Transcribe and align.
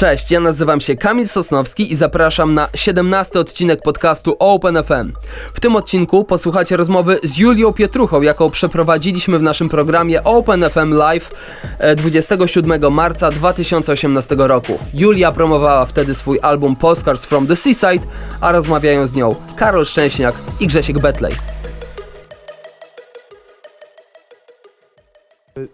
Cześć, 0.00 0.30
ja 0.30 0.40
nazywam 0.40 0.80
się 0.80 0.96
Kamil 0.96 1.28
Sosnowski 1.28 1.92
i 1.92 1.94
zapraszam 1.94 2.54
na 2.54 2.68
17 2.74 3.40
odcinek 3.40 3.82
podcastu 3.82 4.36
Open 4.38 4.82
FM. 4.84 5.12
W 5.54 5.60
tym 5.60 5.76
odcinku 5.76 6.24
posłuchacie 6.24 6.76
rozmowy 6.76 7.18
z 7.22 7.38
Julią 7.38 7.72
Pietruchą, 7.72 8.22
jaką 8.22 8.50
przeprowadziliśmy 8.50 9.38
w 9.38 9.42
naszym 9.42 9.68
programie 9.68 10.24
Open 10.24 10.70
FM 10.70 10.94
Live 10.94 11.30
e, 11.78 11.96
27 11.96 12.92
marca 12.92 13.30
2018 13.30 14.36
roku. 14.38 14.78
Julia 14.94 15.32
promowała 15.32 15.86
wtedy 15.86 16.14
swój 16.14 16.38
album 16.42 16.76
Postcards 16.76 17.24
from 17.24 17.46
the 17.46 17.56
Seaside, 17.56 18.06
a 18.40 18.52
rozmawiają 18.52 19.06
z 19.06 19.14
nią 19.14 19.34
Karol 19.56 19.86
Szczęśniak 19.86 20.34
i 20.60 20.66
Grzesiek 20.66 20.98
Betlej. 20.98 21.32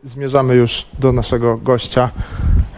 Zmierzamy 0.05 0.55
już 0.55 0.87
do 0.99 1.13
naszego 1.13 1.57
gościa. 1.57 2.11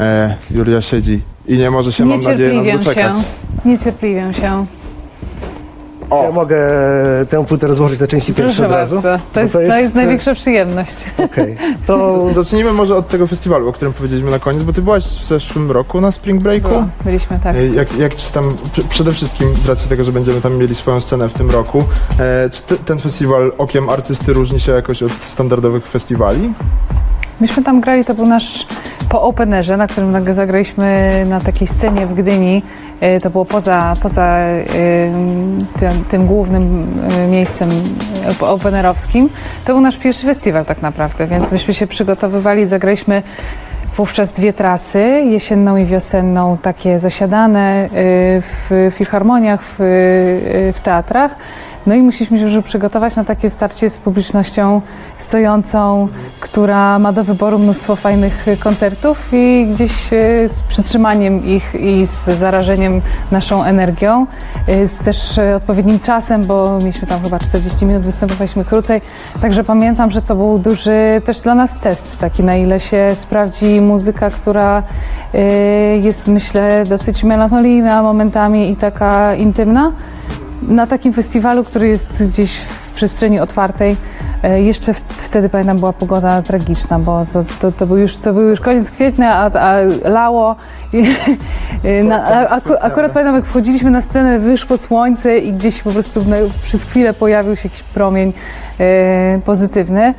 E, 0.00 0.36
Julia 0.50 0.82
siedzi 0.82 1.22
i 1.48 1.58
nie 1.58 1.70
może 1.70 1.92
się, 1.92 2.04
mam 2.04 2.20
nadzieję, 2.20 2.62
nas 2.62 2.78
doczekać. 2.84 3.16
się. 3.16 3.22
Niecierpliwiam 3.64 4.34
się. 4.34 4.42
Ja 4.42 4.64
O, 6.16 6.32
mogę 6.32 6.56
tę 7.28 7.44
płytę 7.46 7.66
rozłożyć 7.66 8.00
na 8.00 8.06
części 8.06 8.34
pierwsze 8.34 8.56
Proszę 8.56 8.66
od 8.66 8.72
razu? 8.80 9.00
bardzo. 9.02 9.24
To 9.32 9.40
jest, 9.40 9.52
to 9.52 9.60
jest 9.60 9.92
e, 9.94 9.96
największa 9.98 10.34
przyjemność. 10.34 10.94
Okej, 11.18 11.56
to 11.86 12.26
zacznijmy 12.34 12.72
może 12.72 12.96
od 12.96 13.08
tego 13.08 13.26
festiwalu, 13.26 13.68
o 13.68 13.72
którym 13.72 13.94
powiedzieliśmy 13.94 14.30
na 14.30 14.38
koniec, 14.38 14.62
bo 14.62 14.72
ty 14.72 14.82
byłaś 14.82 15.04
w 15.04 15.24
zeszłym 15.26 15.70
roku 15.70 16.00
na 16.00 16.12
Spring 16.12 16.42
Breaku. 16.42 16.68
Było. 16.68 16.84
Byliśmy 17.04 17.38
tak. 17.44 17.56
E, 17.56 17.66
Jak, 17.68 17.98
jak 17.98 18.14
ci 18.14 18.32
tam, 18.32 18.50
pr- 18.50 18.84
przede 18.88 19.12
wszystkim 19.12 19.54
z 19.54 19.68
racji 19.68 19.88
tego, 19.88 20.04
że 20.04 20.12
będziemy 20.12 20.40
tam 20.40 20.56
mieli 20.56 20.74
swoją 20.74 21.00
scenę 21.00 21.28
w 21.28 21.34
tym 21.34 21.50
roku, 21.50 21.84
e, 22.20 22.50
czy 22.50 22.62
te, 22.62 22.76
ten 22.76 22.98
festiwal 22.98 23.52
okiem 23.58 23.88
artysty 23.88 24.32
różni 24.32 24.60
się 24.60 24.72
jakoś 24.72 25.02
od 25.02 25.12
standardowych 25.12 25.86
festiwali? 25.88 26.52
Myśmy 27.40 27.62
tam 27.62 27.80
grali, 27.80 28.04
to 28.04 28.14
był 28.14 28.26
nasz 28.26 28.66
po 29.08 29.22
openerze, 29.22 29.76
na 29.76 29.86
którym 29.86 30.34
zagraliśmy 30.34 31.10
na 31.28 31.40
takiej 31.40 31.66
scenie 31.68 32.06
w 32.06 32.14
Gdyni. 32.14 32.62
E, 33.00 33.20
To 33.20 33.30
było 33.30 33.44
poza, 33.44 33.94
poza 34.02 34.24
e, 34.24 34.64
tym, 35.80 36.04
tym 36.10 36.26
głównym 36.26 36.86
e, 37.10 37.26
miejscem 37.26 37.68
openerowskim. 38.40 39.28
To 39.64 39.72
był 39.72 39.80
nasz 39.80 39.96
pierwszy 39.96 40.26
festiwal 40.26 40.64
tak 40.64 40.82
naprawdę, 40.82 41.26
więc 41.26 41.52
myśmy 41.52 41.74
się 41.74 41.86
przygotowywali, 41.86 42.66
zagraliśmy 42.66 43.22
wówczas 43.96 44.30
dwie 44.30 44.52
trasy, 44.52 45.22
jesienną 45.26 45.76
i 45.76 45.84
wiosenną, 45.84 46.56
takie 46.62 46.98
zasiadane 46.98 47.88
w 48.40 48.90
filharmoniach, 48.94 49.62
w, 49.62 49.76
w 50.74 50.80
teatrach. 50.82 51.36
No 51.86 51.94
i 51.94 52.02
musieliśmy 52.02 52.38
się 52.38 52.44
już 52.44 52.64
przygotować 52.64 53.16
na 53.16 53.24
takie 53.24 53.50
starcie 53.50 53.90
z 53.90 53.98
publicznością 53.98 54.82
stojącą, 55.18 56.08
która 56.40 56.98
ma 56.98 57.12
do 57.12 57.24
wyboru 57.24 57.58
mnóstwo 57.58 57.96
fajnych 57.96 58.46
koncertów 58.60 59.28
i 59.32 59.68
gdzieś 59.70 60.12
e, 60.12 60.48
z 60.48 60.62
przytrzymaniem 60.62 61.44
ich 61.44 61.74
i 61.74 62.06
z 62.06 62.24
zarażeniem 62.24 63.00
naszą 63.30 63.64
energią, 63.64 64.26
e, 64.66 64.86
z 64.86 64.98
też 64.98 65.40
odpowiednim 65.56 66.00
czasem, 66.00 66.44
bo 66.44 66.78
mieliśmy 66.78 67.08
tam 67.08 67.22
chyba 67.22 67.38
40 67.38 67.86
minut, 67.86 68.02
występowaliśmy 68.02 68.64
krócej. 68.64 69.00
Także 69.40 69.64
pamiętam, 69.64 70.10
że 70.10 70.22
to 70.22 70.34
był 70.34 70.58
duży 70.58 71.22
też 71.24 71.40
dla 71.40 71.54
nas 71.54 71.78
test, 71.78 72.18
taki 72.18 72.44
na 72.44 72.56
ile 72.56 72.80
się 72.80 73.10
sprawdzi 73.14 73.80
muzyka, 73.80 74.30
która 74.30 74.82
jest 76.02 76.26
myślę 76.26 76.84
dosyć 76.88 77.24
melancholijna 77.24 78.02
momentami 78.02 78.70
i 78.70 78.76
taka 78.76 79.34
intymna 79.34 79.92
na 80.62 80.86
takim 80.86 81.12
festiwalu, 81.12 81.64
który 81.64 81.88
jest 81.88 82.24
gdzieś 82.24 82.56
w 82.56 82.90
przestrzeni 82.94 83.40
otwartej. 83.40 83.96
e, 84.42 84.62
Jeszcze 84.62 84.94
wtedy 84.94 85.48
pamiętam 85.48 85.78
była 85.78 85.92
pogoda 85.92 86.42
tragiczna, 86.42 86.98
bo 86.98 87.26
to, 87.32 87.44
to, 87.60 87.72
to, 87.72 87.86
był, 87.86 87.96
już, 87.96 88.16
to 88.16 88.32
był 88.32 88.48
już 88.48 88.60
koniec 88.60 88.90
kwietnia, 88.90 89.34
a, 89.34 89.50
a 89.60 89.76
lało. 90.04 90.56
I, 90.92 91.04
e, 91.84 92.02
na, 92.02 92.24
a, 92.26 92.48
aku, 92.48 92.72
akurat 92.80 93.12
pamiętam, 93.12 93.34
jak 93.34 93.44
wchodziliśmy 93.44 93.90
na 93.90 94.02
scenę, 94.02 94.38
wyszło 94.38 94.78
słońce 94.78 95.38
i 95.38 95.52
gdzieś 95.52 95.82
po 95.82 95.90
prostu 95.90 96.24
na, 96.24 96.36
przez 96.62 96.82
chwilę 96.82 97.14
pojawił 97.14 97.56
się 97.56 97.68
jakiś 97.68 97.82
promień 97.82 98.32
e, 98.80 99.40
pozytywny. 99.44 100.14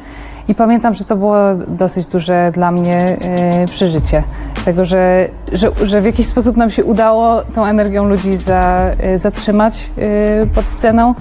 I 0.50 0.56
pamiętam, 0.56 0.94
że 0.94 1.06
to 1.06 1.16
było 1.16 1.36
dosyć 1.68 2.06
duże 2.06 2.52
dla 2.54 2.72
mnie 2.72 2.98
e, 2.98 3.66
przeżycie. 3.66 4.24
Tego, 4.66 4.86
że, 4.86 5.30
że, 5.52 5.72
że 5.86 6.02
w 6.02 6.06
jakiś 6.06 6.28
sposób 6.28 6.58
nam 6.58 6.70
się 6.72 6.84
udało 6.86 7.42
tą 7.56 7.66
energią 7.66 8.06
ludzi 8.06 8.38
za, 8.38 8.92
e, 9.00 9.20
zatrzymać 9.20 9.90
e, 9.98 10.46
pod 10.46 10.66
sceną. 10.66 11.16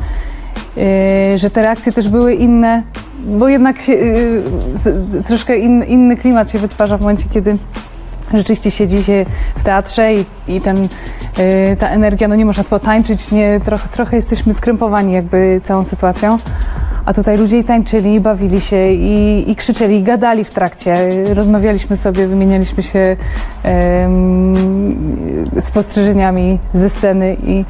E, 0.77 1.39
że 1.39 1.51
te 1.51 1.63
reakcje 1.63 1.93
też 1.93 2.09
były 2.09 2.35
inne, 2.35 2.83
bo 3.25 3.49
jednak 3.49 3.81
się, 3.81 3.93
z- 4.75 5.27
troszkę 5.27 5.57
in, 5.59 5.85
inny 5.85 6.17
klimat 6.17 6.51
się 6.51 6.59
wytwarza 6.59 6.97
w 6.99 7.01
momencie, 7.01 7.25
kiedy 7.33 7.57
rzeczywiście 8.35 8.71
siedzi 8.71 9.05
się 9.05 9.27
w 9.57 9.65
teatrze 9.65 10.15
i, 10.15 10.25
i 10.49 10.61
ten, 10.61 10.89
e, 11.39 11.77
ta 11.77 11.89
energia, 11.89 12.29
no 12.29 12.35
nie 12.35 12.47
można 12.47 12.65
potańczyć, 12.65 13.31
nie, 13.31 13.61
trochę, 13.65 13.89
trochę 13.89 14.17
jesteśmy 14.17 14.55
skrępowani 14.55 15.13
jakby 15.13 15.61
całą 15.65 15.85
sytuacją. 15.85 16.37
A 17.05 17.13
tutaj 17.13 17.39
ludzie 17.39 17.59
i 17.59 17.65
tańczyli, 17.65 18.15
i 18.15 18.21
bawili 18.21 18.61
się, 18.61 18.93
i, 18.93 19.45
i 19.51 19.57
krzyczeli, 19.57 19.99
i 19.99 20.03
gadali 20.03 20.45
w 20.45 20.51
trakcie. 20.51 21.09
Rozmawialiśmy 21.35 21.97
sobie, 21.97 22.29
wymienialiśmy 22.29 22.83
się 22.83 23.17
em, 23.63 24.55
spostrzeżeniami 25.61 26.59
ze 26.75 26.91
sceny 26.91 27.37
i 27.47 27.65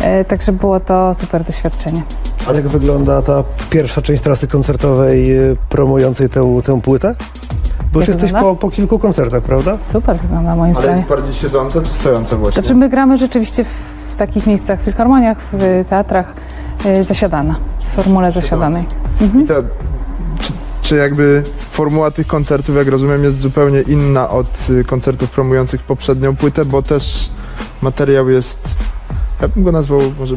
e, 0.00 0.24
także 0.24 0.52
było 0.52 0.80
to 0.80 1.14
super 1.14 1.42
doświadczenie. 1.42 2.02
A 2.50 2.52
jak 2.52 2.68
wygląda 2.68 3.22
ta 3.22 3.44
pierwsza 3.70 4.02
część 4.02 4.22
trasy 4.22 4.46
koncertowej 4.48 5.36
e, 5.36 5.40
promującej 5.68 6.28
tę, 6.28 6.60
tę 6.64 6.80
płytę? 6.80 7.14
Bo 7.92 7.98
już 8.00 8.08
jesteś 8.08 8.32
po, 8.32 8.56
po 8.56 8.70
kilku 8.70 8.98
koncertach, 8.98 9.42
prawda? 9.42 9.78
Super 9.78 10.18
wygląda 10.18 10.56
moim 10.56 10.72
Ale 10.76 10.82
zdaniem. 10.82 10.96
jest 10.96 11.08
bardziej 11.08 11.34
siedzące 11.34 11.80
czy 11.80 11.88
stojące 11.88 12.36
właśnie? 12.36 12.62
Znaczy 12.62 12.74
my 12.74 12.88
gramy 12.88 13.18
rzeczywiście 13.18 13.64
w, 13.64 13.68
w 14.12 14.16
takich 14.16 14.46
miejscach, 14.46 14.80
w 14.80 14.84
filharmoniach, 14.84 15.38
w 15.52 15.84
teatrach 15.88 16.34
e, 16.84 17.04
zasiadana, 17.04 17.56
formule 17.96 18.32
zasiadanej. 18.32 18.84
I 19.44 19.44
to, 19.46 19.54
czy, 20.40 20.52
czy 20.82 20.96
jakby 20.96 21.42
formuła 21.70 22.10
tych 22.10 22.26
koncertów, 22.26 22.76
jak 22.76 22.88
rozumiem, 22.88 23.24
jest 23.24 23.40
zupełnie 23.40 23.80
inna 23.80 24.30
od 24.30 24.70
y, 24.70 24.84
koncertów 24.84 25.30
promujących 25.30 25.82
poprzednią 25.82 26.36
płytę, 26.36 26.64
bo 26.64 26.82
też 26.82 27.30
materiał 27.82 28.28
jest, 28.30 28.58
ja 29.42 29.48
bym 29.48 29.64
go 29.64 29.72
nazwał 29.72 30.00
może, 30.18 30.34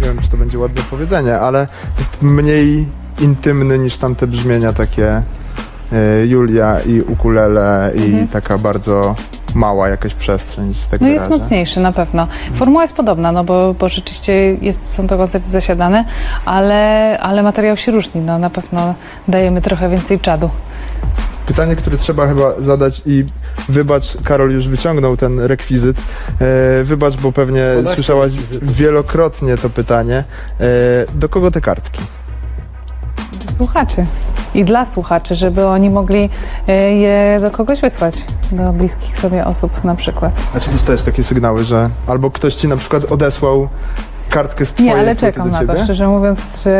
nie 0.00 0.06
wiem, 0.08 0.18
czy 0.22 0.28
to 0.30 0.36
będzie 0.36 0.58
ładne 0.58 0.82
powiedzenie, 0.90 1.38
ale 1.40 1.68
jest 1.98 2.22
mniej 2.22 2.88
intymny 3.20 3.78
niż 3.78 3.96
tamte 3.98 4.26
brzmienia 4.26 4.72
takie 4.72 5.22
y, 6.22 6.26
Julia 6.26 6.80
i 6.80 7.00
ukulele 7.00 7.92
i 7.94 8.04
Mhm. 8.04 8.28
taka 8.28 8.58
bardzo 8.58 9.14
mała 9.54 9.88
jakaś 9.88 10.14
przestrzeń, 10.14 10.74
że 10.74 10.88
tak 10.90 11.00
No 11.00 11.08
jest 11.08 11.30
mocniejszy 11.30 11.80
na 11.80 11.92
pewno. 11.92 12.26
Formuła 12.54 12.82
jest 12.82 12.94
podobna, 12.94 13.32
no 13.32 13.44
bo, 13.44 13.74
bo 13.74 13.88
rzeczywiście 13.88 14.32
jest, 14.54 14.94
są 14.94 15.06
to 15.06 15.16
koncerty 15.16 15.50
zasiadane, 15.50 16.04
ale, 16.44 17.18
ale 17.20 17.42
materiał 17.42 17.76
się 17.76 17.92
różni. 17.92 18.20
No 18.20 18.38
na 18.38 18.50
pewno 18.50 18.94
dajemy 19.28 19.62
trochę 19.62 19.88
więcej 19.88 20.20
czadu. 20.20 20.50
Pytanie, 21.46 21.76
które 21.76 21.96
trzeba 21.96 22.26
chyba 22.26 22.52
zadać 22.58 23.02
i 23.06 23.24
wybacz, 23.68 24.22
Karol 24.24 24.50
już 24.50 24.68
wyciągnął 24.68 25.16
ten 25.16 25.40
rekwizyt. 25.40 25.96
E, 25.98 26.84
wybacz, 26.84 27.16
bo 27.16 27.32
pewnie 27.32 27.62
Podaj 27.76 27.94
słyszałaś 27.94 28.32
wielokrotnie 28.62 29.56
to 29.56 29.70
pytanie. 29.70 30.24
E, 30.60 30.64
do 31.14 31.28
kogo 31.28 31.50
te 31.50 31.60
kartki? 31.60 32.02
Słuchaczy. 33.56 34.06
I 34.54 34.64
dla 34.64 34.86
słuchaczy, 34.86 35.34
żeby 35.34 35.66
oni 35.66 35.90
mogli 35.90 36.30
e, 36.68 36.92
je 36.92 37.38
do 37.40 37.50
kogoś 37.50 37.80
wysłać. 37.80 38.14
Do 38.52 38.72
bliskich 38.72 39.18
sobie 39.18 39.46
osób 39.46 39.84
na 39.84 39.94
przykład. 39.94 40.32
A 40.56 40.60
czy 40.60 40.70
dostajesz 40.70 41.02
takie 41.02 41.22
sygnały, 41.22 41.64
że 41.64 41.90
albo 42.06 42.30
ktoś 42.30 42.54
ci 42.54 42.68
na 42.68 42.76
przykład 42.76 43.12
odesłał 43.12 43.68
kartkę 44.30 44.66
z 44.66 44.72
twojej 44.72 44.92
Nie, 44.92 44.98
ale 44.98 45.16
czekam 45.16 45.50
na 45.50 45.66
to, 45.66 45.84
szczerze 45.84 46.08
mówiąc, 46.08 46.62
że 46.64 46.70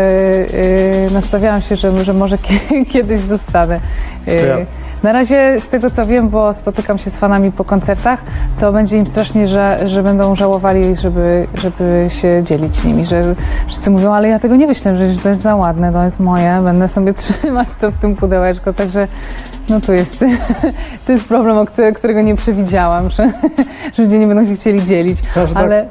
yy, 1.04 1.10
nastawiałam 1.12 1.60
się, 1.62 1.76
że, 1.76 2.04
że 2.04 2.12
może 2.12 2.38
kie- 2.38 2.84
kiedyś 2.92 3.22
dostanę. 3.22 3.80
Yy, 4.26 4.66
Na 5.02 5.12
razie 5.12 5.60
z 5.60 5.68
tego 5.68 5.90
co 5.90 6.06
wiem, 6.06 6.28
bo 6.28 6.54
spotykam 6.54 6.98
się 6.98 7.10
z 7.10 7.16
fanami 7.16 7.52
po 7.52 7.64
koncertach, 7.64 8.22
to 8.60 8.72
będzie 8.72 8.96
im 8.96 9.06
strasznie, 9.06 9.46
że, 9.46 9.78
że 9.86 10.02
będą 10.02 10.36
żałowali, 10.36 10.96
żeby, 10.96 11.46
żeby 11.54 12.06
się 12.08 12.42
dzielić 12.44 12.84
nimi, 12.84 13.06
że 13.06 13.34
wszyscy 13.66 13.90
mówią, 13.90 14.12
ale 14.12 14.28
ja 14.28 14.38
tego 14.38 14.56
nie 14.56 14.66
myślę, 14.66 14.96
że 14.96 15.22
to 15.22 15.28
jest 15.28 15.40
za 15.40 15.56
ładne, 15.56 15.92
to 15.92 16.04
jest 16.04 16.20
moje, 16.20 16.60
będę 16.64 16.88
sobie 16.88 17.12
trzymać 17.22 17.68
to 17.80 17.90
w 17.90 17.94
tym 17.94 18.16
pudełeczku, 18.16 18.72
także 18.72 19.08
no 19.70 19.80
tu 19.80 19.92
jest, 19.92 20.24
to 21.06 21.12
jest 21.12 21.28
problem, 21.28 21.66
którego 21.94 22.20
nie 22.22 22.36
przewidziałam, 22.36 23.10
że, 23.10 23.32
że 23.94 24.02
ludzie 24.02 24.18
nie 24.18 24.26
będą 24.26 24.46
się 24.46 24.54
chcieli 24.54 24.84
dzielić, 24.84 25.18
Każda, 25.34 25.60
ale... 25.60 25.86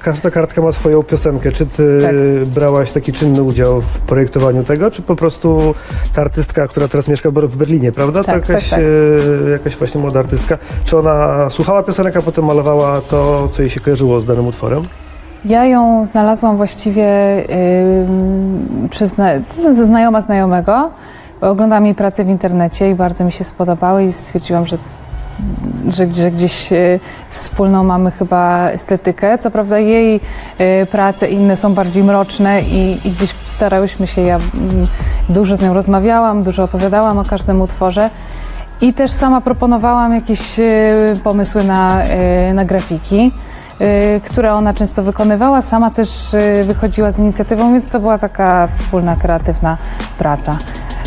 każda 0.00 0.30
kartka 0.30 0.62
ma 0.62 0.72
swoją 0.72 1.02
piosenkę. 1.02 1.52
Czy 1.52 1.66
ty 1.66 1.98
Tak. 2.02 2.14
brałaś 2.54 2.92
taki 2.92 3.12
czynny 3.12 3.42
udział 3.42 3.80
w 3.80 3.98
projektowaniu 3.98 4.64
tego, 4.64 4.90
czy 4.90 5.02
po 5.02 5.16
prostu 5.16 5.74
ta 6.14 6.22
artystka, 6.22 6.68
która 6.68 6.88
teraz 6.88 7.08
mieszka 7.08 7.30
w 7.30 7.56
Berlinie, 7.56 7.92
prawda? 7.92 8.24
Tak, 8.24 8.46
to 8.46 8.52
jakaś, 8.52 8.70
tak, 8.70 8.78
tak. 8.78 8.88
e, 9.46 9.50
jakaś 9.50 9.76
właśnie 9.76 10.00
młoda 10.00 10.20
artystka. 10.20 10.58
Czy 10.84 10.98
ona 10.98 11.50
słuchała 11.50 11.82
piosenek, 11.82 12.16
a 12.16 12.22
potem 12.22 12.44
malowała 12.44 13.00
to, 13.00 13.48
co 13.48 13.62
jej 13.62 13.70
się 13.70 13.80
kojarzyło 13.80 14.20
z 14.20 14.26
danym 14.26 14.46
utworem? 14.46 14.82
Ja 15.44 15.64
ją 15.64 16.06
znalazłam 16.06 16.56
właściwie 16.56 17.06
ym, 18.02 18.88
przez 18.90 19.14
zna- 19.14 19.40
znajoma 19.86 20.20
znajomego. 20.20 20.90
Oglądałam 21.50 21.84
jej 21.86 21.94
pracę 21.94 22.24
w 22.24 22.28
internecie 22.28 22.90
i 22.90 22.94
bardzo 22.94 23.24
mi 23.24 23.32
się 23.32 23.44
spodobały 23.44 24.04
i 24.04 24.12
stwierdziłam, 24.12 24.66
że 24.66 24.78
że, 25.88 26.12
że 26.12 26.30
gdzieś 26.30 26.72
e, 26.72 27.00
wspólną 27.30 27.84
mamy 27.84 28.10
chyba 28.10 28.68
estetykę. 28.70 29.38
Co 29.38 29.50
prawda 29.50 29.78
jej 29.78 30.20
e, 30.58 30.86
prace 30.86 31.28
inne 31.28 31.56
są 31.56 31.74
bardziej 31.74 32.04
mroczne 32.04 32.62
i, 32.62 33.08
i 33.08 33.10
gdzieś 33.10 33.34
starałyśmy 33.46 34.06
się, 34.06 34.20
ja 34.20 34.36
mm, 34.36 34.86
dużo 35.28 35.56
z 35.56 35.62
nią 35.62 35.74
rozmawiałam, 35.74 36.42
dużo 36.42 36.64
opowiadałam 36.64 37.18
o 37.18 37.24
każdym 37.24 37.60
utworze. 37.60 38.10
I 38.80 38.92
też 38.92 39.10
sama 39.10 39.40
proponowałam 39.40 40.14
jakieś 40.14 40.58
e, 40.58 40.64
pomysły 41.24 41.64
na, 41.64 42.02
na 42.54 42.64
grafiki, 42.64 43.32
które 44.24 44.54
ona 44.54 44.74
często 44.74 45.02
wykonywała. 45.02 45.62
Sama 45.62 45.90
też 45.90 46.36
wychodziła 46.62 47.10
z 47.10 47.18
inicjatywą, 47.18 47.72
więc 47.72 47.88
to 47.88 48.00
była 48.00 48.18
taka 48.18 48.66
wspólna, 48.66 49.16
kreatywna 49.16 49.76
praca. 50.18 50.58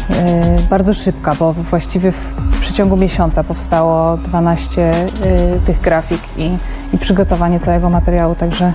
E, 0.09 0.55
Bardzo 0.69 0.93
szybka, 0.93 1.35
bo 1.35 1.53
właściwie 1.53 2.11
w 2.11 2.33
przeciągu 2.61 2.97
miesiąca 2.97 3.43
powstało 3.43 4.17
12 4.17 4.81
e, 4.81 4.95
tych 5.65 5.81
grafik 5.81 6.21
i, 6.37 6.57
i 6.93 6.97
przygotowanie 6.97 7.59
całego 7.59 7.89
materiału, 7.89 8.35
także 8.35 8.73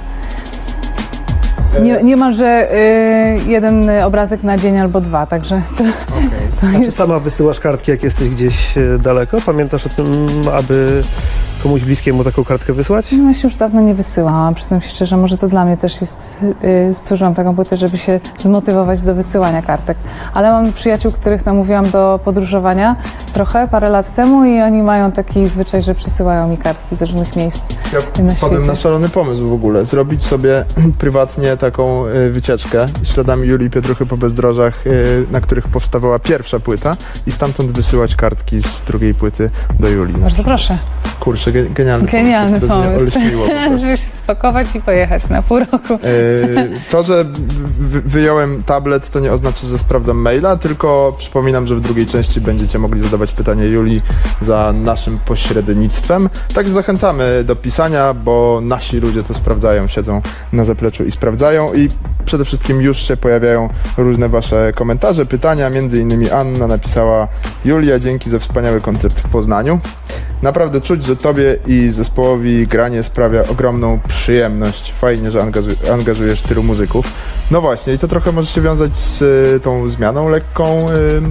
nie, 1.82 2.02
niemalże 2.02 2.46
e, 2.46 3.36
jeden 3.46 3.90
obrazek 4.04 4.42
na 4.42 4.58
dzień 4.58 4.78
albo 4.78 5.00
dwa, 5.00 5.26
także 5.26 5.62
to, 5.78 5.84
to 6.60 6.66
A 6.66 6.78
czy 6.78 6.84
jest 6.84 6.96
sama 6.96 7.18
wysyłasz 7.18 7.60
kartki, 7.60 7.90
jak 7.90 8.02
jesteś 8.02 8.28
gdzieś 8.28 8.78
e, 8.78 8.98
daleko? 8.98 9.38
Pamiętasz 9.46 9.86
o 9.86 9.88
tym, 9.88 10.26
aby 10.52 11.02
komuś 11.62 11.82
bliskiemu 11.82 12.24
taką 12.24 12.44
kartkę 12.44 12.72
wysłać? 12.72 13.12
No 13.12 13.32
się 13.32 13.48
już 13.48 13.56
dawno 13.56 13.80
nie 13.80 13.94
wysyłałam, 13.94 14.54
przyznam 14.54 14.80
się 14.80 14.88
szczerze, 14.88 15.16
może 15.16 15.36
to 15.36 15.48
dla 15.48 15.64
mnie 15.64 15.76
też 15.76 16.00
jest, 16.00 16.38
y, 16.90 16.94
stworzyłam 16.94 17.34
taką 17.34 17.54
płytę, 17.56 17.76
żeby 17.76 17.98
się 17.98 18.20
zmotywować 18.38 19.02
do 19.02 19.14
wysyłania 19.14 19.62
kartek. 19.62 19.98
Ale 20.34 20.50
mam 20.52 20.72
przyjaciół, 20.72 21.12
których 21.12 21.46
namówiłam 21.46 21.90
do 21.90 22.20
podróżowania 22.24 22.96
trochę, 23.32 23.68
parę 23.68 23.88
lat 23.88 24.14
temu 24.14 24.44
i 24.44 24.60
oni 24.60 24.82
mają 24.82 25.12
taki 25.12 25.46
zwyczaj, 25.48 25.82
że 25.82 25.94
przysyłają 25.94 26.48
mi 26.48 26.58
kartki 26.58 26.96
z 26.96 27.02
różnych 27.02 27.36
miejsc. 27.36 27.62
Ja 27.92 28.22
Na 28.24 28.34
świecie. 28.34 28.66
na 28.66 28.76
szalony 28.76 29.08
pomysł 29.08 29.48
w 29.48 29.52
ogóle. 29.52 29.84
Zrobić 29.84 30.24
sobie 30.24 30.64
prywatnie 30.98 31.56
taką 31.60 32.06
y, 32.06 32.30
wycieczkę 32.30 32.86
śladami 33.02 33.48
Julii 33.48 33.70
Pietruchy 33.70 34.06
po 34.06 34.16
bezdrożach, 34.16 34.86
y, 34.86 35.26
na 35.30 35.40
których 35.40 35.68
powstawała 35.68 36.18
pierwsza 36.18 36.60
płyta 36.60 36.96
i 37.26 37.30
stamtąd 37.30 37.70
wysyłać 37.70 38.16
kartki 38.16 38.62
z 38.62 38.82
drugiej 38.86 39.14
płyty 39.14 39.50
do 39.80 39.88
Julii. 39.88 40.16
Bardzo 40.16 40.44
proszę. 40.44 40.78
Kurczę, 41.20 41.52
ge- 41.52 41.72
genialny, 41.72 42.08
Genialny 42.08 42.60
pomysł. 42.60 43.10
To 43.10 43.20
mnie 43.20 43.30
pomysł. 43.30 43.86
się 43.96 43.96
spakować 43.96 44.66
i 44.74 44.80
pojechać 44.80 45.28
na 45.28 45.42
pół 45.42 45.58
roku. 45.58 45.92
Yy, 45.92 46.72
To, 46.90 47.02
że 47.04 47.24
wy- 47.80 48.00
wyjąłem 48.02 48.62
tablet, 48.62 49.10
to 49.10 49.20
nie 49.20 49.32
oznacza, 49.32 49.66
że 49.66 49.78
sprawdzam 49.78 50.16
maila, 50.16 50.56
tylko 50.56 51.14
przypominam, 51.18 51.66
że 51.66 51.76
w 51.76 51.80
drugiej 51.80 52.06
części 52.06 52.40
będziecie 52.40 52.78
mogli 52.78 53.00
zadawać 53.00 53.32
pytania 53.32 53.64
Julii 53.64 54.02
za 54.42 54.72
naszym 54.84 55.18
pośrednictwem. 55.18 56.28
Także 56.54 56.72
zachęcamy 56.72 57.44
do 57.44 57.56
pisania, 57.56 58.14
bo 58.14 58.60
nasi 58.62 59.00
ludzie 59.00 59.22
to 59.22 59.34
sprawdzają, 59.34 59.86
siedzą 59.86 60.20
na 60.52 60.64
zapleczu 60.64 61.04
i 61.04 61.10
sprawdzają 61.10 61.74
i 61.74 61.88
przede 62.24 62.44
wszystkim 62.44 62.80
już 62.80 62.98
się 63.08 63.16
pojawiają 63.16 63.68
różne 63.98 64.28
wasze 64.28 64.72
komentarze, 64.74 65.26
pytania. 65.26 65.70
Między 65.70 66.00
innymi 66.00 66.30
Anna 66.30 66.66
napisała 66.66 67.28
Julia, 67.64 67.98
dzięki 67.98 68.30
za 68.30 68.38
wspaniały 68.38 68.80
koncert 68.80 69.20
w 69.20 69.28
Poznaniu. 69.28 69.80
Naprawdę 70.42 70.80
czuć, 70.80 71.04
że 71.04 71.16
tobie 71.16 71.56
i 71.66 71.88
zespołowi 71.90 72.66
granie 72.66 73.02
sprawia 73.02 73.42
ogromną 73.48 73.98
przyjemność. 74.08 74.92
Fajnie, 75.00 75.30
że 75.30 75.38
angażu- 75.40 75.92
angażujesz 75.92 76.42
tylu 76.42 76.62
muzyków. 76.62 77.12
No 77.50 77.60
właśnie, 77.60 77.92
i 77.92 77.98
to 77.98 78.08
trochę 78.08 78.32
może 78.32 78.46
się 78.46 78.60
wiązać 78.60 78.96
z 78.96 79.22
y, 79.56 79.60
tą 79.60 79.88
zmianą 79.88 80.28
lekką 80.28 80.86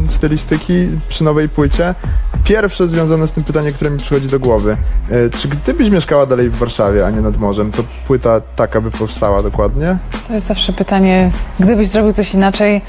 y, 0.05 0.07
stylistyki 0.07 0.87
przy 1.07 1.23
nowej 1.23 1.49
płycie. 1.49 1.95
Pierwsze 2.43 2.87
związane 2.87 3.27
z 3.27 3.31
tym 3.31 3.43
pytanie, 3.43 3.71
które 3.71 3.91
mi 3.91 3.97
przychodzi 3.97 4.27
do 4.27 4.39
głowy. 4.39 4.77
Y, 5.11 5.29
czy 5.37 5.47
gdybyś 5.47 5.89
mieszkała 5.89 6.25
dalej 6.25 6.49
w 6.49 6.55
Warszawie, 6.55 7.05
a 7.05 7.09
nie 7.09 7.21
nad 7.21 7.37
morzem, 7.37 7.71
to 7.71 7.83
płyta 8.07 8.41
taka 8.55 8.81
by 8.81 8.91
powstała 8.91 9.43
dokładnie? 9.43 9.97
To 10.27 10.33
jest 10.33 10.47
zawsze 10.47 10.73
pytanie, 10.73 11.31
gdybyś 11.59 11.87
zrobił 11.87 12.13
coś 12.13 12.33
inaczej, 12.33 12.81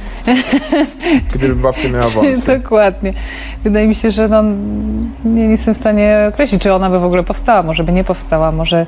Gdyby 1.34 1.56
babcia 1.56 1.88
miała 1.88 2.08
wąsy. 2.08 2.46
Dokładnie. 2.58 3.14
Wydaje 3.64 3.88
mi 3.88 3.94
się, 3.94 4.10
że 4.10 4.28
no, 4.28 4.42
nie, 4.42 4.54
nie 5.24 5.50
jestem 5.50 5.74
w 5.74 5.78
stanie 5.80 6.26
określić, 6.28 6.62
czy 6.62 6.74
ona 6.74 6.90
by 6.90 6.98
w 6.98 7.04
ogóle 7.04 7.22
powstała. 7.22 7.62
Może 7.62 7.84
by 7.84 7.92
nie 7.92 8.04
powstała, 8.04 8.52
może, 8.52 8.86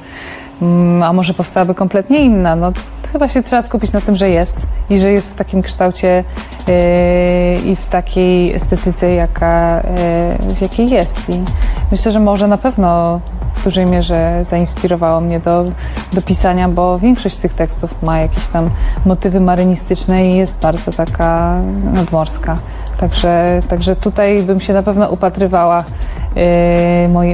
mm, 0.62 1.02
a 1.02 1.12
może 1.12 1.34
powstałaby 1.34 1.74
kompletnie 1.74 2.18
inna. 2.18 2.56
No, 2.56 2.72
chyba 3.12 3.28
się 3.28 3.42
trzeba 3.42 3.62
skupić 3.62 3.92
na 3.92 4.00
tym, 4.00 4.16
że 4.16 4.30
jest 4.30 4.56
i 4.90 4.98
że 4.98 5.12
jest 5.12 5.32
w 5.32 5.34
takim 5.34 5.62
kształcie 5.62 6.24
yy, 6.68 6.74
i 7.72 7.76
w 7.76 7.86
takiej 7.86 8.54
estetyce, 8.54 9.14
jaka, 9.14 9.82
yy, 10.48 10.54
w 10.54 10.60
jakiej 10.60 10.90
jest. 10.90 11.30
I 11.30 11.42
myślę, 11.90 12.12
że 12.12 12.20
może 12.20 12.48
na 12.48 12.58
pewno 12.58 13.20
w 13.54 13.64
dużej 13.64 13.86
mierze 13.86 14.44
zainspirowało 14.44 15.20
mnie 15.20 15.40
do, 15.40 15.64
do 16.12 16.22
pisania, 16.22 16.68
bo 16.68 16.98
większość 16.98 17.36
tych 17.36 17.54
tekstów 17.54 18.02
ma 18.02 18.18
jakieś 18.18 18.48
tam 18.48 18.70
motywy 19.06 19.40
marynistyczne 19.40 20.26
i 20.26 20.36
jest 20.36 20.60
bardzo 20.60 20.90
taka 20.90 21.60
nadmorska. 21.94 22.56
Także, 22.96 23.60
także 23.68 23.96
tutaj 23.96 24.42
bym 24.42 24.60
się 24.60 24.72
na 24.72 24.82
pewno 24.82 25.08
upatrywała 25.08 25.84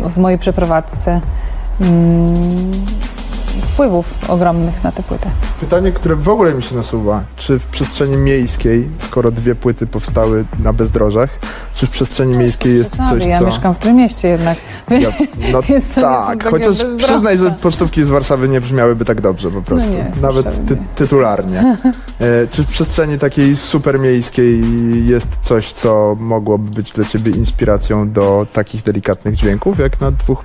w 0.09 0.17
mojej 0.17 0.39
przeprowadzce. 0.39 1.21
Mm, 1.81 2.71
wpływów 3.79 4.31
ogromnych 4.31 4.85
na 4.85 4.93
tę 4.93 5.03
płytę. 5.03 5.31
Pytanie, 5.61 5.93
które 5.93 6.17
w 6.17 6.29
ogóle 6.29 6.55
mi 6.55 6.63
się 6.63 6.77
nasuwa, 6.77 7.23
czy 7.37 7.59
w 7.59 7.67
przestrzeni 7.67 8.17
miejskiej, 8.17 8.89
skoro 8.99 9.31
dwie 9.31 9.55
płyty 9.55 9.87
powstały 9.87 10.45
na 10.63 10.73
bezdrożach, 10.73 11.31
czy 11.75 11.87
w 11.87 11.91
przestrzeni 11.91 12.37
miejskiej 12.37 12.79
jest 12.79 12.97
coś, 12.97 13.27
ja 13.27 13.39
co... 13.39 13.47
mieszkam 13.47 13.75
w 13.75 13.79
Trójmieście 13.79 14.29
jednak. 14.29 14.59
Ja, 14.91 15.11
no 15.53 15.61
nie 15.69 15.81
tak, 15.81 16.45
chociaż 16.45 16.69
bezdroża. 16.69 17.07
przyznaj, 17.07 17.39
że 17.39 17.51
pocztówki 17.51 18.05
z 18.05 18.09
Warszawy 18.09 18.49
nie 18.49 18.61
brzmiałyby 18.61 19.05
tak 19.05 19.21
dobrze 19.21 19.51
po 19.51 19.63
prostu, 19.63 19.91
nie, 19.91 20.13
z 20.19 20.23
nawet 20.23 20.67
ty, 20.67 20.75
nie. 20.75 20.83
tytularnie. 20.95 21.63
E, 22.21 22.47
czy 22.51 22.65
w 22.65 22.67
przestrzeni 22.67 23.19
takiej 23.19 23.57
supermiejskiej 23.57 24.61
jest 25.07 25.29
coś, 25.43 25.73
co 25.73 26.17
mogłoby 26.21 26.71
być 26.71 26.93
dla 26.93 27.05
ciebie 27.05 27.33
inspiracją 27.33 28.13
do 28.13 28.47
takich 28.53 28.83
delikatnych 28.83 29.35
dźwięków, 29.35 29.79
jak 29.79 30.01
na 30.01 30.11
dwóch 30.11 30.45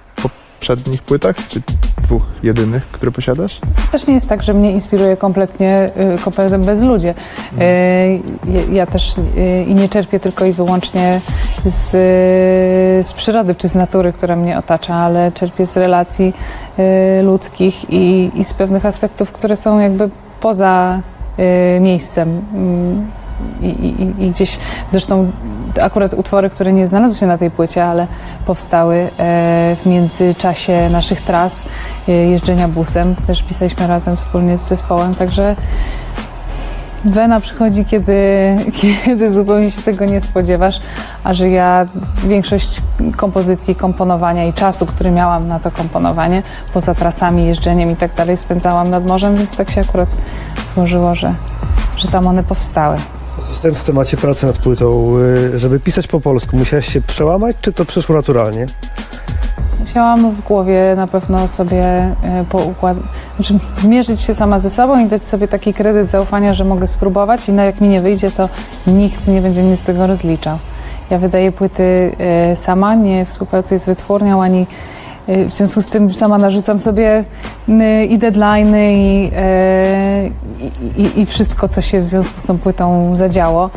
poprzednich 0.64 1.02
płytach, 1.04 1.36
czy 1.50 1.62
dwóch 2.04 2.24
jedynych, 2.44 2.88
które 2.92 3.12
posiadasz? 3.12 3.60
Też 3.92 4.08
nie 4.08 4.14
jest 4.14 4.30
tak, 4.30 4.44
że 4.44 4.54
mnie 4.54 4.72
inspiruje 4.72 5.18
kompletnie, 5.18 5.90
y, 6.16 6.24
kompletnie 6.24 6.58
bezludzie. 6.58 7.16
Y, 7.62 8.74
Ja, 8.74 8.86
też 8.86 9.18
y, 9.18 9.66
i 9.68 9.76
nie 9.76 9.90
czerpię 9.90 10.20
tylko 10.20 10.46
i 10.46 10.54
wyłącznie 10.54 11.22
z, 11.66 11.92
z 13.08 13.14
przyrody 13.14 13.56
czy 13.56 13.70
z 13.70 13.76
natury, 13.76 14.14
która 14.14 14.36
mnie 14.36 14.58
otacza, 14.58 14.96
ale 14.96 15.32
czerpię 15.32 15.66
z 15.68 15.78
relacji 15.78 16.34
ludzkich 17.24 17.90
i, 17.90 18.32
i 18.36 18.46
z 18.46 18.54
pewnych 18.54 18.86
aspektów, 18.86 19.32
które 19.32 19.56
są 19.56 19.80
jakby 19.80 20.10
poza 20.42 21.02
miejscem. 21.82 22.42
I, 23.62 23.66
i, 23.66 24.24
I 24.26 24.30
gdzieś 24.30 24.60
zresztą 24.92 25.32
akurat 25.82 26.14
utwory, 26.14 26.50
które 26.50 26.74
nie 26.74 26.88
znalazły 26.88 27.18
się 27.18 27.26
na 27.26 27.38
tej 27.38 27.52
płycie, 27.52 27.86
ale 27.86 28.08
powstały 28.46 28.96
e, 28.96 29.10
w 29.84 29.86
międzyczasie 29.86 30.90
naszych 30.90 31.22
tras 31.22 31.62
e, 32.08 32.12
jeżdżenia 32.12 32.68
busem. 32.68 33.16
Też 33.28 33.44
pisaliśmy 33.44 33.88
razem 33.88 34.18
wspólnie 34.18 34.58
z 34.58 34.68
zespołem, 34.68 35.16
także 35.16 35.56
Wena 37.06 37.40
przychodzi, 37.40 37.86
kiedy, 37.86 38.16
kiedy 39.06 39.34
zupełnie 39.34 39.72
się 39.72 39.82
tego 39.82 40.06
nie 40.06 40.22
spodziewasz, 40.22 40.80
a 41.24 41.34
że 41.34 41.50
ja 41.50 41.86
większość 42.24 42.82
kompozycji, 43.18 43.76
komponowania 43.76 44.46
i 44.46 44.54
czasu, 44.54 44.86
który 44.86 45.12
miałam 45.12 45.48
na 45.48 45.60
to 45.60 45.72
komponowanie, 45.72 46.44
poza 46.74 46.96
trasami, 46.96 47.46
jeżdżeniem 47.46 47.92
i 47.92 47.96
tak 47.96 48.14
dalej, 48.14 48.38
spędzałam 48.38 48.90
nad 48.90 49.08
morzem, 49.08 49.36
więc 49.36 49.58
tak 49.58 49.72
się 49.72 49.82
akurat 49.82 50.10
złożyło, 50.74 51.16
że, 51.16 51.34
że 51.98 52.08
tam 52.08 52.28
one 52.28 52.44
powstały. 52.44 52.98
Zostając 53.48 53.80
w 53.80 53.86
temacie 53.86 54.18
pracy 54.18 54.46
nad 54.46 54.58
płytą, 54.58 55.18
y, 55.54 55.60
żeby 55.60 55.80
pisać 55.80 56.08
po 56.08 56.20
polsku, 56.20 56.58
musiałeś 56.58 56.94
się 56.94 57.02
przełamać, 57.02 57.56
czy 57.62 57.72
to 57.72 57.86
przyszło 57.86 58.16
naturalnie? 58.16 58.66
Musiałam 59.80 60.32
w 60.32 60.42
głowie 60.42 60.94
na 60.96 61.08
pewno 61.08 61.48
sobie 61.48 61.84
e, 61.84 62.46
poukład... 62.50 62.98
znaczy 63.36 63.60
zmierzyć 63.78 64.22
się 64.22 64.34
sama 64.34 64.60
ze 64.60 64.70
sobą 64.70 65.06
i 65.06 65.10
dać 65.10 65.28
sobie 65.28 65.48
taki 65.48 65.74
kredyt 65.74 66.10
zaufania, 66.10 66.54
że 66.54 66.66
mogę 66.66 66.88
spróbować 66.88 67.50
i 67.50 67.54
no 67.54 67.64
jak 67.64 67.82
mi 67.82 67.88
nie 67.88 68.02
wyjdzie, 68.02 68.32
to 68.32 68.50
nikt 68.88 69.28
nie 69.28 69.42
będzie 69.42 69.64
mnie 69.64 69.78
z 69.78 69.82
tego 69.82 70.08
rozliczał. 70.08 70.58
Ja 71.10 71.18
wydaję 71.18 71.52
płyty 71.52 72.12
e, 72.20 72.56
sama, 72.56 72.96
nie 72.96 73.26
współpracuję 73.26 73.80
z 73.80 73.86
wytwórnią, 73.86 74.44
ani 74.44 74.66
w 75.28 75.52
związku 75.52 75.82
z 75.82 75.88
tym 75.88 76.12
sama 76.12 76.38
narzucam 76.38 76.80
sobie 76.80 77.26
y, 77.70 78.06
i 78.06 78.20
deadline'y 78.20 78.94
i, 78.94 79.32
e, 79.36 80.30
i, 80.98 81.02
i, 81.02 81.22
i 81.22 81.26
wszystko, 81.26 81.68
co 81.68 81.82
się 81.82 82.02
w 82.02 82.08
związku 82.08 82.40
z 82.40 82.44
tą 82.44 82.58
płytą 82.58 83.16
zadziało. 83.16 83.70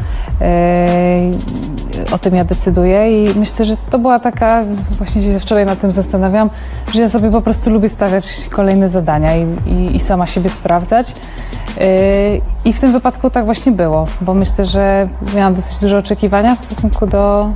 O 2.12 2.18
tym 2.18 2.34
ja 2.34 2.44
decyduję 2.44 3.24
i 3.24 3.38
myślę, 3.38 3.64
że 3.64 3.76
to 3.90 3.98
była 3.98 4.18
taka, 4.18 4.64
właśnie 4.98 5.22
się 5.22 5.40
wczoraj 5.40 5.66
nad 5.66 5.80
tym 5.80 5.92
zastanawiam, 5.92 6.50
że 6.94 7.02
ja 7.02 7.08
sobie 7.08 7.30
po 7.30 7.42
prostu 7.42 7.70
lubię 7.70 7.88
stawiać 7.88 8.48
kolejne 8.50 8.88
zadania 8.88 9.36
i, 9.36 9.46
i, 9.66 9.96
i 9.96 10.00
sama 10.00 10.26
siebie 10.26 10.50
sprawdzać. 10.50 11.14
I 12.66 12.73
w 12.73 12.80
tym 12.80 12.92
wypadku 12.92 13.30
tak 13.30 13.44
właśnie 13.44 13.73
było, 13.73 14.06
bo 14.20 14.35
myślę, 14.35 14.66
że 14.66 15.08
miałam 15.37 15.54
dosyć 15.54 15.78
duże 15.78 15.99
oczekiwania 15.99 16.56
w 16.56 16.61
stosunku 16.61 17.06
do 17.06 17.52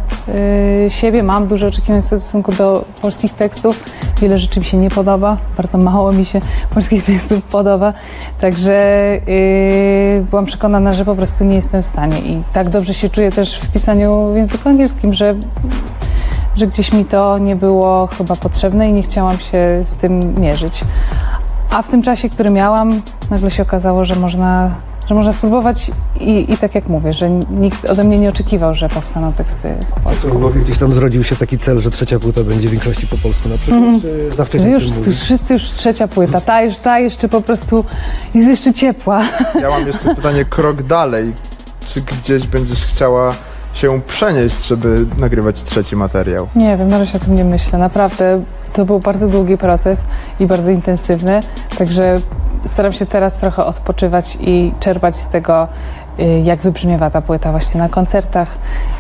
y, 0.87 0.91
siebie, 0.91 1.23
mam 1.23 1.47
duże 1.47 1.67
oczekiwania 1.67 2.01
w 2.01 2.05
stosunku 2.05 2.53
do 2.53 2.85
polskich 3.03 3.35
tekstów. 3.35 3.85
Wiele 4.21 4.39
rzeczy 4.39 4.61
mi 4.61 4.67
się 4.67 4.77
nie 4.77 4.91
podoba, 4.91 5.37
bardzo 5.57 5.79
mało 5.79 6.13
mi 6.13 6.25
się 6.25 6.41
polskich 6.75 7.05
tekstów 7.05 7.43
podoba, 7.43 7.93
także 8.41 8.83
y, 9.29 10.27
byłam 10.31 10.47
przekonana, 10.47 10.93
że 10.93 11.05
po 11.05 11.15
prostu 11.15 11.45
nie 11.45 11.55
jestem 11.55 11.83
w 11.83 11.87
stanie 11.87 12.19
i 12.19 12.43
tak 12.53 12.69
dobrze 12.69 12.95
się 12.95 13.09
czuję 13.09 13.33
też 13.33 13.61
w 13.61 13.73
pisaniu 13.73 14.33
w 14.33 14.37
języku 14.37 14.69
angielskim, 14.69 15.13
że 15.13 15.35
że 16.57 16.67
gdzieś 16.67 16.93
mi 16.93 17.05
to 17.05 17.39
nie 17.39 17.57
było 17.57 18.07
chyba 18.07 18.37
potrzebne 18.37 18.89
i 18.89 18.93
nie 18.93 19.03
chciałam 19.03 19.39
się 19.39 19.81
z 19.83 19.95
tym 19.95 20.41
mierzyć. 20.41 20.85
A 21.71 21.83
w 21.83 21.89
tym 21.89 22.03
czasie, 22.03 22.29
który 22.29 22.51
miałam, 22.51 23.03
nagle 23.31 23.51
się 23.51 23.63
okazało, 23.63 24.05
że 24.05 24.17
można, 24.17 24.71
że 25.11 25.15
można 25.15 25.33
spróbować 25.33 25.91
i, 26.21 26.53
i 26.53 26.57
tak 26.57 26.75
jak 26.75 26.89
mówię, 26.89 27.13
że 27.13 27.31
nikt 27.31 27.85
ode 27.85 28.05
mnie 28.05 28.19
nie 28.19 28.29
oczekiwał, 28.29 28.75
że 28.75 28.89
powstaną 28.89 29.33
teksty 29.33 29.75
po 29.95 30.01
polsku. 30.01 30.29
W 30.29 30.39
głowie 30.41 30.61
gdzieś 30.61 30.79
tam 30.79 30.93
zrodził 30.93 31.25
się 31.25 31.37
taki 31.37 31.59
cel, 31.59 31.81
że 31.81 31.91
trzecia 31.91 32.19
płyta 32.19 32.45
będzie 32.45 32.69
w 32.69 32.71
większości 32.71 33.07
po 33.07 33.17
polsku 33.17 33.49
na 33.49 33.57
przykład, 33.59 33.81
Mhm. 33.83 34.01
czy 34.01 34.31
za 34.37 34.45
wcześnie 34.45 34.67
o 34.67 34.71
już 34.71 34.83
wszyscy 35.21 35.53
już 35.53 35.63
trzecia 35.63 36.09
płyta, 36.09 36.41
ta 36.41 36.63
już, 36.63 36.79
ta 36.79 36.99
jeszcze 36.99 37.29
po 37.29 37.41
prostu 37.41 37.85
jest 38.35 38.49
jeszcze 38.49 38.73
ciepła. 38.75 39.23
Ja 39.61 39.71
mam 39.71 39.87
jeszcze 39.87 40.15
pytanie 40.17 40.45
krok 40.45 40.83
dalej. 40.83 41.33
Czy 41.87 42.01
gdzieś 42.01 42.47
będziesz 42.47 42.85
chciała 42.87 43.35
się 43.75 44.01
przenieść, 44.07 44.67
żeby 44.67 45.07
nagrywać 45.19 45.63
trzeci 45.63 45.97
materiał? 45.97 46.49
Nie 46.57 46.77
wiem, 46.77 46.89
na 46.89 46.99
razie 46.99 47.17
o 47.17 47.21
tym 47.21 47.35
nie 47.35 47.45
myślę. 47.45 47.79
Naprawdę 47.79 48.43
to 48.73 48.85
był 48.85 49.01
bardzo 49.01 49.29
długi 49.29 49.57
proces 49.59 50.01
i 50.41 50.47
bardzo 50.47 50.71
intensywny, 50.71 51.41
także 51.79 52.15
staram 52.65 52.93
się 52.93 53.07
teraz 53.07 53.37
trochę 53.37 53.65
odpoczywać 53.65 54.39
i 54.41 54.73
czerpać 54.81 55.17
z 55.17 55.29
tego, 55.29 55.69
y, 56.19 56.41
jak 56.45 56.61
wybrzmiewa 56.61 57.11
ta 57.11 57.23
płyta 57.23 57.51
właśnie 57.51 57.81
na 57.81 57.89
koncertach 57.89 58.49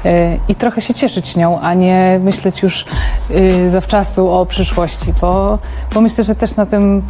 y, 0.04 0.38
i 0.48 0.54
trochę 0.54 0.80
się 0.80 0.94
cieszyć 0.94 1.36
nią, 1.36 1.60
a 1.60 1.74
nie 1.74 2.20
myśleć 2.22 2.62
już 2.62 2.86
y, 3.30 3.70
zawczasu 3.70 4.30
o 4.30 4.46
przyszłości, 4.46 5.12
bo, 5.20 5.58
bo 5.94 6.00
myślę, 6.00 6.24
że 6.24 6.34
też 6.34 6.56
na 6.56 6.66
tym 6.66 7.02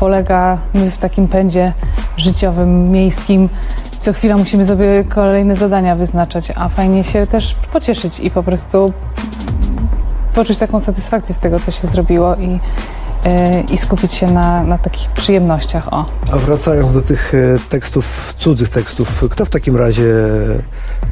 polega 0.00 0.58
my 0.74 0.90
w 0.90 0.98
takim 0.98 1.28
pędzie 1.28 1.72
życiowym, 2.16 2.90
miejskim. 2.90 3.48
Co 4.00 4.12
chwila 4.12 4.36
musimy 4.36 4.66
sobie 4.66 5.04
kolejne 5.04 5.56
zadania 5.56 5.96
wyznaczać, 5.96 6.52
a 6.56 6.68
fajnie 6.68 7.04
się 7.04 7.26
też 7.26 7.56
pocieszyć 7.72 8.20
i 8.20 8.30
po 8.30 8.42
prostu 8.42 8.92
poczuć 10.34 10.58
taką 10.58 10.80
satysfakcję 10.80 11.34
z 11.34 11.38
tego, 11.38 11.60
co 11.60 11.70
się 11.70 11.86
zrobiło 11.86 12.34
i, 12.36 12.58
i 13.72 13.78
skupić 13.78 14.14
się 14.14 14.26
na, 14.26 14.62
na 14.62 14.78
takich 14.78 15.08
przyjemnościach. 15.10 15.92
O. 15.92 16.06
A 16.32 16.36
wracając 16.36 16.92
do 16.92 17.02
tych 17.02 17.34
e, 17.34 17.38
tekstów, 17.68 18.34
cudzych 18.38 18.68
tekstów, 18.68 19.24
kto 19.30 19.44
w 19.44 19.50
takim 19.50 19.76
razie 19.76 20.12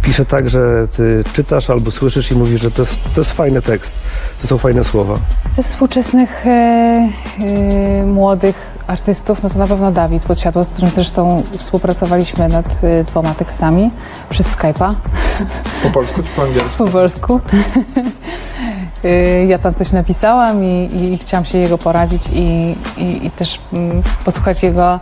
pisze 0.03 0.25
tak, 0.25 0.51
że 0.51 0.89
ty 0.97 1.25
czytasz 1.33 1.71
albo 1.71 1.91
słyszysz 1.91 2.31
i 2.31 2.35
mówisz, 2.35 2.61
że 2.61 2.71
to 2.71 2.83
jest, 2.83 3.15
to 3.15 3.21
jest 3.21 3.33
fajny 3.33 3.63
tekst, 3.63 3.93
to 4.43 4.47
są 4.47 4.59
fajne 4.59 4.85
słowa? 4.85 5.15
Ze 5.57 5.63
współczesnych 5.63 6.47
e, 6.47 6.51
e, 6.51 8.07
młodych 8.07 8.75
artystów, 8.87 9.43
no 9.43 9.51
to 9.51 9.59
na 9.59 9.67
pewno 9.67 9.93
Dawid 9.93 10.23
Podsiadło, 10.23 10.65
z 10.65 10.71
którym 10.71 10.91
zresztą 10.91 11.43
współpracowaliśmy 11.59 12.49
nad 12.49 12.85
e, 12.85 13.05
dwoma 13.05 13.35
tekstami 13.35 13.91
przez 14.31 14.57
Skype'a 14.57 14.95
Po 15.83 15.91
polsku 15.91 16.23
czy 16.23 16.29
po 16.37 16.43
angielsku? 16.43 16.85
po 16.85 16.91
polsku. 16.91 17.41
Y, 19.05 19.47
Ja 19.49 19.59
tam 19.59 19.75
coś 19.75 19.93
napisałam 19.93 20.65
i, 20.65 20.91
i 20.95 21.19
chciałam 21.19 21.45
się 21.45 21.59
jego 21.59 21.79
poradzić 21.79 22.23
i, 22.33 22.75
i, 22.97 23.27
i 23.27 23.31
też 23.31 23.61
mm, 23.73 24.03
posłuchać 24.25 24.63
jego, 24.63 24.95
y, 24.95 25.01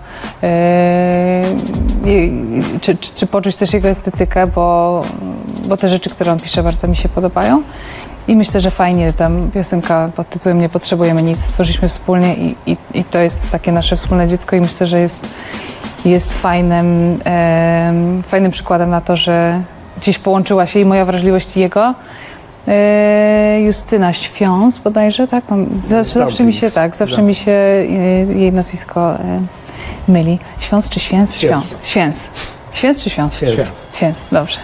czy, 2.81 2.97
czy, 2.97 3.15
czy 3.15 3.27
poczuć 3.27 3.57
też 3.57 3.73
jego 3.73 3.89
estetykę, 3.89 4.47
bo, 4.47 5.03
bo 5.69 5.77
te 5.77 5.89
rzeczy, 5.89 6.11
które 6.11 6.33
on 6.33 6.41
pisze, 6.41 6.63
bardzo 6.63 6.89
mi 6.89 6.97
się 6.97 7.09
podobają. 7.09 7.63
I 8.29 8.37
myślę, 8.37 8.61
że 8.61 8.71
fajnie 8.71 9.13
tam 9.13 9.51
piosenka 9.55 10.11
pod 10.17 10.29
tytułem 10.29 10.61
Nie 10.61 10.69
potrzebujemy 10.69 11.23
nic 11.23 11.39
stworzyliśmy 11.45 11.89
wspólnie 11.89 12.35
i, 12.35 12.57
i, 12.67 12.77
i 12.95 13.05
to 13.05 13.21
jest 13.21 13.51
takie 13.51 13.73
nasze 13.73 13.97
wspólne 13.97 14.29
dziecko 14.29 14.57
i 14.57 14.61
myślę, 14.61 14.87
że 14.87 15.01
jest, 15.01 15.35
jest 16.05 16.33
fajnym, 16.33 17.19
em, 17.25 18.23
fajnym 18.23 18.51
przykładem 18.51 18.91
na 18.91 19.01
to, 19.01 19.17
że 19.17 19.63
gdzieś 20.01 20.19
połączyła 20.19 20.67
się 20.67 20.81
i 20.81 20.85
moja 20.85 21.05
wrażliwość 21.05 21.57
i 21.57 21.61
jego. 21.61 21.95
E, 22.69 23.61
Justyna 23.61 24.13
Świąs 24.13 24.79
bodajże, 24.79 25.29
tak? 25.29 25.45
Zawsze, 25.85 26.19
zawsze 26.19 26.45
mi 26.45 26.53
się 26.53 26.71
tak, 26.71 26.97
zawsze 26.97 27.23
mi 27.23 27.35
się 27.35 27.51
e, 27.51 27.85
jej 28.35 28.53
nazwisko 28.53 29.15
e, 29.15 29.41
myli. 30.09 30.39
Świąs 30.59 30.89
czy 30.89 31.01
Święs? 31.01 31.37
Świąs. 31.37 31.75
Święs. 31.83 32.29
Święs 32.73 33.03
czy 33.03 33.11
Świąs? 33.11 33.37
Święs. 33.37 33.87
Święs, 33.93 34.29
dobrze. 34.33 34.59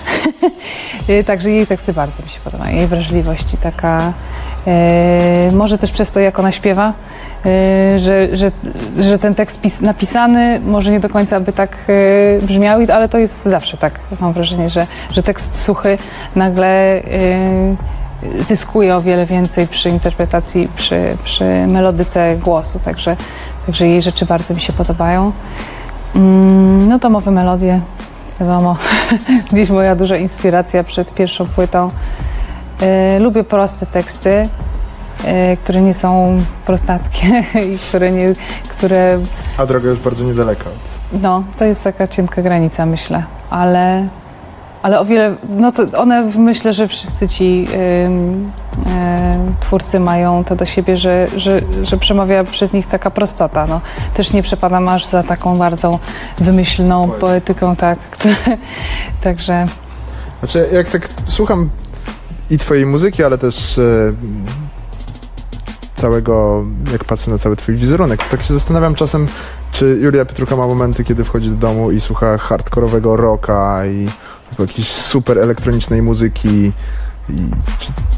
Także 1.26 1.50
jej 1.50 1.66
teksty 1.66 1.92
bardzo 1.92 2.22
mi 2.22 2.28
się 2.28 2.40
podobają. 2.44 2.76
Jej 2.76 2.86
wrażliwość 2.86 3.54
i 3.54 3.56
taka, 3.56 4.12
może 5.52 5.78
też 5.78 5.90
przez 5.90 6.10
to, 6.10 6.20
jak 6.20 6.38
ona 6.38 6.52
śpiewa, 6.52 6.92
że, 7.96 8.36
że, 8.36 8.52
że 8.98 9.18
ten 9.18 9.34
tekst 9.34 9.60
pis, 9.60 9.80
napisany 9.80 10.60
może 10.60 10.90
nie 10.90 11.00
do 11.00 11.08
końca 11.08 11.40
by 11.40 11.52
tak 11.52 11.76
e, 12.42 12.46
brzmiał, 12.46 12.80
ale 12.92 13.08
to 13.08 13.18
jest 13.18 13.44
zawsze 13.44 13.76
tak. 13.76 14.00
Mam 14.20 14.32
wrażenie, 14.32 14.70
że, 14.70 14.86
że 15.12 15.22
tekst 15.22 15.62
suchy 15.62 15.98
nagle 16.36 16.66
e, 16.66 17.00
zyskuje 18.38 18.96
o 18.96 19.00
wiele 19.00 19.26
więcej 19.26 19.66
przy 19.66 19.88
interpretacji, 19.88 20.68
przy, 20.76 21.16
przy 21.24 21.44
melodyce 21.66 22.36
głosu. 22.36 22.78
Także, 22.84 23.16
także 23.66 23.86
jej 23.88 24.02
rzeczy 24.02 24.26
bardzo 24.26 24.54
mi 24.54 24.60
się 24.60 24.72
podobają. 24.72 25.32
Mm, 26.14 26.88
No 26.88 26.98
domowe 26.98 27.30
melodie, 27.30 27.80
wiadomo, 28.40 28.76
gdzieś 29.52 29.70
moja 29.70 29.96
duża 29.96 30.16
inspiracja 30.16 30.84
przed 30.84 31.14
pierwszą 31.14 31.46
płytą. 31.46 31.90
E, 32.82 33.18
lubię 33.18 33.44
proste 33.44 33.86
teksty, 33.86 34.30
e, 34.30 34.48
które 35.64 35.82
nie 35.82 35.94
są 35.94 36.40
prostackie 36.66 37.26
i 37.74 37.78
które 37.78 38.10
nie, 38.10 38.32
które, 38.68 39.18
A 39.58 39.66
droga 39.66 39.88
już 39.88 39.98
bardzo 39.98 40.24
niedaleka. 40.24 40.64
No, 41.22 41.44
to 41.58 41.64
jest 41.64 41.84
taka 41.84 42.08
cienka 42.08 42.42
granica, 42.42 42.86
myślę, 42.86 43.22
ale, 43.50 44.08
ale 44.82 45.00
o 45.00 45.04
wiele, 45.04 45.36
no 45.48 45.72
to 45.72 45.82
one, 46.00 46.30
myślę, 46.36 46.72
że 46.72 46.88
wszyscy 46.88 47.28
ci 47.28 47.66
e, 47.74 48.08
twórcy 49.60 50.00
mają 50.00 50.44
to 50.44 50.56
do 50.56 50.66
siebie, 50.66 50.96
że, 50.96 51.26
że, 51.36 51.60
że 51.82 51.96
przemawia 51.98 52.44
przez 52.44 52.72
nich 52.72 52.86
taka 52.86 53.10
prostota, 53.10 53.66
no. 53.66 53.80
Też 54.14 54.32
nie 54.32 54.42
przepadam 54.42 54.88
aż 54.88 55.06
za 55.06 55.22
taką 55.22 55.56
bardzo 55.56 55.98
wymyślną 56.38 57.08
Poetyką. 57.08 57.20
poetyką, 57.20 57.76
tak, 57.76 57.98
także... 59.24 59.66
Znaczy, 60.38 60.68
jak 60.72 60.90
tak 60.90 61.08
słucham 61.26 61.70
i 62.50 62.58
twojej 62.58 62.86
muzyki, 62.86 63.24
ale 63.24 63.38
też 63.38 63.78
e, 63.78 63.82
całego, 65.98 66.64
jak 66.92 67.04
patrzę 67.04 67.30
na 67.30 67.38
cały 67.38 67.56
twój 67.56 67.74
wizerunek, 67.74 68.20
tak 68.30 68.42
się 68.42 68.54
zastanawiam 68.54 68.94
czasem, 68.94 69.26
czy 69.72 69.98
Julia 70.02 70.24
Pietrucha 70.24 70.56
ma 70.56 70.66
momenty, 70.66 71.04
kiedy 71.04 71.24
wchodzi 71.24 71.50
do 71.50 71.56
domu 71.56 71.90
i 71.90 72.00
słucha 72.00 72.38
hardkorowego 72.38 73.16
rocka 73.16 73.86
i 73.86 74.08
jakiejś 74.58 74.92
super 74.92 75.38
elektronicznej 75.38 76.02
muzyki 76.02 76.72
i 77.28 77.40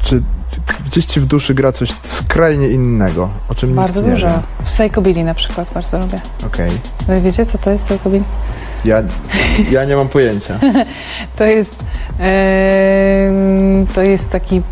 czy, 0.03 0.23
czy 0.51 0.61
gdzieś 0.87 1.07
ci 1.07 1.21
w 1.21 1.27
duszy 1.27 1.55
gra 1.55 1.73
coś 1.73 1.93
skrajnie 2.03 2.69
innego, 2.69 3.29
o 3.49 3.55
czym 3.55 3.75
Bardzo 3.75 4.03
dużo. 4.03 4.27
wie? 4.27 4.43
W 4.65 4.69
Psychobilly 4.69 5.25
na 5.25 5.35
przykład 5.35 5.73
bardzo 5.75 5.99
lubię. 5.99 6.21
Okej. 6.47 6.71
No 7.09 7.21
wiecie, 7.21 7.47
co 7.47 7.59
to 7.59 7.71
jest 7.71 7.85
Psychobilly? 7.85 8.25
Ja, 8.85 9.03
ja 9.71 9.85
nie 9.85 9.97
mam 9.97 10.09
pojęcia. 10.09 10.59
To 11.37 11.45
jest, 11.45 11.77
em, 12.19 13.87
to 13.95 14.03
jest 14.03 14.31
taki 14.31 14.63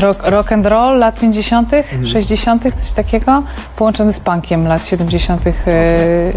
rock, 0.00 0.18
rock 0.22 0.52
and 0.52 0.66
roll 0.66 0.98
lat 0.98 1.20
50., 1.20 1.70
60., 2.12 2.62
coś 2.74 2.92
takiego, 2.92 3.42
połączony 3.76 4.12
z 4.12 4.20
punkiem 4.20 4.66
lat 4.68 4.86
70. 4.86 5.46
e, 5.46 5.50
e, 5.50 6.32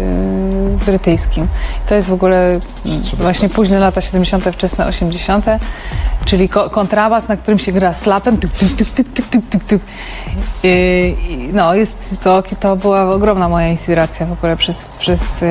brytyjskim. 0.86 1.46
To 1.88 1.94
jest 1.94 2.08
w 2.08 2.12
ogóle 2.12 2.60
Trzeba 3.04 3.22
właśnie 3.22 3.48
późne 3.48 3.78
lata 3.78 4.00
70., 4.00 4.44
wczesne 4.52 4.86
80., 4.86 5.46
czyli 6.24 6.48
ko- 6.48 6.70
kontrabas, 6.70 7.28
na 7.28 7.36
którym 7.36 7.58
się 7.58 7.72
gra 7.72 7.92
slapem. 7.92 8.38
Tuk, 8.38 8.50
tuk, 8.50 8.68
tuk, 8.68 8.88
tuk, 8.88 9.06
tuk, 9.12 9.26
tuk, 9.26 9.44
tuk, 9.50 9.64
tuk. 9.64 9.82
No, 11.52 11.74
jest 11.74 12.20
to, 12.24 12.42
to 12.60 12.76
była 12.76 13.08
ogromna 13.10 13.48
moja 13.48 13.68
inspiracja 13.68 14.26
w 14.26 14.32
ogóle 14.32 14.56
przez, 14.56 14.84
przez 14.84 15.42
e, 15.42 15.46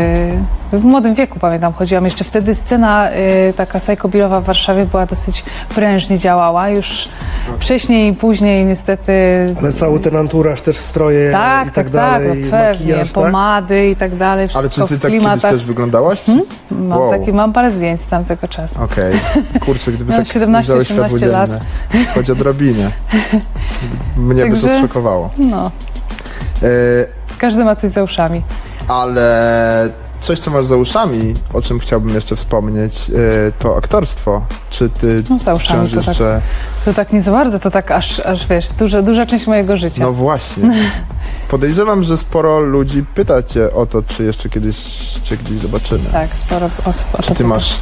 w 0.72 0.84
młodym 0.84 1.16
wieku 1.16 1.40
pamiętam, 1.40 1.74
chodziłam 1.74 2.06
jeszcze 2.06 2.24
wtedy 2.24 2.56
scena 2.56 3.10
e, 3.10 3.54
taka 3.54 3.80
psychobilowa 3.80 4.42
w 4.42 4.44
Warszawie 4.44 4.86
była 4.86 5.06
dosyć 5.06 5.44
prężnie 5.76 6.18
działała, 6.18 6.70
już 6.70 7.10
wcześniej 7.60 8.12
i 8.12 8.16
później 8.16 8.66
niestety 8.66 9.14
Ale 9.60 9.74
cały 9.74 10.00
ten 10.00 10.16
anturaż, 10.16 10.62
też 10.62 10.78
stroje 10.78 11.32
tak, 11.32 11.68
i 11.68 11.72
tak, 11.72 11.76
tak, 11.76 11.86
tak, 11.86 11.94
dalej, 11.94 12.44
no 12.46 12.52
pewnie, 12.52 12.92
makijaż, 12.92 13.12
tak? 13.12 13.24
pomady 13.24 13.90
i 13.90 13.96
tak 13.96 14.16
dalej, 14.16 14.48
Ale 14.54 14.70
czy 14.70 14.76
ty 14.76 14.82
tak 14.82 14.90
kiedyś 14.90 15.06
klimatach. 15.06 15.52
też 15.52 15.64
wyglądałaś? 15.66 16.22
Mam, 16.72 17.00
Wow. 17.00 17.12
taki, 17.12 17.34
mam 17.34 17.54
parę 17.54 17.72
zdjęć 17.72 18.02
z 18.02 18.06
tamtego 18.08 18.48
czasu. 18.48 18.84
Okej. 18.84 19.14
Kurczę, 19.66 19.92
gdyby 19.92 20.14
tak 20.14 20.28
17, 20.28 20.72
wziąłeś 20.72 20.88
światło 20.88 21.06
18 21.18 21.28
lat. 21.28 21.50
choć 22.16 22.30
odrobinę. 22.30 22.92
Mnie 24.18 24.46
by 24.46 24.50
to 24.50 24.62
Także- 24.62 24.78
zszokowało. 24.78 25.30
No, 25.38 25.72
E, 26.64 26.68
każdy 27.38 27.64
ma 27.66 27.76
coś 27.76 27.92
za 27.92 28.04
uszami. 28.04 28.42
ale 28.88 29.90
coś, 30.22 30.40
co 30.40 30.52
masz 30.52 30.66
za 30.66 30.76
uszami, 30.76 31.34
o 31.54 31.62
czym 31.62 31.80
chciałbym 31.80 32.16
jeszcze 32.16 32.36
wspomnieć, 32.36 33.10
y, 33.10 33.52
to 33.60 33.78
aktorstwo. 33.78 34.46
Czy 34.70 34.90
ty 34.90 35.24
No 35.30 35.40
za 35.40 35.54
uszami 35.54 35.90
to 35.90 35.96
tak, 35.96 36.08
jeszcze... 36.08 36.42
to 36.86 36.94
tak 36.94 37.14
nie 37.14 37.22
za 37.22 37.32
bardzo, 37.32 37.60
to 37.60 37.72
tak 37.72 37.92
aż, 37.92 38.20
aż 38.20 38.48
wiesz, 38.48 38.70
duża, 38.70 39.02
duża 39.02 39.26
część 39.26 39.48
mojego 39.48 39.78
życia. 39.78 40.04
No 40.04 40.14
właśnie. 40.14 40.72
Podejrzewam, 41.50 42.04
że 42.04 42.18
sporo 42.18 42.60
ludzi 42.60 43.06
pyta 43.16 43.44
cię 43.44 43.74
o 43.74 43.86
to, 43.86 44.04
czy 44.04 44.24
jeszcze 44.24 44.50
kiedyś 44.50 44.78
cię 45.24 45.38
gdzieś 45.38 45.58
zobaczymy. 45.58 46.10
Tak, 46.12 46.30
sporo 46.46 46.70
osób 46.86 47.08
o 47.20 47.24
Czy 47.24 47.36
ty 47.36 47.44
masz 47.44 47.74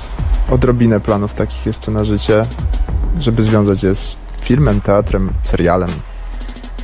odrobinę 0.52 1.00
planów 1.00 1.34
takich 1.34 1.66
jeszcze 1.66 1.92
na 1.92 2.06
życie, 2.06 2.42
żeby 3.20 3.44
związać 3.44 3.84
je 3.84 3.96
z 3.96 4.16
filmem, 4.42 4.82
teatrem, 4.82 5.30
serialem? 5.44 5.90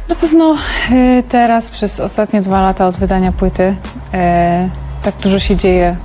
Na 0.09 0.15
pewno 0.15 0.57
y, 0.91 1.23
teraz, 1.29 1.69
przez 1.69 1.99
ostatnie 1.99 2.41
dwa 2.41 2.61
lata 2.61 2.87
od 2.87 2.97
wydania 2.97 3.31
płyty, 3.31 3.63
y, 3.63 4.84
tak 5.05 5.15
dużo 5.15 5.39
się 5.39 5.55
dzieje 5.55 5.95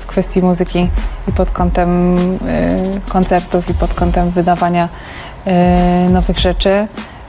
w 0.00 0.06
kwestii 0.06 0.42
muzyki 0.42 0.88
i 1.28 1.32
pod 1.32 1.50
kątem 1.50 2.16
y, 2.16 3.00
koncertów, 3.08 3.70
i 3.70 3.74
pod 3.74 3.94
kątem 3.94 4.30
wydawania 4.30 4.88
y, 6.06 6.10
nowych 6.10 6.38
rzeczy, 6.38 6.88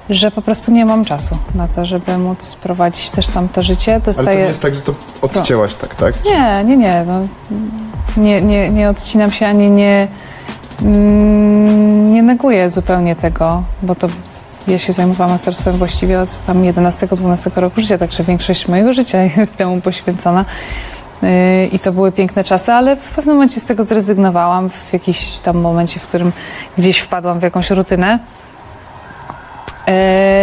że 0.09 0.31
po 0.31 0.41
prostu 0.41 0.71
nie 0.71 0.85
mam 0.85 1.05
czasu 1.05 1.37
na 1.55 1.67
to, 1.67 1.85
żeby 1.85 2.17
móc 2.17 2.55
prowadzić 2.55 3.09
też 3.09 3.27
tam 3.27 3.49
to 3.49 3.63
życie. 3.63 3.91
Ale 3.91 4.01
to 4.01 4.05
Dostaję... 4.05 4.37
nie 4.37 4.43
jest 4.43 4.61
tak, 4.61 4.75
że 4.75 4.81
to 4.81 4.93
odcięłaś 5.21 5.75
tak, 5.75 5.95
tak? 5.95 6.25
Nie, 6.25 6.63
nie, 6.63 6.77
nie. 6.77 7.05
No, 7.07 7.27
nie, 8.17 8.41
nie, 8.41 8.69
nie 8.69 8.89
odcinam 8.89 9.31
się 9.31 9.47
ani 9.47 9.69
nie, 9.69 10.07
mm, 10.81 12.13
nie 12.13 12.23
neguję 12.23 12.69
zupełnie 12.69 13.15
tego, 13.15 13.63
bo 13.81 13.95
to 13.95 14.07
ja 14.67 14.79
się 14.79 14.93
zajmowałam 14.93 15.35
aktorstwem 15.35 15.77
właściwie 15.77 16.21
od 16.21 16.45
tam 16.45 16.61
11-12 16.63 17.51
roku 17.55 17.81
życia, 17.81 17.97
także 17.97 18.23
większość 18.23 18.67
mojego 18.67 18.93
życia 18.93 19.23
jest 19.37 19.55
temu 19.55 19.81
poświęcona. 19.81 20.45
Yy, 21.21 21.29
I 21.71 21.79
to 21.79 21.91
były 21.91 22.11
piękne 22.11 22.43
czasy, 22.43 22.71
ale 22.73 22.95
w 22.95 23.09
pewnym 23.15 23.35
momencie 23.35 23.59
z 23.59 23.65
tego 23.65 23.83
zrezygnowałam, 23.83 24.69
w 24.69 24.93
jakimś 24.93 25.39
tam 25.39 25.57
momencie, 25.57 25.99
w 25.99 26.07
którym 26.07 26.31
gdzieś 26.77 26.99
wpadłam 26.99 27.39
w 27.39 27.43
jakąś 27.43 27.69
rutynę. 27.69 28.19
Yy, 29.87 29.93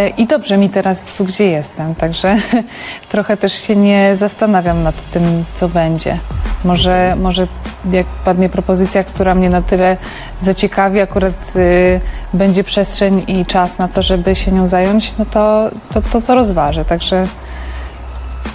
I 0.09 0.27
dobrze 0.27 0.57
mi 0.57 0.71
teraz 0.71 1.13
tu, 1.13 1.25
gdzie 1.25 1.47
jestem, 1.47 1.95
także 1.95 2.37
trochę 3.13 3.37
też 3.37 3.53
się 3.53 3.77
nie 3.77 4.17
zastanawiam 4.17 4.83
nad 4.83 5.11
tym, 5.11 5.45
co 5.55 5.69
będzie. 5.69 6.19
Może, 6.65 7.17
może 7.21 7.47
jak 7.93 8.07
padnie 8.07 8.49
propozycja, 8.49 9.05
która 9.05 9.35
mnie 9.35 9.51
na 9.51 9.63
tyle 9.63 9.97
zaciekawi, 10.41 11.01
akurat 11.01 11.53
y, 11.57 12.01
będzie 12.33 12.65
przestrzeń 12.65 13.23
i 13.27 13.47
czas 13.47 13.79
na 13.79 13.89
to, 13.89 14.03
żeby 14.03 14.35
się 14.35 14.53
nią 14.53 14.67
zająć, 14.67 15.15
no 15.19 15.25
to 15.25 15.71
to, 15.93 16.03
to, 16.03 16.21
to 16.21 16.35
rozważę. 16.35 16.85
Także 16.85 17.27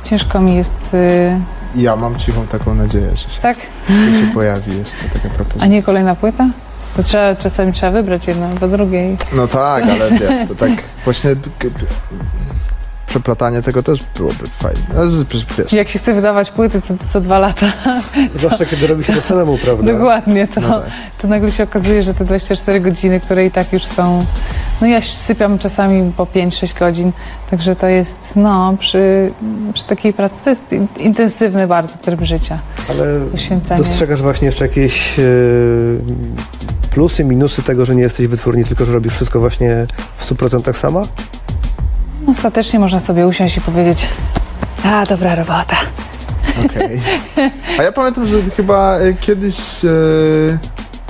ciężko 0.04 0.40
mi 0.40 0.56
jest, 0.56 0.94
y, 0.94 1.40
Ja 1.76 1.96
mam 1.96 2.20
cichą 2.20 2.48
taką 2.48 2.76
nadzieję, 2.76 3.12
że 3.12 3.18
się, 3.30 3.42
tak? 3.42 3.58
że 3.90 4.22
się 4.28 4.34
pojawi 4.34 4.78
jeszcze 4.78 4.96
taka 5.14 5.28
A 5.28 5.36
propozycja. 5.36 5.68
nie 5.68 5.84
kolejna 5.84 6.16
płyta? 6.16 6.48
To 6.96 7.04
trzeba, 7.04 7.36
czasami 7.36 7.74
trzeba 7.74 7.92
wybrać 7.92 8.28
jedną 8.28 8.50
po 8.58 8.68
drugiej. 8.68 9.18
No 9.34 9.48
tak, 9.48 9.84
ale 9.84 10.12
wiesz, 10.12 10.48
to 10.48 10.56
tak 10.56 10.72
właśnie 11.06 11.36
przeplatanie 13.16 13.62
tego 13.62 13.84
też 13.84 14.00
byłoby 14.18 14.48
fajne. 14.60 14.80
Wiesz, 15.60 15.74
Jak 15.74 15.90
się 15.90 16.00
chce 16.00 16.14
wydawać 16.14 16.52
płyty 16.52 16.82
co, 16.82 16.94
co 17.14 17.22
dwa 17.22 17.40
lata, 17.40 17.66
Zwłaszcza 18.36 18.66
kiedy 18.66 18.88
robi 18.88 19.04
się 19.04 19.14
to 19.14 19.22
samemu, 19.22 19.58
prawda? 19.58 19.94
dokładnie, 19.94 20.48
to, 20.48 20.62
no 20.62 20.80
tak. 20.80 20.90
to 21.22 21.28
nagle 21.28 21.52
się 21.52 21.64
okazuje, 21.64 22.04
że 22.04 22.14
te 22.14 22.26
24 22.26 22.80
godziny, 22.82 23.20
które 23.20 23.46
i 23.46 23.52
tak 23.52 23.74
już 23.74 23.86
są. 23.86 24.26
No 24.82 24.88
ja 24.88 25.02
sypiam 25.02 25.60
czasami 25.60 26.12
po 26.18 26.26
5-6 26.26 26.80
godzin, 26.80 27.12
także 27.50 27.76
to 27.76 27.88
jest, 27.88 28.20
no, 28.36 28.76
przy, 28.80 29.32
przy 29.74 29.84
takiej 29.86 30.14
pracy 30.14 30.40
to 30.44 30.50
jest 30.50 30.74
in- 30.74 30.88
intensywny 31.00 31.68
bardzo 31.68 31.98
tryb 31.98 32.22
życia, 32.22 32.60
Ale 32.90 33.20
poświęcenie. 33.32 33.84
dostrzegasz 33.84 34.22
właśnie 34.22 34.46
jeszcze 34.46 34.66
jakieś 34.68 35.20
e, 35.20 35.24
plusy, 36.92 37.24
minusy 37.24 37.64
tego, 37.64 37.86
że 37.86 37.96
nie 37.96 38.04
jesteś 38.04 38.28
wytwórni, 38.28 38.66
tylko 38.66 38.86
że 38.86 38.94
robisz 38.94 39.14
wszystko 39.14 39.40
właśnie 39.40 39.86
w 40.18 40.32
100% 40.32 40.74
sama? 40.74 41.02
Ostatecznie 42.28 42.80
można 42.80 43.00
sobie 43.00 43.28
usiąść 43.28 43.58
i 43.58 43.62
powiedzieć, 43.62 44.10
a 44.84 45.06
dobra 45.06 45.36
robota. 45.36 45.76
Okej. 46.66 47.02
A 47.80 47.84
ja 47.84 47.92
pamiętam, 47.92 48.26
że 48.26 48.42
chyba 48.42 48.98
e, 48.98 49.14
kiedyś 49.14 49.86
e, 49.86 49.90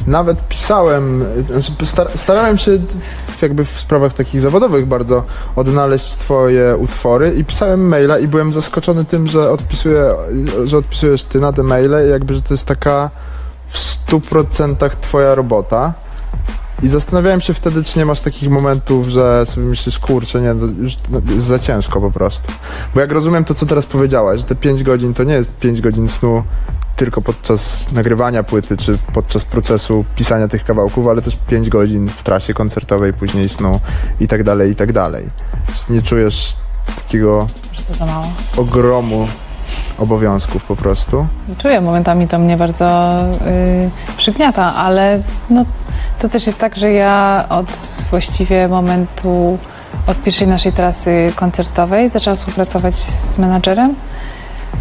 nawet 0.08 0.48
pisałem, 0.48 1.26
e, 1.50 1.62
znaczy 1.62 1.86
star- 1.86 2.18
starałem 2.18 2.58
się 2.58 2.72
jakby 3.42 3.66
w 3.66 3.80
sprawach 3.80 4.14
takich 4.14 4.42
zawodowych 4.42 4.86
bardzo 4.86 5.24
odnaleźć 5.56 6.06
twoje 6.06 6.78
utwory 6.78 7.34
i 7.34 7.46
pisałem 7.46 7.88
maila 7.88 8.20
i 8.20 8.28
byłem 8.28 8.54
zaskoczony 8.54 9.06
tym, 9.06 9.28
że 9.28 9.52
odpisuję, 9.52 10.16
że 10.64 10.78
odpisujesz 10.78 11.24
ty 11.24 11.40
na 11.40 11.54
te 11.54 11.64
maile 11.64 12.08
i 12.08 12.10
jakby, 12.10 12.34
że 12.34 12.42
to 12.42 12.54
jest 12.54 12.66
taka 12.66 13.10
w 13.68 13.78
100% 13.78 14.90
twoja 15.02 15.36
robota. 15.36 15.94
I 16.84 16.88
zastanawiałem 16.88 17.42
się 17.42 17.54
wtedy, 17.54 17.84
czy 17.84 18.00
nie 18.00 18.06
masz 18.06 18.22
takich 18.22 18.50
momentów, 18.50 19.08
że 19.08 19.46
sobie 19.46 19.68
myślisz, 19.68 20.00
kurczę, 20.00 20.42
nie, 20.42 20.54
no 20.54 20.68
już 20.84 20.94
no, 21.10 21.22
jest 21.34 21.46
za 21.46 21.60
ciężko 21.60 22.02
po 22.02 22.12
prostu. 22.12 22.52
Bo 22.96 23.02
jak 23.02 23.12
rozumiem 23.12 23.44
to, 23.44 23.54
co 23.54 23.66
teraz 23.66 23.86
powiedziałaś, 23.86 24.40
że 24.40 24.46
te 24.46 24.56
5 24.56 24.84
godzin 24.84 25.14
to 25.14 25.24
nie 25.24 25.34
jest 25.34 25.54
5 25.54 25.82
godzin 25.82 26.10
snu 26.10 26.44
tylko 26.96 27.22
podczas 27.22 27.92
nagrywania 27.92 28.44
płyty, 28.44 28.78
czy 28.78 28.98
podczas 29.14 29.46
procesu 29.46 30.06
pisania 30.16 30.48
tych 30.48 30.64
kawałków, 30.64 31.08
ale 31.08 31.22
też 31.22 31.38
5 31.48 31.70
godzin 31.70 32.08
w 32.08 32.24
trasie 32.24 32.54
koncertowej, 32.54 33.14
później 33.14 33.50
snu 33.50 33.80
i 34.20 34.28
tak 34.28 34.44
dalej, 34.44 34.72
i 34.72 34.76
tak 34.76 34.94
dalej. 34.94 35.30
Nie 35.90 36.02
czujesz 36.02 36.56
takiego 36.96 37.48
ogromu 38.58 39.28
obowiązków 39.98 40.64
po 40.64 40.76
prostu? 40.76 41.28
Czuję, 41.58 41.82
momentami 41.82 42.28
to 42.28 42.40
mnie 42.40 42.58
bardzo 42.58 43.18
y, 43.48 44.18
przygniata, 44.18 44.76
ale 44.76 45.24
no, 45.50 45.66
to 46.22 46.30
też 46.30 46.48
jest 46.48 46.60
tak, 46.60 46.76
że 46.76 46.92
ja 46.92 47.46
od 47.50 47.68
właściwie 48.12 48.68
momentu, 48.68 49.58
od 50.08 50.18
pierwszej 50.18 50.48
naszej 50.48 50.72
trasy 50.74 51.32
koncertowej 51.36 52.10
zaczęłam 52.10 52.36
współpracować 52.36 52.96
z 52.96 53.38
menadżerem, 53.38 53.96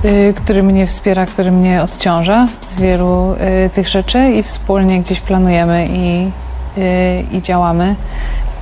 y, 0.05 0.35
który 0.37 0.63
mnie 0.63 0.87
wspiera, 0.87 1.27
który 1.27 1.53
mnie 1.53 1.83
odciąża 1.83 2.47
z 2.67 2.81
wielu 2.81 3.35
y, 3.67 3.71
tych 3.71 3.89
rzeczy 3.89 4.31
i 4.31 4.43
wspólnie 4.43 5.01
gdzieś 5.01 5.21
planujemy 5.21 5.89
i, 5.93 6.31
y, 6.79 7.25
i 7.33 7.43
działamy 7.43 7.95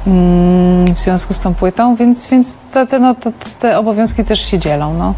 mm, 0.06 0.94
w 0.94 1.00
związku 1.00 1.34
z 1.34 1.40
tą 1.40 1.54
płytą, 1.54 1.96
więc, 1.96 2.26
więc 2.26 2.56
te, 2.72 2.86
te, 2.86 2.98
no, 2.98 3.14
to, 3.14 3.32
te 3.60 3.78
obowiązki 3.78 4.24
też 4.24 4.40
się 4.40 4.58
dzielą. 4.58 4.94
No. 4.94 5.14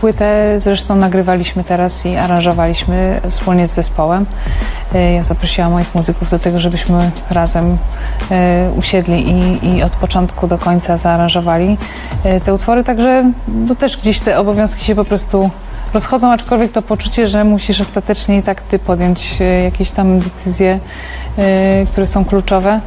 Płytę 0.00 0.60
zresztą 0.60 0.96
nagrywaliśmy 0.96 1.64
teraz 1.64 2.06
i 2.06 2.16
aranżowaliśmy 2.16 3.20
wspólnie 3.30 3.68
z 3.68 3.74
zespołem. 3.74 4.26
E, 4.94 5.12
Ja 5.12 5.22
zaprosiłam 5.22 5.72
moich 5.72 5.94
muzyków 5.94 6.30
do 6.30 6.38
tego, 6.38 6.58
żebyśmy 6.60 7.10
razem 7.30 7.76
e, 8.30 8.70
usiedli 8.76 9.30
i, 9.30 9.68
i 9.68 9.82
od 9.82 9.92
początku 9.92 10.46
do 10.46 10.58
końca 10.58 10.96
zaaranżowali 10.96 11.78
e, 12.24 12.40
te 12.40 12.54
utwory, 12.54 12.84
także 12.84 13.30
no 13.48 13.74
też 13.74 13.96
gdzieś 13.96 14.20
te 14.20 14.38
obowiązki 14.38 14.84
się 14.84 14.94
po 14.94 15.04
prostu 15.04 15.50
rozchodzą, 15.94 16.32
aczkolwiek 16.32 16.72
to 16.72 16.82
poczucie, 16.82 17.28
że 17.28 17.44
musisz 17.44 17.80
ostatecznie 17.80 18.38
i 18.38 18.42
tak 18.42 18.60
ty 18.60 18.78
podjąć 18.78 19.38
jakieś 19.64 19.90
tam 19.90 20.18
decyzje, 20.18 20.78
które 21.86 22.06
są 22.06 22.24
kluczowe. 22.24 22.80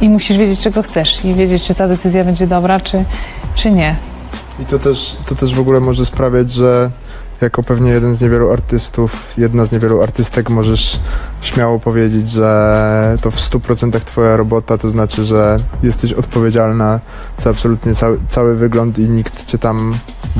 I 0.00 0.08
musisz 0.08 0.36
wiedzieć, 0.36 0.60
czego 0.60 0.82
chcesz 0.82 1.24
i 1.24 1.34
wiedzieć, 1.34 1.62
czy 1.62 1.74
ta 1.74 1.88
decyzja 1.88 2.24
będzie 2.24 2.46
dobra, 2.46 2.80
czy, 2.80 3.04
czy 3.54 3.70
nie. 3.70 3.96
I 4.60 4.64
to 4.64 4.78
też, 4.78 5.16
to 5.26 5.34
też 5.34 5.54
w 5.54 5.60
ogóle 5.60 5.80
może 5.80 6.06
sprawiać, 6.06 6.52
że 6.52 6.90
jako 7.40 7.62
pewnie 7.62 7.90
jeden 7.90 8.14
z 8.14 8.20
niewielu 8.20 8.52
artystów, 8.52 9.24
jedna 9.38 9.64
z 9.66 9.72
niewielu 9.72 10.02
artystek 10.02 10.50
możesz 10.50 11.00
śmiało 11.46 11.80
powiedzieć, 11.80 12.30
że 12.30 13.16
to 13.22 13.30
w 13.30 13.36
100% 13.36 14.00
twoja 14.00 14.36
robota, 14.36 14.78
to 14.78 14.90
znaczy, 14.90 15.24
że 15.24 15.56
jesteś 15.82 16.12
odpowiedzialna 16.12 17.00
za 17.42 17.50
absolutnie 17.50 17.94
cały, 17.94 18.18
cały 18.28 18.56
wygląd 18.56 18.98
i 18.98 19.02
nikt 19.02 19.46
cię 19.46 19.58
tam, 19.58 19.94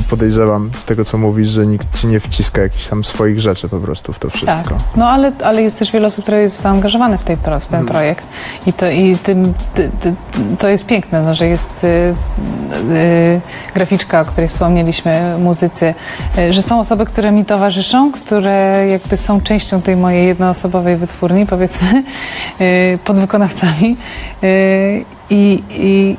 podejrzewam 0.09 0.69
z 0.75 0.85
tego 0.85 1.05
co 1.05 1.17
mówisz, 1.17 1.47
że 1.47 1.65
nikt 1.65 1.99
ci 1.99 2.07
nie 2.07 2.19
wciska 2.19 2.61
jakichś 2.61 2.87
tam 2.87 3.03
swoich 3.03 3.39
rzeczy 3.39 3.69
po 3.69 3.79
prostu 3.79 4.13
w 4.13 4.19
to 4.19 4.29
wszystko. 4.29 4.69
Tak. 4.69 4.73
No 4.95 5.09
ale, 5.09 5.31
ale 5.43 5.61
jest 5.61 5.79
też 5.79 5.91
wiele 5.91 6.07
osób, 6.07 6.23
które 6.23 6.41
jest 6.41 6.61
zaangażowanych 6.61 7.21
w, 7.21 7.23
tej, 7.23 7.37
w 7.37 7.67
ten 7.67 7.77
Mm. 7.77 7.87
projekt 7.87 8.27
i 8.65 8.73
to, 8.73 8.89
i 8.89 9.17
tym, 9.17 9.53
ty, 9.73 9.91
ty, 10.01 10.13
to 10.59 10.67
jest 10.67 10.85
piękne, 10.85 11.21
no, 11.21 11.35
że 11.35 11.47
jest 11.47 11.83
y, 11.83 11.87
y, 11.87 13.41
graficzka, 13.73 14.21
o 14.21 14.25
której 14.25 14.47
wspomnieliśmy, 14.47 15.37
muzycy, 15.39 15.93
y, 16.37 16.53
że 16.53 16.61
są 16.61 16.79
osoby, 16.79 17.05
które 17.05 17.31
mi 17.31 17.45
towarzyszą, 17.45 18.11
które 18.11 18.87
jakby 18.87 19.17
są 19.17 19.41
częścią 19.41 19.81
tej 19.81 19.95
mojej 19.95 20.27
jednoosobowej 20.27 20.96
wytwórni, 20.97 21.45
powiedzmy, 21.45 22.03
y, 22.61 22.99
podwykonawcami 23.05 23.97
y, 24.43 25.05
i, 25.29 25.63
i 25.69 26.17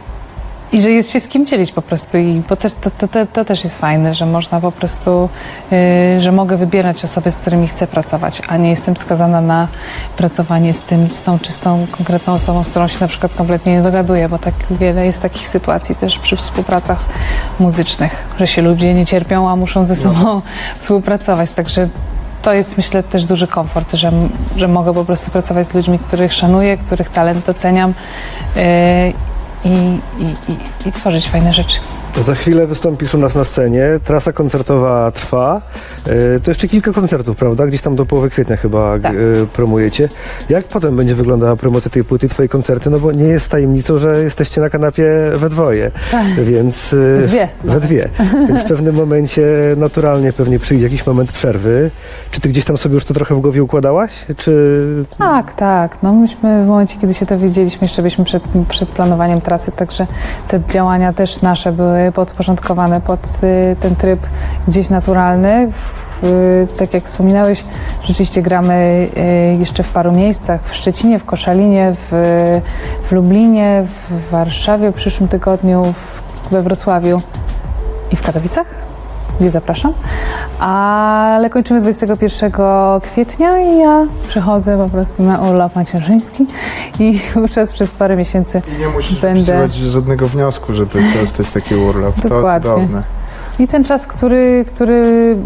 I 0.72 0.80
że 0.80 0.90
jest 0.90 1.10
się 1.10 1.20
z 1.20 1.28
kim 1.28 1.46
dzielić 1.46 1.72
po 1.72 1.82
prostu. 1.82 2.18
I 2.18 2.42
bo 2.48 2.56
też, 2.56 2.74
to, 2.74 2.90
to, 2.90 3.08
to, 3.08 3.26
to 3.26 3.44
też 3.44 3.64
jest 3.64 3.78
fajne, 3.78 4.14
że 4.14 4.26
można 4.26 4.60
po 4.60 4.72
prostu, 4.72 5.28
yy, 5.70 6.20
że 6.20 6.32
mogę 6.32 6.56
wybierać 6.56 7.04
osoby, 7.04 7.30
z 7.30 7.36
którymi 7.36 7.68
chcę 7.68 7.86
pracować, 7.86 8.42
a 8.48 8.56
nie 8.56 8.70
jestem 8.70 8.96
skazana 8.96 9.40
na 9.40 9.68
pracowanie 10.16 10.74
z 10.74 10.82
tym, 10.82 11.10
z 11.10 11.22
tą 11.22 11.38
czy 11.38 11.52
z 11.52 11.58
tą 11.60 11.86
konkretną 11.90 12.32
osobą, 12.34 12.64
z 12.64 12.70
którą 12.70 12.88
się 12.88 12.96
na 13.00 13.08
przykład 13.08 13.34
kompletnie 13.34 13.72
nie 13.76 13.82
dogaduję, 13.82 14.28
bo 14.28 14.38
tak 14.38 14.54
wiele 14.70 15.06
jest 15.06 15.22
takich 15.22 15.48
sytuacji 15.48 15.94
też 15.94 16.18
przy 16.18 16.36
współpracach 16.36 16.98
muzycznych, 17.60 18.28
że 18.38 18.46
się 18.46 18.62
ludzie 18.62 18.94
nie 18.94 19.06
cierpią, 19.06 19.48
a 19.50 19.56
muszą 19.56 19.84
ze 19.84 19.96
sobą 19.96 20.42
współpracować, 20.80 21.50
także 21.50 21.88
to 22.48 22.54
jest 22.54 22.76
myślę 22.76 23.02
też 23.02 23.24
duży 23.24 23.46
komfort, 23.46 23.94
że, 23.94 24.12
że 24.56 24.68
mogę 24.68 24.94
po 24.94 25.04
prostu 25.04 25.30
pracować 25.30 25.66
z 25.66 25.74
ludźmi, 25.74 25.98
których 25.98 26.32
szanuję, 26.32 26.76
których 26.76 27.10
talent 27.10 27.46
doceniam 27.46 27.94
yy, 28.56 28.62
i, 29.64 29.98
i, 30.18 30.52
i, 30.52 30.88
i 30.88 30.92
tworzyć 30.92 31.28
fajne 31.28 31.52
rzeczy. 31.52 31.78
Za 32.16 32.34
chwilę 32.34 32.66
wystąpisz 32.66 33.14
u 33.14 33.18
nas 33.18 33.34
na 33.34 33.44
scenie, 33.44 33.86
trasa 34.04 34.32
koncertowa 34.32 35.10
trwa. 35.10 35.60
E, 36.36 36.40
To 36.40 36.50
jeszcze 36.50 36.68
kilka 36.68 36.92
koncertów, 36.92 37.36
prawda? 37.36 37.66
Gdzieś 37.66 37.80
tam 37.80 37.96
do 37.96 38.06
połowy 38.06 38.30
kwietnia 38.30 38.56
chyba 38.56 38.98
Tak. 38.98 39.12
e, 39.14 39.16
promujecie. 39.52 40.08
Jak 40.48 40.64
potem 40.64 40.96
będzie 40.96 41.14
wyglądała 41.14 41.56
promocja 41.56 41.90
tej 41.90 42.04
płyty, 42.04 42.28
twoje 42.28 42.48
koncerty? 42.48 42.90
No 42.90 42.98
bo 42.98 43.12
nie 43.12 43.24
jest 43.24 43.48
tajemnicą, 43.48 43.98
że 43.98 44.22
jesteście 44.22 44.60
na 44.60 44.70
kanapie 44.70 45.10
we 45.34 45.48
dwoje, 45.48 45.90
więc... 46.38 46.92
e, 46.92 46.96
We 47.20 47.26
dwie 47.26 47.48
We 47.64 47.80
dwie. 47.80 48.08
Więc 48.48 48.60
w 48.62 48.64
pewnym 48.64 48.94
momencie 48.94 49.46
naturalnie 49.76 50.32
pewnie 50.32 50.58
przyjdzie 50.58 50.84
jakiś 50.84 51.06
moment 51.06 51.32
przerwy. 51.32 51.90
Czy 52.30 52.40
ty 52.40 52.48
gdzieś 52.48 52.64
tam 52.64 52.76
sobie 52.78 52.94
już 52.94 53.04
to 53.04 53.14
trochę 53.14 53.34
w 53.34 53.40
głowie 53.40 53.62
układałaś? 53.62 54.10
Czy... 54.36 55.04
Tak, 55.18 55.54
tak. 55.54 55.96
No 56.02 56.12
myśmy 56.12 56.64
w 56.64 56.66
momencie, 56.66 56.98
kiedy 57.00 57.14
się 57.14 57.26
dowiedzieliśmy, 57.26 57.84
jeszcze 57.84 58.02
byliśmy 58.02 58.24
przed, 58.24 58.42
przed 58.68 58.88
planowaniem 58.88 59.40
trasy, 59.40 59.72
także 59.72 60.06
te 60.48 60.60
działania 60.70 61.12
też 61.12 61.42
nasze 61.42 61.72
były 61.72 61.97
podporządkowane 62.14 63.00
pod 63.00 63.40
y, 63.42 63.76
ten 63.80 63.96
tryb 63.96 64.20
gdzieś 64.68 64.90
naturalny. 64.90 65.70
Tak 66.76 66.94
jak 66.94 67.04
wspominałeś, 67.04 67.64
rzeczywiście 68.02 68.42
gramy 68.42 69.08
y, 69.54 69.58
jeszcze 69.58 69.82
w 69.82 69.92
paru 69.92 70.12
miejscach, 70.12 70.60
w 70.64 70.74
Szczecinie, 70.74 71.18
w 71.18 71.24
Koszalinie, 71.24 71.92
w, 71.94 72.60
w 73.08 73.12
Lublinie, 73.12 73.84
w 74.10 74.30
Warszawie 74.30 74.90
w 74.90 74.94
przyszłym 74.94 75.28
tygodniu, 75.28 75.84
w, 75.92 76.22
we 76.50 76.60
Wrocławiu 76.60 77.20
i 78.12 78.16
w 78.16 78.22
Katowicach 78.22 78.87
gdzie 79.40 79.50
zapraszam. 79.50 79.92
Ale 80.60 81.50
kończymy 81.50 81.80
21 81.80 82.52
kwietnia 83.02 83.60
i 83.60 83.78
ja 83.78 84.06
przychodzę 84.28 84.78
po 84.78 84.88
prostu 84.88 85.22
na 85.22 85.38
urlop 85.38 85.76
macierzyński 85.76 86.46
i 86.98 87.20
wówczas 87.34 87.72
przez 87.72 87.90
parę 87.90 88.16
miesięcy 88.16 88.62
I 88.76 88.80
nie 88.80 88.88
musisz 88.88 89.20
Będę- 89.20 89.68
żadnego 89.68 90.28
wniosku, 90.28 90.74
żeby 90.74 91.02
dostać 91.20 91.50
taki 91.50 91.74
urlop. 91.74 92.14
To 92.22 92.28
Dokładnie. 92.28 92.70
cudowne. 92.70 93.02
I 93.58 93.68
ten 93.68 93.84
czas, 93.84 94.06
który, 94.06 94.64
który 94.68 95.36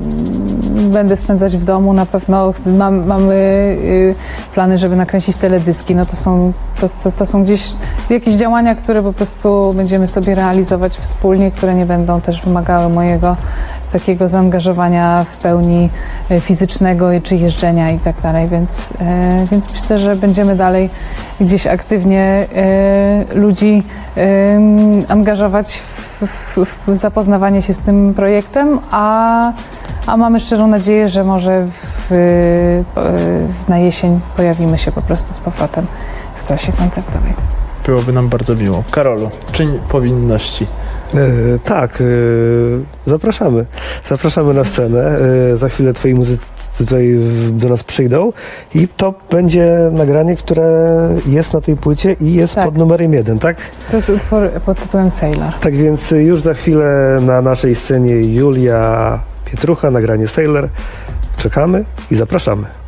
będę 0.93 1.17
spędzać 1.17 1.57
w 1.57 1.65
domu, 1.65 1.93
na 1.93 2.07
pewno 2.07 2.53
mam, 2.67 3.07
mamy 3.07 3.35
y, 3.35 4.15
plany, 4.55 4.79
żeby 4.79 4.97
nakręcić 4.97 5.37
teledyski. 5.37 5.95
No 5.95 6.07
to 6.07 6.17
są, 6.17 6.53
to, 6.81 6.89
to, 7.03 7.13
to 7.13 7.27
są 7.27 7.45
gdzieś 7.45 7.73
jakieś 8.11 8.35
działania, 8.35 8.75
które 8.75 9.03
po 9.03 9.13
prostu 9.13 9.73
będziemy 9.77 10.09
sobie 10.09 10.35
realizować 10.35 10.97
wspólnie, 10.97 11.51
które 11.51 11.75
nie 11.75 11.87
będą 11.87 12.21
też 12.21 12.43
wymagały 12.43 12.89
mojego 12.89 13.37
takiego 13.93 14.29
zaangażowania 14.29 15.25
w 15.25 15.37
pełni 15.37 15.91
y, 16.31 16.41
fizycznego 16.41 17.09
czy 17.23 17.37
jeżdżenia 17.37 17.91
i 17.91 17.99
tak 17.99 18.21
dalej, 18.21 18.49
więc, 18.49 18.93
e, 19.01 19.47
więc 19.51 19.73
myślę, 19.73 19.99
że 19.99 20.17
będziemy 20.17 20.57
dalej 20.57 20.91
gdzieś 21.41 21.67
aktywnie 21.67 22.47
e, 22.55 23.25
ludzi 23.35 23.83
angażować 25.09 25.83
w, 26.21 26.27
w, 26.57 26.89
w 26.89 26.97
zapoznawanie 26.97 27.63
się 27.63 27.73
z 27.73 27.79
tym 27.79 28.15
projektem, 28.15 28.81
a, 28.91 29.53
a 30.07 30.17
mamy 30.17 30.41
szczerą 30.41 30.67
nadzieję, 30.67 31.09
że 31.09 31.25
może 31.25 31.67
w, 32.11 32.13
e, 32.97 33.71
na 33.71 33.79
jesień 33.79 34.21
pojawimy 34.37 34.79
się 34.79 34.93
po 34.93 35.03
prostu 35.03 35.33
z 35.33 35.39
powrotem 35.39 35.87
w 36.37 36.45
trasie 36.45 36.73
koncertowej. 36.73 37.33
Byłoby 37.87 38.13
nam 38.13 38.29
bardzo 38.29 38.55
miło. 38.55 38.85
Karolu, 38.91 39.31
czyń 39.53 39.79
powinności. 39.89 40.67
E, 41.15 41.59
tak, 41.65 42.01
e, 42.01 42.05
zapraszamy. 43.07 43.65
Zapraszamy 44.09 44.55
na 44.55 44.65
scenę. 44.65 45.19
E, 45.53 45.57
za 45.57 45.69
chwilę 45.69 45.93
twoi 45.93 46.15
muzycy 46.15 46.47
tutaj 46.79 47.19
do 47.53 47.69
nas 47.69 47.85
przyjdą 47.85 48.33
i 48.75 48.89
to 48.89 49.15
będzie 49.31 49.91
nagranie, 49.93 50.37
które 50.37 51.09
jest 51.27 51.55
na 51.55 51.61
tej 51.61 51.77
płycie 51.77 52.17
i 52.21 52.35
jest 52.35 52.55
Tak. 52.55 52.65
pod 52.65 52.77
numerem 52.79 53.13
jeden, 53.13 53.39
tak? 53.39 53.57
To 53.91 53.97
jest 53.97 54.09
utwór 54.09 54.51
pod 54.67 54.79
tytułem 54.79 55.11
Sailor. 55.11 55.53
Tak 55.61 55.77
więc 55.77 56.11
już 56.11 56.41
za 56.41 56.55
chwilę 56.55 57.19
na 57.21 57.43
naszej 57.43 57.75
scenie 57.75 58.15
Julia 58.15 59.19
Pietrucha, 59.45 59.91
nagranie 59.91 60.29
Sailor. 60.29 60.69
Czekamy 61.37 61.85
i 62.11 62.17
zapraszamy. 62.17 62.82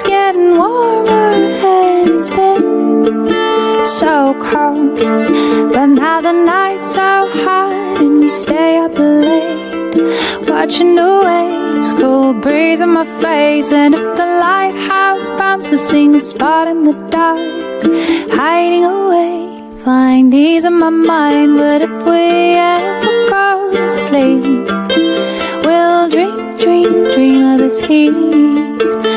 Is 0.00 0.08
getting 0.08 0.56
warmer 0.56 1.32
and 1.62 2.08
it's 2.10 2.28
been 2.28 3.06
so 3.86 4.34
cold. 4.40 4.98
But 5.72 5.86
now 5.86 6.20
the 6.20 6.32
night's 6.32 6.94
so 6.94 7.28
hot 7.44 7.72
and 8.00 8.20
we 8.20 8.28
stay 8.28 8.78
up 8.78 8.96
late. 8.98 10.48
Watching 10.48 10.94
the 10.94 11.10
waves, 11.24 11.92
cool 11.94 12.32
breeze 12.34 12.80
on 12.80 12.90
my 12.90 13.04
face. 13.20 13.72
And 13.72 13.94
if 13.94 14.16
the 14.16 14.26
lighthouse 14.26 15.28
bounces, 15.30 15.86
sing 15.88 16.14
a 16.14 16.20
spot 16.20 16.68
in 16.68 16.84
the 16.84 16.94
dark. 17.10 17.38
Hiding 18.38 18.84
away, 18.84 19.58
find 19.84 20.32
ease 20.32 20.64
in 20.64 20.78
my 20.78 20.90
mind. 20.90 21.56
But 21.56 21.82
if 21.82 21.96
we 22.10 22.54
ever 22.74 23.28
go 23.28 23.70
to 23.72 23.88
sleep, 23.88 24.44
we'll 25.64 26.08
dream, 26.08 26.58
dream, 26.58 27.04
dream 27.14 27.52
of 27.52 27.58
this 27.58 27.80
heat. 27.84 29.09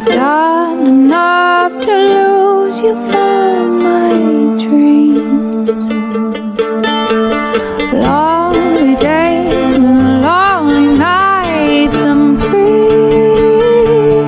I've 0.00 0.06
done 0.06 0.86
enough 0.86 1.72
to 1.82 1.92
lose 1.92 2.80
you 2.80 2.94
from 3.10 3.82
my 3.82 4.14
dreams. 4.64 5.92
Lonely 7.92 8.96
days 8.96 9.76
and 9.76 10.22
lonely 10.22 10.96
nights, 10.96 12.02
I'm 12.02 12.38
free. 12.38 14.24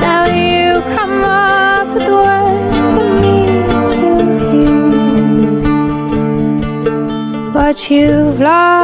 Now 0.00 0.24
you 0.26 0.82
come 0.96 1.22
up 1.22 1.86
with 1.94 2.08
words 2.08 2.82
for 2.90 3.08
me 3.22 3.36
to 3.92 4.02
hear. 7.38 7.52
But 7.52 7.76
you've 7.88 8.40
lost 8.40 8.79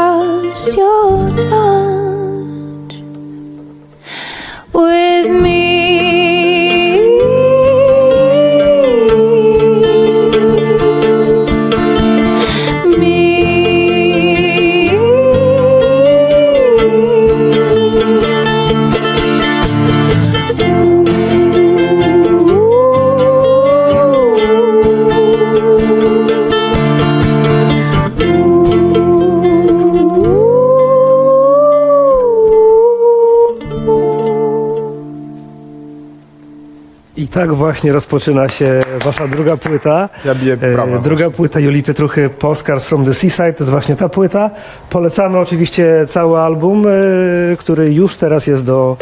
tak 37.36 37.54
właśnie 37.54 37.92
rozpoczyna 37.92 38.48
się 38.48 38.80
wasza 39.04 39.28
druga 39.28 39.56
płyta. 39.56 40.08
Ja 40.24 40.34
biję 40.34 40.52
E, 40.60 40.72
brawa. 40.72 40.98
Druga 40.98 41.30
płyta 41.30 41.60
Julii 41.60 41.82
Pietruchy, 41.82 42.30
Postcards 42.30 42.84
from 42.84 43.04
the 43.04 43.14
Seaside, 43.14 43.52
to 43.52 43.64
jest 43.64 43.70
właśnie 43.70 43.96
ta 43.96 44.08
płyta. 44.08 44.50
Polecamy 44.90 45.38
oczywiście 45.38 46.06
cały 46.08 46.38
album, 46.38 46.86
e, 46.86 47.56
który 47.56 47.94
już 47.94 48.16
teraz 48.16 48.46
jest 48.46 48.64
do 48.64 48.96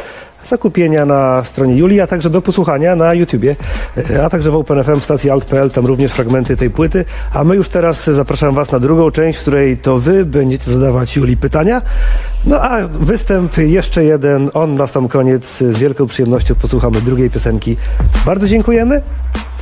zakupienia 0.47 1.07
na 1.07 1.45
stronie 1.45 1.77
Julii, 1.77 2.01
a 2.01 2.07
także 2.07 2.31
do 2.31 2.43
posłuchania 2.43 2.97
na 2.97 3.15
YouTubie, 3.15 3.57
e, 4.11 4.25
a 4.25 4.31
także 4.31 4.51
w 4.51 4.55
OpenFM 4.55 5.01
stacji 5.01 5.31
alt.pl, 5.31 5.71
tam 5.71 5.87
również 5.87 6.13
fragmenty 6.13 6.57
tej 6.57 6.71
płyty. 6.71 7.05
A 7.33 7.45
my 7.45 7.57
już 7.57 7.69
teraz 7.69 8.05
zapraszam 8.05 8.55
was 8.55 8.73
na 8.73 8.79
drugą 8.79 9.11
część, 9.11 9.39
w 9.39 9.41
której 9.41 9.77
to 9.77 9.99
wy 9.99 10.25
będziecie 10.25 10.73
zadawać 10.73 11.17
Julii 11.17 11.37
pytania. 11.37 11.83
No 12.47 12.61
a 12.61 12.89
występ 12.89 13.59
jeszcze 13.59 14.05
jeden, 14.05 14.51
on 14.55 14.75
na 14.75 14.87
sam 14.87 15.09
koniec. 15.09 15.59
Z 15.59 15.79
wielką 15.79 16.07
przyjemnością 16.07 16.55
posłuchamy 16.55 17.01
drugiej 17.01 17.31
piosenki. 17.31 17.77
Bardzo 18.27 18.49
dziękujemy 18.49 19.03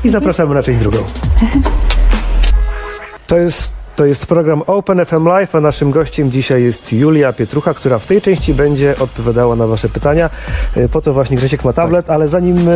i 0.04 0.08
zapraszamy 0.08 0.54
na 0.54 0.62
część 0.62 0.78
drugą. 0.78 0.98
To 3.26 3.38
jest, 3.38 3.72
to 3.96 4.04
jest 4.06 4.26
program 4.26 4.62
Open 4.66 5.04
FM 5.06 5.26
Live, 5.26 5.54
a 5.54 5.60
naszym 5.60 5.90
gościem 5.90 6.30
dzisiaj 6.30 6.62
jest 6.62 6.92
Julia 6.92 7.32
Pietrucha, 7.32 7.74
która 7.74 7.98
w 7.98 8.06
tej 8.06 8.20
części 8.20 8.54
będzie 8.54 8.94
odpowiadała 8.98 9.56
na 9.56 9.66
Wasze 9.66 9.88
pytania. 9.88 10.30
E, 10.76 10.88
Po 10.88 11.00
to 11.00 11.12
właśnie 11.12 11.36
Grzesiek 11.36 11.64
ma 11.64 11.72
tablet, 11.72 12.10
ale 12.10 12.28
zanim 12.28 12.56
e, 12.58 12.72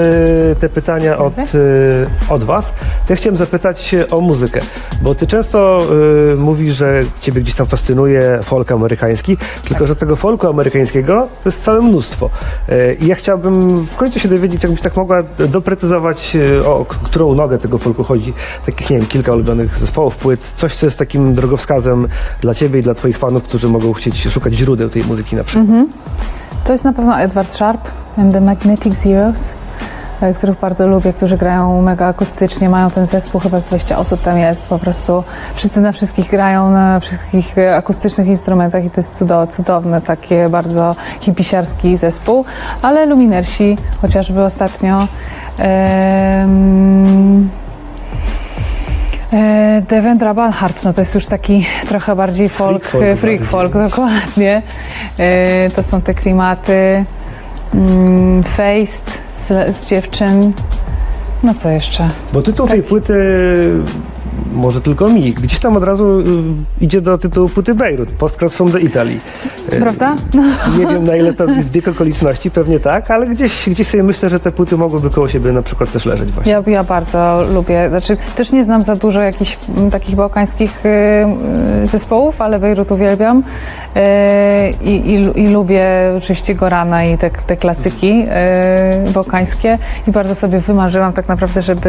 te 0.60 0.68
pytania 0.68 1.18
od, 1.18 1.34
e, 1.38 2.32
od 2.34 2.44
Was, 2.44 2.70
to 3.06 3.12
ja 3.12 3.16
chciałem 3.16 3.36
zapytać 3.36 3.94
o 4.10 4.20
muzykę, 4.20 4.60
bo 5.02 5.14
Ty 5.14 5.26
często 5.26 5.82
e, 6.32 6.36
mówisz, 6.36 6.74
że 6.74 7.02
Ciebie 7.20 7.40
gdzieś 7.40 7.54
tam 7.54 7.66
fascynuje 7.66 8.38
folk 8.42 8.72
amerykański, 8.72 9.36
tylko 9.68 9.86
że 9.86 9.96
tego 9.96 10.16
folku 10.16 10.46
amerykańskiego 10.46 11.28
to 11.42 11.48
jest 11.48 11.64
całe 11.64 11.80
mnóstwo. 11.80 12.30
I 13.00 13.06
ja 13.06 13.14
chciałbym 13.14 13.86
w 13.86 13.96
końcu 13.96 14.20
się 14.20 14.28
dowiedzieć, 14.28 14.62
jakbyś 14.62 14.80
tak 14.80 14.96
mogła 14.96 15.22
doprecyzować, 15.38 16.36
o 16.66 16.84
którą 16.84 17.34
nogę 17.34 17.58
tego 17.58 17.78
folku 17.78 18.04
chodzi. 18.04 18.32
Takich, 18.66 18.90
nie 18.90 18.98
wiem, 18.98 19.06
kilka 19.06 19.32
ulubionych 19.32 19.78
zespołów, 19.78 20.16
płyt, 20.16 20.52
coś, 20.54 20.74
co 20.74 20.86
jest 20.86 20.98
takim 21.06 21.34
drogowskazem 21.34 22.08
dla 22.40 22.54
Ciebie 22.54 22.80
i 22.80 22.82
dla 22.82 22.94
Twoich 22.94 23.18
fanów, 23.18 23.42
którzy 23.42 23.68
mogą 23.68 23.92
chcieć 23.92 24.28
szukać 24.28 24.54
źródeł 24.54 24.88
tej 24.88 25.04
muzyki 25.04 25.36
na 25.36 25.44
przykład. 25.44 25.86
To 26.64 26.72
jest 26.72 26.84
na 26.84 26.92
pewno 26.92 27.20
Edward 27.20 27.52
Sharp 27.52 27.80
and 28.18 28.32
the 28.32 28.40
Magnetic 28.40 28.94
Zeros, 28.94 29.54
e, 30.20 30.34
których 30.34 30.60
bardzo 30.60 30.86
lubię, 30.86 31.12
którzy 31.12 31.36
grają 31.36 31.82
mega 31.82 32.06
akustycznie, 32.06 32.68
mają 32.68 32.90
ten 32.90 33.06
zespół, 33.06 33.40
chyba 33.40 33.60
z 33.60 33.64
20 33.64 33.98
osób 33.98 34.22
tam 34.22 34.38
jest, 34.38 34.66
po 34.66 34.78
prostu 34.78 35.24
wszyscy 35.54 35.80
na 35.80 35.92
wszystkich 35.92 36.30
grają, 36.30 36.70
na 36.70 37.00
wszystkich 37.00 37.58
e, 37.58 37.76
akustycznych 37.76 38.26
instrumentach 38.26 38.84
i 38.84 38.90
to 38.90 39.00
jest 39.00 39.14
cudo, 39.14 39.46
cudowne, 39.46 40.00
takie 40.00 40.48
bardzo 40.48 40.96
hipisiarski 41.20 41.96
zespół, 41.96 42.44
ale 42.82 43.06
Luminersi, 43.06 43.76
chociażby 44.02 44.44
ostatnio, 44.44 45.08
E, 45.58 46.46
Devendra 49.88 50.34
Banhart, 50.34 50.84
no 50.84 50.92
to 50.92 51.00
jest 51.00 51.14
już 51.14 51.26
taki 51.26 51.66
trochę 51.88 52.16
bardziej 52.16 52.48
folk, 52.48 52.84
folk 52.84 53.04
freak, 53.04 53.18
freak 53.18 53.44
folk, 53.44 53.72
dokładnie. 53.72 54.62
E, 55.18 55.70
to 55.70 55.82
są 55.82 56.00
te 56.00 56.14
klimaty. 56.14 57.04
Mm, 57.74 58.42
Faced 58.42 59.22
z, 59.32 59.76
z 59.76 59.86
dziewczyn. 59.86 60.52
No 61.42 61.54
co 61.54 61.70
jeszcze? 61.70 62.08
Bo 62.32 62.42
tytuł 62.42 62.68
tej 62.68 62.82
płyty, 62.82 63.14
może 64.56 64.80
tylko 64.80 65.08
mi, 65.08 65.32
gdzieś 65.32 65.58
tam 65.58 65.76
od 65.76 65.84
razu 65.84 66.20
y, 66.20 66.24
idzie 66.80 67.00
do 67.00 67.18
tytułu 67.18 67.48
płyty 67.48 67.74
Beirut, 67.74 68.08
Postcards 68.08 68.54
from 68.54 68.72
the 68.72 68.80
Italy. 68.80 69.16
E, 69.72 69.80
Prawda? 69.80 70.16
Nie 70.78 70.86
wiem 70.86 71.04
na 71.04 71.16
ile 71.16 71.32
to 71.32 71.44
jest 71.52 71.66
zbieg 71.66 71.88
okoliczności, 71.88 72.50
pewnie 72.50 72.80
tak, 72.80 73.10
ale 73.10 73.26
gdzieś, 73.26 73.68
gdzieś 73.68 73.86
sobie 73.88 74.02
myślę, 74.02 74.28
że 74.28 74.40
te 74.40 74.52
płyty 74.52 74.76
mogłyby 74.76 75.10
koło 75.10 75.28
siebie 75.28 75.52
na 75.52 75.62
przykład 75.62 75.92
też 75.92 76.06
leżeć 76.06 76.32
właśnie. 76.32 76.52
Ja, 76.52 76.62
ja 76.66 76.84
bardzo 76.84 77.44
lubię, 77.54 77.88
znaczy 77.88 78.16
też 78.36 78.52
nie 78.52 78.64
znam 78.64 78.84
za 78.84 78.96
dużo 78.96 79.22
jakichś 79.22 79.58
mm, 79.76 79.90
takich 79.90 80.16
bałkańskich 80.16 80.86
y, 80.86 80.88
y, 81.84 81.88
zespołów, 81.88 82.40
ale 82.40 82.58
Bejrut 82.58 82.90
uwielbiam 82.90 83.38
y, 83.38 84.00
i, 84.82 84.90
i, 84.90 85.40
i 85.40 85.48
lubię 85.48 85.86
oczywiście 86.16 86.54
Gorana 86.54 87.04
i 87.04 87.18
te, 87.18 87.30
te 87.30 87.56
klasyki 87.56 88.26
y, 89.08 89.12
bałkańskie 89.12 89.78
i 90.08 90.10
bardzo 90.10 90.34
sobie 90.34 90.58
wymarzyłam 90.58 91.12
tak 91.12 91.28
naprawdę, 91.28 91.62
żeby 91.62 91.88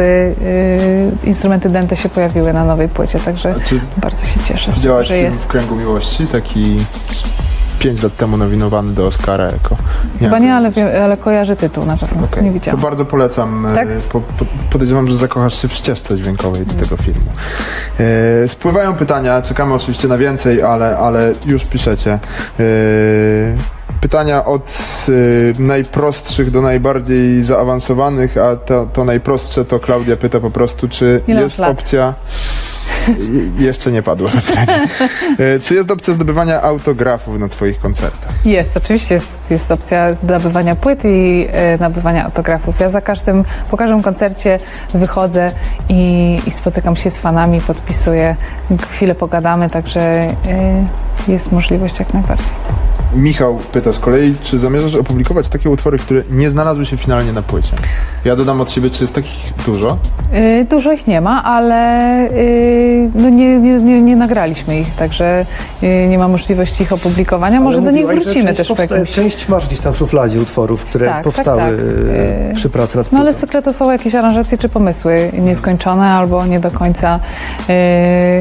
y, 1.22 1.26
instrumenty 1.26 1.70
dente 1.70 1.96
się 1.96 2.08
pojawiły 2.08 2.52
na 2.58 2.64
nowej 2.64 2.88
płycie, 2.88 3.18
także 3.18 3.54
bardzo 3.96 4.26
się 4.26 4.40
cieszę, 4.40 4.72
widziałaś 4.72 5.08
film 5.08 5.20
jest. 5.20 5.44
w 5.44 5.46
Kręgu 5.46 5.76
Miłości? 5.76 6.26
Taki 6.26 6.78
z 7.12 7.24
pięć 7.78 8.02
lat 8.02 8.16
temu 8.16 8.36
nowinowany 8.36 8.92
do 8.92 9.06
Oscara 9.06 9.44
jako... 9.44 9.76
Chyba 10.18 10.36
wiem, 10.36 10.42
nie, 10.44 10.54
ale, 10.54 10.72
ale 11.04 11.16
kojarzę 11.16 11.56
tytuł 11.56 11.84
na 11.86 11.96
pewno, 11.96 12.24
Okej. 12.24 12.42
nie 12.42 12.48
To 12.50 12.54
widziałam. 12.54 12.80
bardzo 12.80 13.04
polecam. 13.04 13.66
e, 13.66 13.74
Tak? 13.74 13.88
Po, 13.88 14.20
po, 14.20 14.44
podejrzewam, 14.70 15.08
że 15.08 15.16
zakochasz 15.16 15.62
się 15.62 15.68
w 15.68 15.72
ścieżce 15.72 16.16
dźwiękowej 16.16 16.66
do 16.66 16.74
tego 16.74 16.96
filmu. 16.96 17.20
E, 18.44 18.48
spływają 18.48 18.94
pytania, 18.94 19.42
czekamy 19.42 19.74
oczywiście 19.74 20.08
na 20.08 20.18
więcej, 20.18 20.62
ale, 20.62 20.98
ale 20.98 21.32
już 21.46 21.64
piszecie. 21.64 22.12
E, 22.12 22.18
pytania 24.00 24.44
od 24.44 24.76
e, 25.58 25.62
najprostszych 25.62 26.50
do 26.50 26.62
najbardziej 26.62 27.42
zaawansowanych, 27.44 28.36
a 28.38 28.56
to, 28.56 28.86
to 28.92 29.04
najprostsze 29.04 29.64
to 29.64 29.78
Klaudia 29.80 30.16
pyta 30.16 30.40
po 30.40 30.50
prostu, 30.50 30.88
czy 30.88 31.20
Ile 31.28 31.40
jest 31.42 31.58
lat? 31.58 31.70
opcja... 31.70 32.14
Je- 33.58 33.66
Jeszcze 33.66 33.92
nie 33.92 34.02
padło 34.02 34.28
to 34.28 34.38
pytanie. 34.40 34.88
E, 35.38 35.60
Czy 35.64 35.74
jest 35.74 35.90
opcja 35.90 36.14
zdobywania 36.14 36.62
autografów 36.62 37.38
na 37.38 37.48
Twoich 37.48 37.80
koncertach? 37.80 38.30
Jest, 38.46 38.76
oczywiście 38.76 39.14
jest, 39.14 39.50
jest 39.50 39.70
opcja 39.70 40.06
nabywania 40.22 40.76
płyt 40.76 41.04
i 41.04 41.46
e, 41.52 41.78
nabywania 41.78 42.24
autografów. 42.24 42.80
Ja 42.80 42.90
za 42.90 43.00
każdym, 43.00 43.44
po 43.70 43.76
każdym 43.76 44.02
koncercie 44.02 44.58
wychodzę 44.94 45.50
i, 45.88 46.38
i 46.46 46.50
spotykam 46.50 46.96
się 46.96 47.10
z 47.10 47.18
fanami, 47.18 47.60
podpisuję, 47.60 48.36
chwilę 48.90 49.14
pogadamy, 49.14 49.70
także 49.70 50.28
jest 51.28 51.52
możliwość 51.52 51.98
jak 51.98 52.14
najbardziej. 52.14 52.52
Michał 53.14 53.56
pyta 53.72 53.92
z 53.92 53.98
kolei, 53.98 54.34
czy 54.42 54.58
zamierzasz 54.58 54.94
opublikować 54.94 55.48
takie 55.48 55.70
utwory, 55.70 55.98
które 55.98 56.22
nie 56.30 56.50
znalazły 56.50 56.86
się 56.86 56.96
finalnie 56.96 57.32
na 57.32 57.42
płycie? 57.42 57.72
Ja 58.24 58.36
dodam 58.36 58.60
od 58.60 58.70
siebie, 58.70 58.90
czy 58.90 59.04
jest 59.04 59.14
takich 59.14 59.52
dużo? 59.66 59.98
E, 60.32 60.64
Dużo 60.64 60.92
ich 60.92 61.06
nie 61.06 61.20
ma, 61.20 61.44
ale 61.44 61.74
e, 61.74 62.30
no 63.14 63.28
nie, 63.30 63.58
nie, 63.58 63.78
nie, 63.78 64.02
nie 64.02 64.16
nagraliśmy 64.16 64.80
ich, 64.80 64.94
także 64.94 65.46
e, 65.82 66.08
nie 66.08 66.18
ma 66.18 66.28
możliwości 66.28 66.82
ich 66.82 66.92
opublikowania. 66.92 67.60
Może 67.60 67.76
Ale 67.78 67.84
do 67.86 67.90
nich 67.90 68.06
wrócimy 68.06 68.54
też 68.54 68.68
powstaje- 68.68 68.90
jakimś... 69.00 69.10
Część 69.12 69.48
masz 69.48 69.66
gdzieś 69.66 69.80
tam 69.80 69.92
w 69.92 69.96
szufladzie 69.96 70.40
utworów, 70.40 70.84
które 70.84 71.06
Tak, 71.06 71.14
tak, 71.14 71.24
powstały 71.24 71.60
tak. 71.60 71.70
E, 72.50 72.54
przy 72.54 72.70
pracy 72.70 72.96
nad 72.96 73.06
No 73.06 73.10
płytą. 73.10 73.22
ale 73.22 73.32
zwykle 73.32 73.62
to 73.62 73.72
są 73.72 73.90
jakieś 73.92 74.14
aranżacje 74.14 74.58
czy 74.58 74.68
pomysły 74.68 75.30
nieskończone 75.38 76.06
albo 76.10 76.46
nie 76.46 76.60
do 76.60 76.70
końca. 76.70 77.20
Yy, 77.68 77.74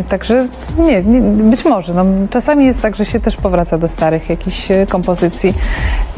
także 0.09 0.47
nie, 0.79 1.03
nie, 1.03 1.21
być 1.21 1.65
może. 1.65 1.93
No, 1.93 2.05
czasami 2.29 2.65
jest 2.65 2.81
tak, 2.81 2.95
że 2.95 3.05
się 3.05 3.19
też 3.19 3.35
powraca 3.35 3.77
do 3.77 3.87
starych 3.87 4.29
jakichś 4.29 4.56
e, 4.71 4.85
kompozycji. 4.85 5.53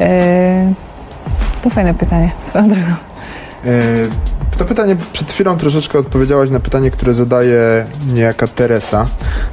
Yy, 0.00 0.06
to 1.62 1.70
fajne 1.70 1.94
pytanie 1.94 2.30
swoją 2.40 2.68
drogą. 2.68 2.88
E, 3.64 3.80
To 4.58 4.64
pytanie 4.64 4.96
przed 5.12 5.30
chwilą 5.30 5.56
troszeczkę 5.56 5.98
odpowiedziałaś 5.98 6.50
na 6.50 6.60
pytanie, 6.60 6.90
które 6.90 7.14
zadaje 7.14 7.86
niejaka 8.12 8.46
Teresa. 8.48 9.06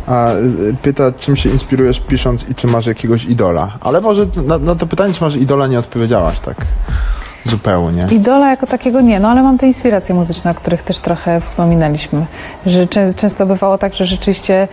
A 0.08 0.30
e, 0.32 0.36
pyta, 0.82 1.12
czym 1.12 1.36
się 1.36 1.50
inspirujesz 1.50 2.00
pisząc 2.00 2.50
i 2.50 2.56
czy 2.56 2.68
masz 2.68 2.86
jakiegoś 2.86 3.26
idola. 3.26 3.78
Ale 3.82 4.02
może 4.02 4.28
na, 4.46 4.58
na 4.58 4.76
to 4.76 4.88
pytanie, 4.88 5.14
czy 5.14 5.24
masz 5.24 5.36
idola, 5.36 5.68
nie 5.68 5.80
odpowiedziałaś 5.80 6.40
tak 6.40 6.56
zupełnie. 7.48 8.06
Idola 8.12 8.50
jako 8.50 8.66
takiego 8.68 9.02
nie, 9.02 9.20
no 9.20 9.30
ale 9.30 9.44
mam 9.44 9.58
te 9.58 9.68
inspiracje 9.68 10.16
muzyczne, 10.16 10.52
o 10.52 10.54
których 10.54 10.84
też 10.84 11.00
trochę 11.00 11.42
wspominaliśmy. 11.42 12.26
Że 12.66 12.88
czę, 12.88 13.14
często 13.14 13.46
bywało 13.46 13.78
tak, 13.78 13.94
że 13.94 14.06
rzeczywiście 14.06 14.68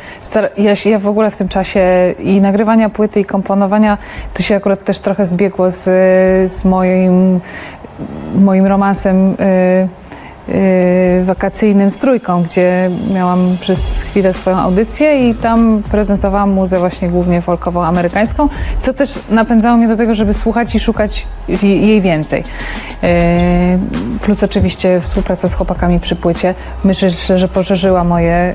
ja, 0.57 0.77
się- 0.77 0.91
ja 0.91 0.99
w 0.99 1.07
ogóle 1.09 1.31
w 1.31 1.37
tym 1.37 1.49
czasie 1.49 2.15
i 2.19 2.41
nagrywania 2.41 2.89
płyty 2.89 3.21
i 3.21 3.25
komponowania 3.25 3.99
to 4.35 4.43
się 4.43 4.57
akurat 4.57 4.85
też 4.85 5.01
trochę 5.01 5.27
zbiegło 5.27 5.71
z, 5.71 5.83
z 6.53 6.65
moim, 6.65 7.41
moim 8.35 8.67
romansem 8.67 9.31
y, 9.33 9.35
wakacyjnym 11.25 11.91
z 11.91 11.99
trójką, 11.99 12.43
gdzie 12.43 12.91
miałam 13.15 13.57
przez 13.61 14.03
chwilę 14.03 14.33
swoją 14.33 14.57
audycję 14.57 15.31
i 15.31 15.35
tam 15.35 15.83
prezentowałam 15.91 16.51
muzę 16.51 16.79
właśnie 16.79 17.09
głównie 17.09 17.43
folkową 17.43 17.85
amerykańską, 17.85 18.49
co 18.81 18.93
też 18.93 19.19
napędzało 19.31 19.77
mnie 19.77 19.89
do 19.89 19.97
tego, 19.97 20.15
żeby 20.15 20.35
słuchać 20.35 20.75
i 20.75 20.81
szukać 20.81 21.27
jej 21.63 22.01
więcej. 22.01 22.43
Yy, 23.03 23.09
Plus 24.21 24.43
oczywiście 24.43 25.01
współpraca 25.01 25.49
z 25.49 25.55
chłopakami 25.55 26.01
przy 26.01 26.17
płycie. 26.17 26.55
Myślę, 26.85 27.11
że 27.37 27.49
poszerzyła 27.49 28.05
moje 28.05 28.55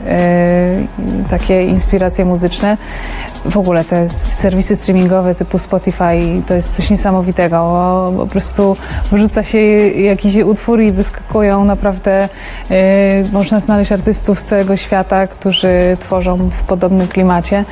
yy, 0.98 1.24
takie 1.30 1.66
inspiracje 1.66 2.26
muzyczne. 2.26 2.78
W 3.46 3.58
ogóle 3.58 3.84
te 3.84 4.10
serwisy 4.10 4.76
streamingowe 4.76 5.36
typu 5.36 5.58
Spotify 5.58 6.42
to 6.48 6.54
jest 6.54 6.76
coś 6.76 6.90
niesamowitego. 6.90 8.14
Po 8.18 8.28
prostu 8.28 8.78
wrzuca 9.12 9.44
się 9.44 9.60
jakiś 9.88 10.36
utwór 10.36 10.82
i 10.82 10.92
wyskakują 10.92 11.64
naprawdę, 11.80 12.30
yy, 12.70 12.78
można 13.32 13.60
znaleźć 13.60 13.92
artystów 13.92 14.40
z 14.40 14.44
całego 14.44 14.76
świata, 14.76 15.28
którzy 15.28 15.98
tworzą 16.00 16.38
w 16.38 16.64
podobnym 16.64 17.08
klimacie 17.08 17.66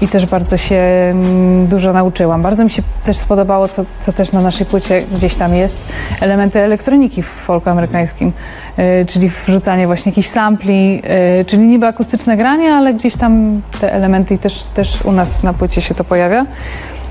i 0.00 0.08
też 0.08 0.26
bardzo 0.26 0.56
się 0.56 0.76
mm, 0.76 1.66
dużo 1.66 1.92
nauczyłam. 1.92 2.42
Bardzo 2.42 2.64
mi 2.64 2.70
się 2.70 2.82
też 3.04 3.16
spodobało, 3.16 3.68
co, 3.68 3.84
co 3.98 4.12
też 4.12 4.32
na 4.32 4.40
naszej 4.40 4.66
płycie 4.66 5.02
gdzieś 5.12 5.34
tam 5.34 5.54
jest, 5.54 5.92
elementy 6.20 6.60
elektroniki 6.60 7.22
w 7.22 7.26
folku 7.26 7.70
amerykańskim, 7.70 8.32
y, 8.78 9.06
czyli 9.06 9.30
wrzucanie 9.46 9.86
właśnie 9.86 10.10
jakichś 10.10 10.28
sampli, 10.28 11.02
y, 11.40 11.44
czyli 11.44 11.66
niby 11.66 11.86
akustyczne 11.86 12.36
granie, 12.36 12.72
ale 12.72 12.94
gdzieś 12.94 13.16
tam 13.16 13.62
te 13.80 13.92
elementy 13.92 14.34
i 14.34 14.38
też, 14.38 14.62
też 14.74 15.02
u 15.04 15.12
nas 15.12 15.42
na 15.42 15.52
płycie 15.52 15.82
się 15.82 15.94
to 15.94 16.04
pojawia. 16.04 16.46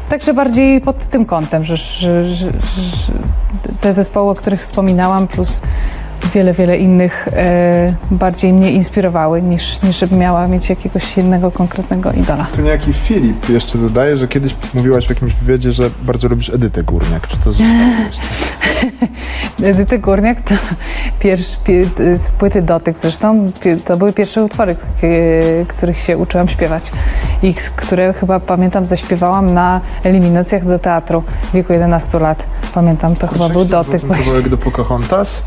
Także 0.10 0.34
bardziej 0.34 0.82
pod 0.82 1.06
tym 1.06 1.26
kątem, 1.26 1.64
że, 1.64 1.78
że, 1.78 2.26
że, 2.26 2.46
że 2.46 3.14
te 3.82 3.94
zespoły, 3.94 4.32
o 4.32 4.36
których 4.36 4.62
wspominałam, 4.62 5.28
plus 5.28 5.62
wiele, 6.34 6.54
wiele 6.54 6.78
innych 6.78 7.28
e, 7.34 7.94
bardziej 8.12 8.54
mnie 8.54 8.72
inspirowały, 8.72 9.42
niż, 9.42 9.82
niż 9.82 10.00
żebym 10.00 10.20
miała 10.20 10.48
mieć 10.48 10.70
jakiegoś 10.70 11.18
jednego 11.18 11.52
konkretnego 11.52 12.12
idola. 12.12 12.48
Tu 12.56 12.62
niejaki 12.62 12.94
Filip 12.94 13.50
jeszcze 13.50 13.78
dodaje, 13.78 14.18
że 14.18 14.28
kiedyś 14.28 14.56
mówiłaś 14.74 15.06
w 15.06 15.10
jakimś 15.10 15.34
wywiadzie, 15.34 15.74
że 15.74 15.90
bardzo 16.04 16.28
lubisz 16.28 16.50
Edytę 16.50 16.84
Górniak. 16.84 17.28
Czy 17.28 17.38
to 17.38 17.52
zostało 17.54 17.72
jeszcze? 18.08 18.22
Edyty 19.64 20.00
Górniak 20.00 20.42
to 20.42 20.56
pierwszy, 21.20 21.58
pie, 21.64 21.86
z 22.18 22.30
płyty 22.30 22.62
Dotyk 22.62 22.98
zresztą, 22.98 23.46
to 23.86 23.98
były 23.98 24.14
pierwsze 24.14 24.44
utwory, 24.44 24.76
k- 24.76 25.08
których 25.68 26.00
się 26.00 26.18
uczyłam 26.18 26.48
śpiewać 26.48 26.92
i 27.44 27.54
które 27.76 28.14
chyba 28.14 28.40
pamiętam 28.40 28.86
zaśpiewałam 28.86 29.54
na 29.54 29.82
eliminacjach 30.04 30.66
do 30.66 30.80
teatru 30.80 31.24
w 31.44 31.52
wieku 31.52 31.74
11 31.74 32.20
lat. 32.20 32.46
Pamiętam, 32.74 33.16
to 33.16 33.28
chyba 33.28 33.50
był 33.50 33.66
Dotyk 33.66 34.02
właśnie. 34.02 34.42
do 34.42 34.58
Pocahontas. 34.58 35.44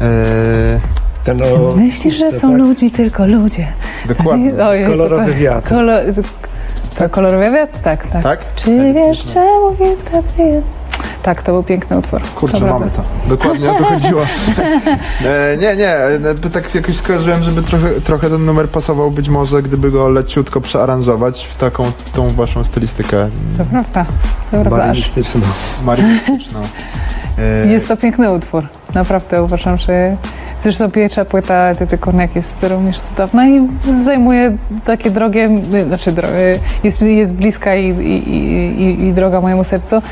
Eee, 0.00 0.80
Ten 1.24 1.42
o 1.42 1.76
Myślisz, 1.76 2.18
że 2.18 2.32
są 2.32 2.48
tak? 2.50 2.58
ludźmi 2.58 2.90
tylko 2.90 3.26
ludzie. 3.26 3.66
dokładnie. 4.08 4.64
Ojej, 4.64 4.86
Kolorowy 4.86 5.32
to- 5.32 5.38
wiatr. 5.38 5.68
Kolor, 5.68 6.02
to 6.98 7.08
kolorowy 7.08 7.50
wiatr? 7.50 7.78
Tak, 7.80 8.06
tak. 8.06 8.22
Tak? 8.22 8.38
Czy 8.56 8.92
wiesz, 8.94 9.24
czemu 9.24 9.70
wiatr 9.80 10.26
wieje? 10.38 10.62
Tak, 11.22 11.42
to 11.42 11.52
był 11.52 11.62
piękny 11.62 11.98
utwór. 11.98 12.20
Kurczę, 12.34 12.60
Dobra, 12.60 12.72
mamy 12.78 12.90
to. 12.90 13.02
Dokładnie 13.28 13.70
o 13.70 13.74
to 13.74 13.84
chodziło. 13.84 14.22
E, 15.24 15.56
nie, 15.56 15.76
nie, 15.76 15.88
e, 15.88 16.50
tak 16.52 16.74
jakoś 16.74 16.96
skojarzyłem, 16.96 17.42
żeby 17.42 17.62
trochę, 17.62 17.88
trochę 18.00 18.30
ten 18.30 18.44
numer 18.44 18.68
pasował 18.68 19.10
być 19.10 19.28
może, 19.28 19.62
gdyby 19.62 19.90
go 19.90 20.08
leciutko 20.08 20.60
przearanżować 20.60 21.44
w 21.50 21.56
taką 21.56 21.84
tą 22.14 22.28
waszą 22.28 22.64
stylistykę 22.64 23.28
To 23.58 23.64
prawda, 23.64 24.04
to 24.04 24.10
prawda. 24.50 24.70
Marynistyczną. 24.70 25.40
marynistyczną. 25.84 26.60
E, 27.38 27.66
Jest 27.66 27.88
to 27.88 27.96
piękny 27.96 28.32
utwór. 28.32 28.68
Naprawdę 28.94 29.42
uważam, 29.42 29.78
że 29.78 30.16
zresztą 30.58 30.90
pierwsza 30.90 31.24
płyta 31.24 31.68
Edyty 31.68 31.98
Korniak 31.98 32.36
jest 32.36 32.54
również 32.62 33.00
cudowna 33.00 33.48
i 33.48 33.68
zajmuje 33.84 34.56
takie 34.84 35.10
drogie, 35.10 35.48
y, 35.74 35.84
znaczy 35.84 36.12
dro, 36.12 36.28
y, 36.28 36.58
jest, 36.84 37.02
jest 37.02 37.34
bliska 37.34 37.74
i, 37.76 37.88
i, 37.90 38.82
i, 38.82 39.04
i 39.04 39.12
droga 39.12 39.40
mojemu 39.40 39.64
sercu. 39.64 40.02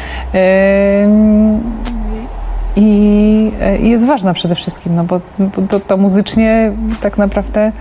I 2.77 3.53
jest 3.83 4.07
ważna 4.07 4.35
przede 4.35 4.55
wszystkim, 4.55 4.95
no 4.95 5.05
bo, 5.05 5.21
bo 5.39 5.63
to, 5.69 5.81
to 5.81 5.97
muzycznie 5.97 6.73
tak 7.03 7.19
naprawdę 7.19 7.73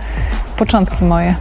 początki 0.56 1.04
moje. 1.04 1.34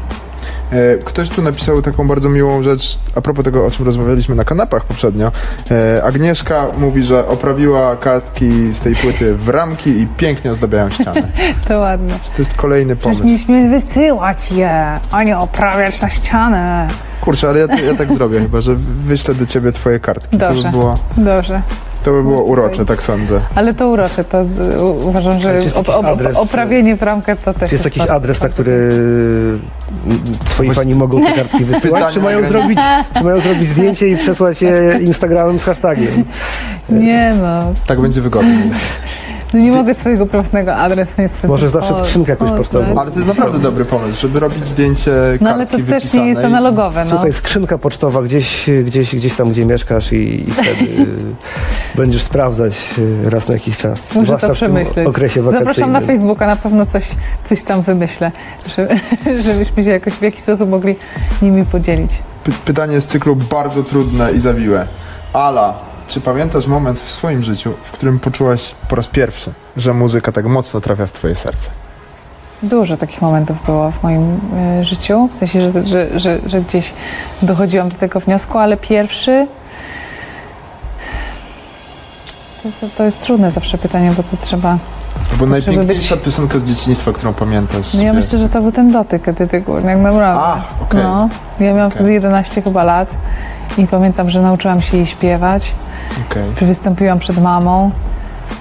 E, 0.72 0.98
Ktoś 0.98 1.30
tu 1.30 1.42
napisał 1.42 1.82
taką 1.82 2.08
bardzo 2.08 2.30
miłą 2.30 2.64
rzecz 2.64 3.00
a 3.16 3.22
propos 3.22 3.46
tego, 3.46 3.66
o 3.66 3.72
czym 3.72 3.86
rozmawialiśmy 3.86 4.36
na 4.36 4.44
kanapach 4.44 4.84
poprzednio. 4.86 5.32
E, 5.72 6.04
Agnieszka 6.04 6.66
mówi, 6.78 7.04
że 7.04 7.28
oprawiła 7.28 7.96
kartki 7.96 8.74
z 8.74 8.80
tej 8.80 8.96
płyty 8.96 9.36
w 9.36 9.50
ramki 9.50 9.90
i 9.90 10.08
pięknie 10.18 10.52
ozdabiają 10.52 10.90
ścianę. 10.90 11.22
To 11.68 11.80
ładne. 11.80 12.14
To 12.14 12.42
jest 12.42 12.54
kolejny 12.54 12.96
Przecież 12.96 13.18
pomysł. 13.18 13.26
mieliśmy 13.26 13.70
wysyłać 13.80 14.52
je, 14.52 15.00
a 15.12 15.24
nie 15.24 15.38
oprawiać 15.38 16.02
na 16.02 16.10
ścianę. 16.10 16.88
Kurczę, 17.22 17.50
ale 17.50 17.60
ja, 17.60 17.66
ja 17.66 17.96
tak 17.98 18.14
zrobię 18.14 18.40
chyba, 18.40 18.62
że 18.62 18.76
wyślę 19.06 19.34
do 19.36 19.46
ciebie 19.46 19.72
twoje 19.72 20.00
kartki. 20.00 20.38
To 20.38 20.48
by 20.50 20.54
Dobrze. 20.56 20.72
było, 20.72 20.96
Dobrze. 21.18 21.62
To 22.04 22.12
by 22.12 22.24
było 22.24 22.36
Możesz 22.36 22.50
urocze, 22.50 22.86
tak 22.86 23.04
sądzę. 23.04 23.42
Ale 23.56 23.74
to 23.74 23.90
urocze, 23.90 24.24
to 24.24 24.42
y, 24.42 24.82
uważam, 24.82 25.40
że 25.40 25.58
Czy 25.60 25.64
jest 25.64 25.78
op, 25.78 25.88
jakiś 25.88 26.00
op, 26.00 26.06
adres, 26.06 26.38
oprawienie 26.38 26.96
w 26.96 27.02
ramkę 27.02 27.36
to 27.36 27.54
też 27.54 27.70
Czy 27.70 27.76
jest 27.76 27.86
jakiś 27.86 28.04
adres, 28.08 28.42
na 28.42 28.50
który 28.50 28.72
mm, 28.72 29.62
twoi 30.46 30.66
Właśnie- 30.66 30.84
fani 30.84 30.96
mogą 30.96 31.22
te 31.22 31.34
kartki 31.34 31.66
wysyłać? 31.66 32.14
Czy 32.14 32.22
mają, 32.22 32.48
zrobić, 32.48 32.80
czy 33.18 33.24
mają 33.24 33.40
zrobić 33.40 33.70
zdjęcie 33.70 34.10
i 34.10 34.18
przesłać 34.18 34.62
je 34.62 34.74
Instagramem 35.08 35.60
z 35.60 35.64
hashtagiem? 35.64 36.24
Nie 36.90 37.34
no, 37.42 37.74
Tak 37.88 38.02
będzie 38.02 38.22
wygodniej. 38.22 38.72
no 39.54 39.60
nie 39.60 39.72
mogę 39.72 39.94
swojego 39.94 40.26
prywatnego 40.26 40.76
adresu 40.76 41.14
niestety. 41.18 41.48
Może 41.48 41.70
zawsze 41.70 41.94
w 41.94 41.98
skrzynkę 41.98 42.32
jakąś 42.32 42.52
pocztową. 42.52 42.86
tak. 42.86 42.98
Ale 42.98 43.12
to 43.12 43.20
jest 43.20 43.28
naprawdę 43.28 43.60
dobry 43.60 43.86
pomysł, 43.86 44.22
żeby 44.22 44.40
robić 44.40 44.68
zdjęcie 44.68 45.12
No 45.42 45.50
ale 45.50 45.68
to 45.68 45.78
też 45.90 46.14
nie 46.14 46.28
jest 46.28 46.44
analogowe, 46.44 47.04
no. 47.04 47.10
Słuchaj, 47.10 47.34
skrzynka 47.34 47.78
pocztowa 47.78 48.22
gdzieś, 48.22 48.70
gdzieś, 48.86 49.16
gdzieś 49.16 49.34
tam, 49.36 49.50
gdzie 49.50 49.66
mieszkasz 49.66 50.14
i, 50.14 50.50
i 50.50 50.52
wtedy 50.52 50.86
y, 51.02 51.06
będziesz 51.96 52.24
sprawdzać 52.24 52.74
y, 53.26 53.30
raz 53.30 53.48
na 53.48 53.54
jakiś 53.54 53.78
czas. 53.78 54.16
Muszę 54.16 54.26
Zwłaszcza 54.26 54.48
to 54.48 54.54
przemyśleć. 54.54 55.08
okresie 55.08 55.42
wakacyjnym. 55.42 55.74
Zapraszam 55.74 55.92
na 55.92 56.02
Facebooka, 56.02 56.48
na 56.48 56.56
pewno 56.56 56.86
coś, 56.86 57.10
coś 57.46 57.64
tam 57.64 57.82
wymyślę, 57.82 58.32
żeby, 58.76 59.00
żebyśmy 59.44 59.84
się 59.84 59.90
jakoś 59.90 60.14
w 60.14 60.22
jakiś 60.22 60.42
sposób 60.42 60.70
mogli 60.70 60.96
nimi 61.42 61.66
podzielić. 61.66 62.12
Py- 62.44 62.52
pytanie 62.66 63.02
z 63.02 63.06
cyklu 63.08 63.36
bardzo 63.36 63.84
trudne 63.84 64.32
i 64.32 64.40
zawiłe. 64.40 64.86
Ala, 65.34 65.91
czy 66.12 66.22
pamiętasz 66.22 66.68
moment 66.68 67.00
w 67.00 67.12
swoim 67.12 67.44
życiu, 67.44 67.74
w 67.84 67.92
którym 67.92 68.20
poczułaś 68.20 68.76
po 68.90 68.96
raz 68.96 69.08
pierwszy, 69.08 69.52
że 69.78 69.94
muzyka 69.94 70.32
tak 70.32 70.46
mocno 70.46 70.82
trafia 70.82 71.06
w 71.06 71.12
twoje 71.12 71.36
serce? 71.36 71.70
Dużo 72.64 72.98
takich 72.98 73.22
momentów 73.22 73.66
było 73.66 73.92
w 73.92 74.04
moim 74.04 74.40
e, 74.58 74.86
życiu, 74.86 75.30
w 75.32 75.36
sensie, 75.36 75.62
że, 75.62 75.88
że, 75.88 76.20
że, 76.20 76.40
że 76.46 76.62
gdzieś 76.62 76.94
dochodziłam 77.42 77.90
do 77.90 77.96
tego 77.96 78.20
wniosku, 78.20 78.58
ale 78.58 78.78
pierwszy. 78.78 79.48
To 82.62 82.68
jest, 82.68 82.86
to 82.98 83.04
jest 83.04 83.20
trudne 83.22 83.52
zawsze 83.52 83.78
pytanie, 83.78 84.12
bo 84.18 84.24
to 84.24 84.38
trzeba. 84.42 84.78
Bo 85.40 85.46
najpiękniejsza 85.46 86.16
być- 86.16 86.26
piosenka 86.26 86.60
z 86.60 86.64
dzieciństwa, 86.66 87.12
którą 87.14 87.34
pamiętasz. 87.34 87.94
No 87.94 88.02
ja 88.02 88.14
wiesz. 88.14 88.24
myślę, 88.26 88.40
że 88.40 88.50
to 88.50 88.62
był 88.62 88.72
ten 88.72 88.92
dotyk 88.92 89.28
Edyty 89.28 89.62
Górniak, 89.62 89.98
naprawdę. 89.98 90.42
A, 90.42 90.64
okej. 90.82 91.04
No, 91.04 91.30
ja 91.60 91.74
miałam 91.74 91.88
Okej. 91.88 91.96
wtedy 91.96 92.14
11 92.14 92.62
chyba 92.62 92.84
lat 92.84 93.14
i 93.78 93.88
pamiętam, 93.88 94.30
że 94.30 94.42
nauczyłam 94.42 94.82
się 94.82 94.98
jej 94.98 95.06
śpiewać. 95.06 95.74
Okej. 96.32 96.68
Wystąpiłam 96.68 97.20
przed 97.20 97.42
mamą. 97.42 97.92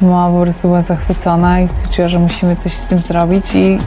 Mama 0.03 0.37
po 0.39 0.43
prostu 0.43 0.69
była 0.69 0.83
zachwycona 0.83 1.61
i 1.61 1.69
stwierdziła, 1.69 2.09
że 2.09 2.19
musimy 2.19 2.57
coś 2.57 2.77
z 2.77 2.87
tym 2.87 2.99
zrobić 2.99 3.55
i, 3.55 3.79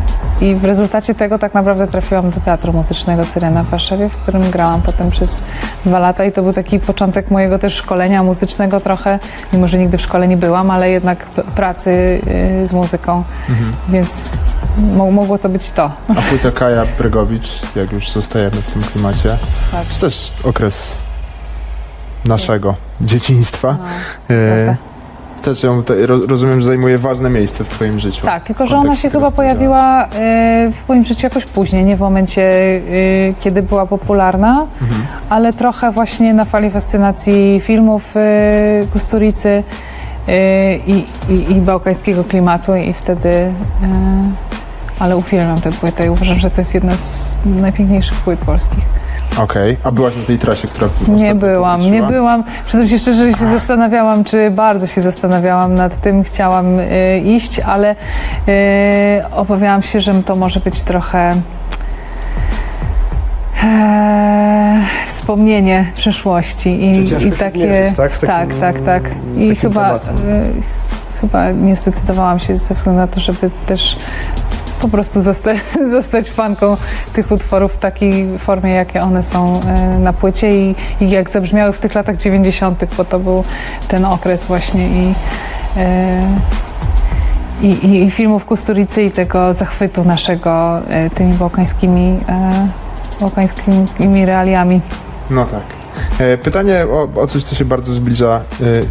i 0.42 0.56
w 0.56 0.64
rezultacie 0.64 1.16
tego 1.16 1.40
tak 1.40 1.54
naprawdę 1.54 1.88
trafiłam 1.88 2.30
do 2.32 2.40
Teatru 2.42 2.74
Muzycznego 2.74 3.26
Syrena 3.26 3.64
w 3.64 3.70
Warszawie, 3.70 4.10
w 4.10 4.18
którym 4.18 4.52
grałam 4.52 4.82
potem 4.82 5.10
przez 5.10 5.42
dwa 5.86 6.00
lata 6.00 6.26
i 6.26 6.32
to 6.32 6.42
był 6.44 6.54
taki 6.54 6.80
początek 6.80 7.32
mojego 7.32 7.60
też 7.60 7.74
szkolenia 7.76 8.24
muzycznego 8.24 8.80
trochę, 8.80 9.20
mimo 9.54 9.68
że 9.68 9.78
nigdy 9.78 9.98
w 9.98 10.02
szkole 10.02 10.28
nie 10.28 10.38
byłam, 10.38 10.72
ale 10.72 10.90
jednak 10.90 11.26
pracy 11.56 12.22
y, 12.64 12.68
z 12.68 12.74
muzyką, 12.74 13.24
Mhm. 13.50 13.72
więc 13.90 14.38
mo- 14.78 15.12
mogło 15.12 15.38
to 15.38 15.50
być 15.50 15.70
to. 15.70 15.92
A 16.10 16.22
płyta 16.30 16.52
Kaja 16.52 16.86
Bregowicz, 16.98 17.50
jak 17.76 17.92
już 17.92 18.12
zostajemy 18.12 18.52
w 18.52 18.72
tym 18.72 18.84
klimacie, 18.84 19.38
Tak. 19.72 19.86
to 19.86 20.06
też 20.06 20.34
okres 20.44 20.98
naszego 22.26 22.76
dzieciństwa. 23.02 23.78
No, 23.80 23.86
E, 24.36 24.66
prawda. 24.66 24.93
Też 25.44 25.64
ją 25.64 25.84
te, 25.84 26.06
rozumiem, 26.06 26.62
że 26.62 26.68
zajmuje 26.68 26.98
ważne 26.98 27.30
miejsce 27.30 27.64
w 27.64 27.70
twoim 27.70 28.00
życiu. 28.00 28.26
Tak, 28.26 28.44
tylko 28.44 28.68
że 28.68 28.78
ona 28.78 28.96
się 28.96 29.10
chyba 29.10 29.32
pojawiła 29.32 30.06
y, 30.06 30.08
w 30.72 30.90
moim 30.90 31.04
życiu 31.04 31.22
jakoś 31.24 31.46
później, 31.46 31.86
nie 31.86 31.98
w 31.98 32.00
momencie, 32.00 32.42
y, 32.42 33.34
kiedy 33.40 33.64
była 33.64 33.86
popularna, 33.86 34.68
Mhm. 34.82 35.02
ale 35.30 35.54
trochę 35.54 35.92
właśnie 35.92 36.34
na 36.34 36.46
fali 36.46 36.72
fascynacji 36.72 37.62
filmów 37.64 38.16
y, 38.18 38.88
Kusturicy 38.94 39.64
i, 40.88 41.06
i, 41.30 41.52
i 41.52 41.56
bałkańskiego 41.62 42.24
klimatu 42.24 42.76
i 42.76 42.94
wtedy... 42.94 43.52
Ale 45.00 45.18
uwielbiam 45.18 45.62
tę 45.62 45.72
płytę 45.72 46.06
i 46.06 46.10
uważam, 46.10 46.40
że 46.40 46.50
to 46.52 46.62
jest 46.62 46.74
jedna 46.74 46.92
z 46.96 47.36
najpiękniejszych 47.46 48.18
płyt 48.18 48.40
polskich. 48.40 48.84
Okej, 49.40 49.78
a 49.84 49.92
byłaś 49.92 50.16
na 50.16 50.24
tej 50.24 50.38
trasie, 50.40 50.68
która 50.68 50.90
Nie 51.08 51.36
byłam, 51.36 51.82
nie 51.82 52.04
byłam. 52.04 52.44
Przyznam 52.66 52.90
się 52.90 53.00
szczerze, 53.00 53.32
że 53.32 53.38
się 53.38 53.46
zastanawiałam, 53.46 54.24
czy 54.24 54.52
bardzo 54.52 54.88
się 54.88 55.02
zastanawiałam 55.02 55.74
nad 55.74 56.02
tym, 56.02 56.24
chciałam 56.24 56.80
y, 56.80 57.22
iść, 57.26 57.60
ale 57.60 57.92
y, 57.92 57.96
obawiałam 59.32 59.82
się, 59.84 60.02
że 60.02 60.14
to 60.24 60.36
może 60.36 60.60
być 60.60 60.82
trochę 60.82 61.36
e, 63.64 64.78
wspomnienie 65.08 65.92
przeszłości 65.96 66.86
i, 66.86 67.10
ciężko 67.10 67.28
i 67.28 67.32
się 67.32 67.38
takie. 67.38 67.60
zmierzyć, 67.60 67.98
tak? 67.98 68.16
Z 68.16 68.20
tak, 68.20 68.30
takim- 68.30 68.60
tak, 68.60 68.80
tak. 68.80 69.04
I 69.38 69.40
takim 69.40 69.56
chyba, 69.56 70.00
tematem. 70.00 70.30
y, 70.30 70.54
chyba 71.22 71.52
nie 71.52 71.76
zdecydowałam 71.76 72.40
się 72.40 72.58
ze 72.58 72.74
względu 72.74 73.02
na 73.02 73.08
to, 73.08 73.20
żeby 73.20 73.50
też 73.66 73.98
po 74.84 74.90
prostu 74.90 75.22
zosta 75.22 75.52
zostać 75.92 76.30
fanką 76.30 76.78
tych 77.14 77.32
utworów 77.32 77.74
w 77.74 77.78
takiej 77.78 78.40
formie, 78.40 78.72
jakie 78.72 79.02
one 79.02 79.24
są 79.24 79.62
e, 79.62 80.00
na 80.00 80.14
płycie 80.14 80.62
i, 80.62 80.76
i 81.02 81.10
jak 81.10 81.30
zabrzmiały 81.30 81.74
w 81.74 81.80
tych 81.80 81.96
latach 81.96 82.18
90., 82.18 82.86
bo 82.98 83.06
to 83.06 83.20
był 83.20 83.44
ten 83.88 84.06
okres 84.06 84.46
właśnie 84.46 84.88
i, 84.88 85.14
e, 85.78 86.22
i, 87.62 87.68
i, 87.68 88.04
i 88.04 88.12
filmów 88.12 88.46
Kusturicy 88.46 89.04
i 89.04 89.12
tego 89.12 89.54
zachwytu 89.54 90.04
naszego 90.04 90.80
e, 90.88 91.10
tymi 91.10 91.34
bałkańskimi, 91.34 92.20
bałkańskimi 93.22 94.26
realiami. 94.26 94.82
No 95.30 95.46
tak. 95.46 95.64
Pytanie 96.44 96.86
o, 96.90 97.22
o 97.22 97.28
coś, 97.28 97.44
co 97.44 97.56
się 97.56 97.66
bardzo 97.66 97.94
zbliża. 97.94 98.42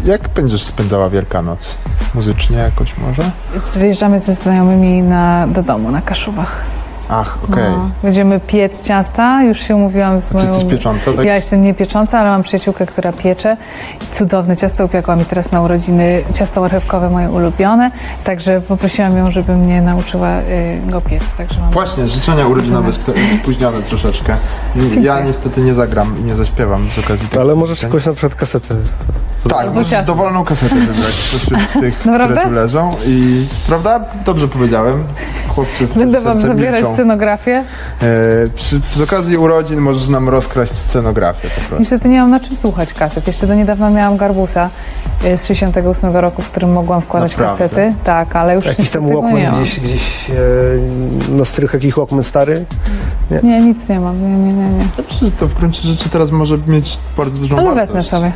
Jak 0.05 0.28
będziesz 0.28 0.64
spędzała 0.64 1.11
Wielkanoc? 1.11 1.78
Muzycznie 2.15 2.59
jakoś 2.59 2.99
może? 2.99 3.23
Wyjeżdżamy 3.75 4.21
ze 4.21 4.35
znajomymi 4.35 5.03
na, 5.03 5.47
do 5.47 5.63
domu 5.63 5.91
na 5.91 6.03
Kaszubach. 6.03 6.65
Ach, 7.09 7.39
okej. 7.45 7.65
No, 7.71 7.91
będziemy 8.03 8.41
piec 8.41 8.83
ciasta, 8.83 9.43
już 9.43 9.59
się 9.61 9.77
umówiłam 9.77 10.21
z 10.21 10.29
Ty 10.29 10.35
moją... 10.35 10.49
jesteś 10.55 10.71
piecząca, 10.71 11.13
tak? 11.13 11.25
Ja 11.25 11.37
jestem 11.37 11.63
nie 11.63 11.75
piecząca, 11.75 12.19
ale 12.19 12.31
mam 12.31 12.43
przyjaciółkę, 12.43 12.87
która 12.87 13.13
piecze. 13.13 13.57
Cudowne 14.11 14.57
ciasto 14.57 14.85
upiekła 14.85 15.17
mi 15.17 15.25
teraz 15.25 15.53
na 15.53 15.61
urodziny, 15.61 16.23
ciasto 16.35 16.61
marchewkowe 16.61 17.11
moje 17.11 17.31
ulubione, 17.31 17.91
także 18.25 18.61
poprosiłam 18.61 19.17
ją, 19.17 19.31
żeby 19.31 19.57
mnie 19.57 19.83
nauczyła 19.83 20.39
y, 20.39 20.81
go 20.87 21.01
piec. 21.01 21.33
Także 21.33 21.61
mam... 21.61 21.71
Właśnie, 21.71 22.09
życzenia 22.09 22.47
urodzinowe 22.47 22.91
sp- 22.99 23.15
spóźnione 23.43 23.83
troszeczkę. 23.83 24.33
Ja 24.77 24.83
Dziękuję. 24.91 25.23
niestety 25.27 25.61
nie 25.61 25.75
zagram 25.75 26.15
i 26.21 26.23
nie 26.23 26.35
zaśpiewam 26.35 26.89
z 26.91 26.99
okazji 26.99 27.29
tego. 27.29 27.41
Ale 27.41 27.55
możesz 27.55 27.83
jakąś 27.83 28.07
na 28.07 28.13
przykład 28.13 28.35
kasetę. 28.35 28.75
Tak, 29.51 29.75
możesz 29.75 30.07
dowolną 30.07 30.45
kasetę 30.45 30.75
wybrać 30.91 31.13
spośród 31.15 31.73
tych, 31.81 31.99
które 31.99 32.45
tu 32.45 32.51
leżą. 32.51 32.91
I 33.07 33.47
prawda? 33.67 34.01
Dobrze 34.25 34.49
powiedziałem. 34.49 35.05
Chłopcy 35.49 35.87
Będę 35.97 36.21
wam 36.21 36.41
zabierać 36.41 36.85
scenografię. 36.95 37.64
E, 38.03 38.05
przy, 38.55 38.80
z 38.95 39.01
okazji 39.01 39.36
urodzin 39.36 39.80
możesz 39.80 40.09
nam 40.09 40.28
rozkraść 40.28 40.72
scenografię 40.74 41.49
po 41.49 41.55
prostu. 41.55 41.76
Niestety 41.78 42.09
nie 42.09 42.20
mam 42.20 42.30
na 42.30 42.40
czym 42.40 42.57
słuchać 42.57 42.93
kaset. 42.95 43.26
Jeszcze 43.26 43.47
do 43.47 43.55
niedawna 43.55 43.90
miałam 43.90 44.16
Garbusa 44.16 44.70
y, 45.24 45.38
z 45.38 45.47
68 45.47 46.16
roku, 46.16 46.43
w 46.43 46.51
którym 46.51 46.72
mogłam 46.72 47.01
wkładać 47.01 47.36
Naprawdę? 47.36 47.68
kasety. 47.68 47.95
Tak, 48.05 48.36
ale 48.36 48.55
już 48.55 48.64
Jakiś 48.64 48.90
tam 48.90 49.07
nie 49.07 49.12
Walkman 49.14 49.43
mam. 49.43 49.61
gdzieś, 49.62 49.80
gdzieś 49.80 50.30
e, 50.30 51.34
na 51.34 51.45
strych 51.45 51.72
jakiś 51.74 51.95
Walkman 51.95 52.24
stary. 52.24 52.64
Nie, 53.43 53.61
nic 53.61 53.88
nie 53.88 54.01
mam. 54.01 54.20
Nie, 54.20 54.38
nie, 54.38 54.53
nie. 54.57 54.70
nie. 54.70 54.84
Dobrze, 54.97 55.30
to 55.40 55.47
w 55.49 55.55
gruncie 55.55 55.88
rzeczy 55.88 56.09
teraz 56.09 56.30
może 56.30 56.59
mieć 56.66 56.99
bardzo 57.16 57.38
dużą 57.38 57.57
Ale 57.57 57.66
wartość. 57.66 57.86
wezmę 57.86 58.03
sobie. 58.05 58.32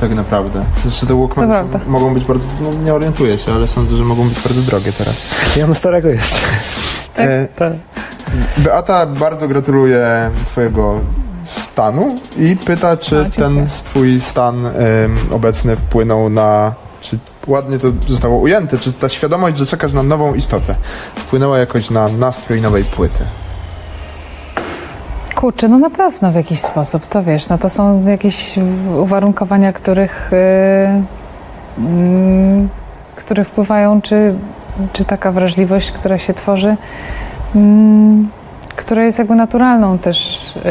Tak 0.00 0.14
naprawdę. 0.14 0.64
Zresztą 0.82 1.06
te 1.06 1.14
Walkmany 1.20 1.54
To 1.54 1.60
są, 1.62 1.68
prawda. 1.68 1.90
mogą 1.90 2.14
być 2.14 2.24
bardzo, 2.24 2.46
no, 2.62 2.84
nie 2.84 2.94
orientuję 2.94 3.38
się, 3.38 3.52
ale 3.54 3.66
sądzę, 3.68 3.96
że 3.96 4.04
mogą 4.04 4.28
być 4.28 4.40
bardzo 4.40 4.60
drogie 4.60 4.92
teraz. 4.92 5.14
Ja 5.56 5.66
mam 5.66 5.74
starego 5.74 6.08
jeszcze. 6.08 6.36
Tak? 7.18 7.26
E, 7.30 7.46
Tak. 7.56 7.72
Beata 8.58 9.06
bardzo 9.06 9.48
gratuluje 9.48 10.30
twojego 10.46 11.00
stanu 11.44 12.16
i 12.38 12.56
pyta, 12.56 12.96
czy 12.96 13.18
A, 13.18 13.22
dziękuję. 13.22 13.46
ten 13.46 13.66
twój 13.66 14.20
stan 14.20 14.66
obecny 15.30 15.76
wpłynął 15.76 16.30
na, 16.30 16.72
czy 17.00 17.18
ładnie 17.46 17.78
to 17.78 17.88
zostało 18.08 18.38
ujęte, 18.38 18.78
czy 18.78 18.92
ta 18.92 19.08
świadomość, 19.08 19.58
że 19.58 19.66
czekasz 19.66 19.92
na 19.92 20.02
nową 20.02 20.34
istotę 20.34 20.74
wpłynęła 21.14 21.58
jakoś 21.58 21.90
na 21.90 22.08
nastrój 22.08 22.60
nowej 22.60 22.84
płyty. 22.84 23.24
Kurczę, 25.34 25.68
no 25.68 25.78
na 25.78 25.90
pewno 25.90 26.30
w 26.30 26.34
jakiś 26.34 26.60
sposób, 26.60 27.06
to 27.06 27.22
wiesz, 27.22 27.48
no 27.48 27.58
to 27.58 27.70
są 27.70 28.02
jakieś 28.08 28.54
uwarunkowania, 28.98 29.72
których, 29.72 30.30
yy, 31.78 31.84
mm, 31.86 32.68
które 33.16 33.44
wpływają, 33.44 34.02
czy, 34.02 34.34
czy 34.92 35.04
taka 35.04 35.32
wrażliwość, 35.32 35.92
która 35.92 36.18
się 36.18 36.34
tworzy, 36.34 36.76
mm, 37.54 38.28
która 38.76 39.04
jest 39.04 39.18
jakby 39.18 39.34
naturalną 39.34 39.98
też 39.98 40.40
yy, 40.54 40.62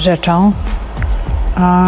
rzeczą. 0.00 0.52
A, 1.56 1.86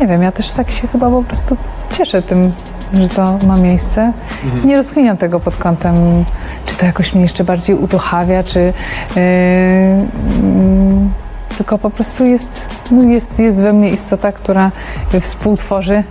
nie 0.00 0.06
wiem, 0.06 0.22
ja 0.22 0.32
też 0.32 0.52
tak 0.52 0.70
się 0.70 0.88
chyba 0.88 1.10
po 1.10 1.22
prostu 1.22 1.56
cieszę 1.92 2.22
tym, 2.22 2.52
że 2.94 3.08
to 3.08 3.38
ma 3.46 3.56
miejsce. 3.56 4.12
Nie 4.64 4.76
rozkminiam 4.76 5.16
tego 5.16 5.40
pod 5.40 5.56
kątem, 5.56 6.24
czy 6.66 6.76
to 6.76 6.86
jakoś 6.86 7.14
mnie 7.14 7.22
jeszcze 7.22 7.44
bardziej 7.44 7.76
uduchawia, 7.76 8.44
czy 8.44 8.72
yy, 9.16 9.22
tylko 11.56 11.78
po 11.78 11.90
prostu 11.90 12.24
jest, 12.24 12.71
no 12.92 13.10
jest, 13.10 13.38
jest 13.38 13.60
we 13.60 13.72
mnie 13.72 13.90
istota, 13.90 14.32
która 14.32 14.70
współtworzy 15.20 16.04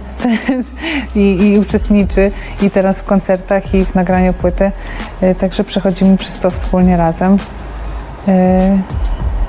i, 1.15 1.37
i 1.41 1.59
uczestniczy 1.59 2.31
i 2.61 2.69
teraz 2.69 2.99
w 2.99 3.03
koncertach 3.03 3.73
i 3.75 3.85
w 3.85 3.95
nagraniu 3.95 4.33
płyty. 4.33 4.71
Yy, 5.21 5.35
Także 5.35 5.63
przechodzimy 5.63 6.17
przez 6.17 6.39
to 6.39 6.49
wspólnie 6.49 6.97
razem. 6.97 7.37
Yy, 8.27 8.33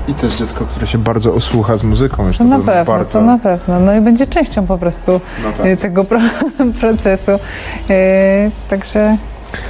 I 0.08 0.14
też 0.14 0.34
dziecko, 0.34 0.64
które 0.64 0.86
się 0.86 0.98
bardzo 0.98 1.34
osłucha 1.34 1.76
z 1.76 1.82
muzyką. 1.82 2.26
Już 2.26 2.38
To 2.38 2.44
na 2.44 2.58
pewno, 2.58 2.84
bardzo, 2.84 3.18
to 3.18 3.24
na 3.24 3.38
pewno. 3.38 3.80
No 3.80 3.94
i 3.94 4.00
będzie 4.00 4.26
częścią 4.26 4.66
po 4.66 4.78
prostu 4.78 5.20
no 5.44 5.52
tak. 5.52 5.66
y, 5.66 5.76
tego 5.76 6.04
pro, 6.04 6.20
procesu. 6.80 7.32
Także 8.70 9.16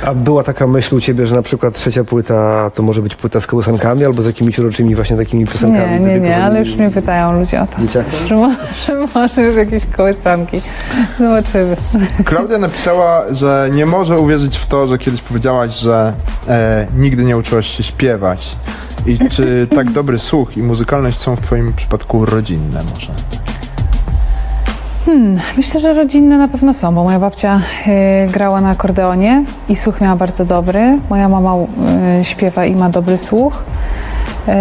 A 0.07 0.14
była 0.14 0.43
taka 0.43 0.66
myśl 0.66 0.95
u 0.95 1.01
ciebie, 1.01 1.26
że 1.26 1.37
na 1.37 1.43
przykład 1.43 1.74
trzecia 1.74 2.05
płyta 2.05 2.70
to 2.74 2.83
może 2.83 3.03
być 3.03 3.16
płyta 3.16 3.41
z 3.41 3.47
kołysankami 3.47 4.05
albo 4.05 4.22
z 4.22 4.26
jakimiś 4.26 4.59
uroczymi 4.59 4.95
właśnie 4.95 5.16
takimi 5.16 5.47
piosenkami 5.47 6.01
nie, 6.01 6.07
nie, 6.07 6.20
nie, 6.20 6.45
ale 6.45 6.59
już 6.59 6.76
mnie 6.76 6.91
pytają 6.91 7.39
ludzie 7.39 7.61
o 7.62 7.66
to. 7.66 7.80
dzieciakom? 7.80 8.12
Że 8.28 8.35
może, 8.35 8.57
że 8.87 9.07
może 9.14 9.43
już 9.43 9.57
jakieś 9.57 9.87
kołysanki. 9.87 10.61
Zobaczymy. 11.18 11.76
Klaudia 12.24 12.59
napisała, 12.59 13.24
że 13.30 13.68
nie 13.72 13.87
może 13.87 14.18
uwierzyć 14.18 14.57
w 14.59 14.66
to, 14.66 14.87
że 14.87 14.99
kiedyś 14.99 15.20
powiedziałaś, 15.20 15.74
że 15.74 16.12
e, 16.49 16.87
nigdy 16.97 17.24
nie 17.24 17.37
uczyłaś 17.37 17.66
się 17.66 17.83
śpiewać. 17.83 18.57
I 19.07 19.18
czy 19.30 19.66
tak 19.74 19.91
dobry 19.91 20.18
słuch 20.18 20.57
i 20.57 20.62
muzykalność 20.62 21.18
są 21.20 21.37
w 21.37 21.41
twoim 21.41 21.72
przypadku 21.72 22.24
rodzinne 22.24 22.80
może? 22.95 23.12
Hmm, 25.07 25.38
myślę, 25.57 25.80
że 25.80 25.94
rodzinne 25.94 26.38
na 26.38 26.48
pewno 26.48 26.72
są, 26.74 26.94
bo 26.94 27.05
moja 27.05 27.18
babcia 27.18 27.61
y, 28.26 28.32
grała 28.32 28.61
na 28.61 28.70
akordeonie 28.70 29.44
i 29.68 29.76
słuch 29.76 30.00
miała 30.00 30.16
bardzo 30.16 30.44
dobry. 30.44 30.98
Moja 31.11 31.28
mama 31.28 31.55
y, 32.20 32.24
śpiewa 32.24 32.64
i 32.64 32.74
ma 32.74 32.90
dobry 32.90 33.18
słuch. 33.18 33.64
Y, 34.48 34.53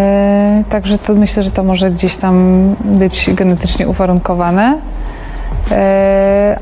także 0.69 0.97
to 0.97 1.13
myślę, 1.13 1.43
że 1.43 1.51
to 1.51 1.63
może 1.63 1.91
gdzieś 1.91 2.15
tam 2.15 2.35
być 2.83 3.29
genetycznie 3.33 3.87
uwarunkowane. 3.87 4.77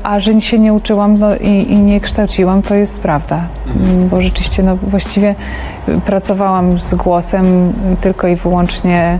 A 0.02 0.20
że 0.20 0.40
się 0.40 0.58
nie 0.58 0.72
uczyłam 0.72 1.18
no, 1.18 1.36
i, 1.36 1.72
i 1.72 1.78
nie 1.78 2.00
kształciłam, 2.00 2.62
to 2.62 2.74
jest 2.74 3.00
prawda. 3.00 3.40
Mm, 3.76 4.08
Bo 4.08 4.22
rzeczywiście 4.22 4.62
no, 4.62 4.76
właściwie 4.76 5.34
pracowałam 6.06 6.80
z 6.80 6.94
głosem 6.94 7.72
tylko 8.00 8.28
i 8.28 8.36
wyłącznie 8.36 9.18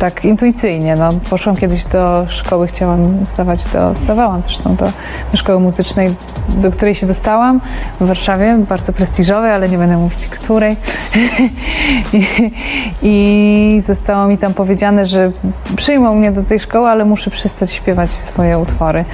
tak 0.00 0.24
intuicyjnie. 0.24 0.94
No, 0.98 1.08
poszłam 1.30 1.56
kiedyś 1.56 1.84
do 1.84 2.26
szkoły, 2.28 2.66
chciałam 2.66 3.26
zdawać 3.26 3.64
do, 3.64 3.94
zdawałam 3.94 4.42
zresztą 4.42 4.76
do, 4.76 4.84
do 5.30 5.36
szkoły 5.36 5.60
muzycznej, 5.60 6.14
do 6.48 6.70
której 6.70 6.94
się 6.94 7.06
dostałam 7.06 7.60
w 8.00 8.06
Warszawie, 8.06 8.58
bardzo 8.68 8.92
prestiżowej, 8.92 9.52
ale 9.52 9.68
nie 9.68 9.78
będę 9.78 9.96
mówić 9.96 10.26
której. 10.26 10.76
I, 12.12 12.26
I 13.02 13.82
zostało 13.86 14.26
mi 14.26 14.38
tam 14.38 14.54
powiedziane, 14.54 15.06
że 15.06 15.32
przyjmą 15.76 16.14
mnie 16.14 16.32
do 16.32 16.42
tej 16.42 16.60
szkoły, 16.60 16.88
ale 16.88 17.04
muszę 17.04 17.30
przestać 17.30 17.72
śpiewać 17.72 18.10
swoje 18.10 18.58
utwory. 18.58 19.04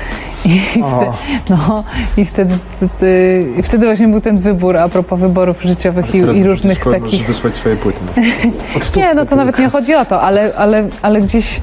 I, 0.45 0.61
wtedy, 0.83 1.11
no, 1.51 1.85
i 2.17 2.25
wtedy, 2.25 2.55
wtedy, 2.77 3.45
i 3.59 3.63
wtedy 3.63 3.87
właśnie 3.87 4.09
był 4.09 4.21
ten 4.21 4.39
wybór 4.39 4.77
a 4.77 4.89
propos 4.89 5.21
wyborów 5.21 5.63
życiowych 5.63 6.15
i, 6.15 6.19
i 6.19 6.45
różnych 6.45 6.79
takich. 6.79 7.03
Możesz 7.03 7.23
wysłać 7.23 7.55
swoje 7.55 7.77
płyty. 7.77 7.99
Nie, 8.97 9.15
no 9.15 9.27
to 9.27 9.37
nawet 9.37 9.59
nie 9.59 9.69
chodzi 9.69 9.95
o 9.95 10.05
to, 10.05 10.23
ale, 10.23 10.53
ale, 10.57 10.76
ale 11.03 11.21
gdzieś 11.21 11.61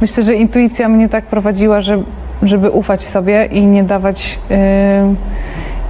myślę, 0.00 0.22
że 0.22 0.34
intuicja 0.34 0.88
mnie 0.88 1.08
tak 1.08 1.24
prowadziła, 1.24 1.80
że, 1.80 2.02
żeby 2.42 2.70
ufać 2.70 3.04
sobie 3.04 3.44
i 3.44 3.66
nie 3.66 3.84
dawać 3.84 4.38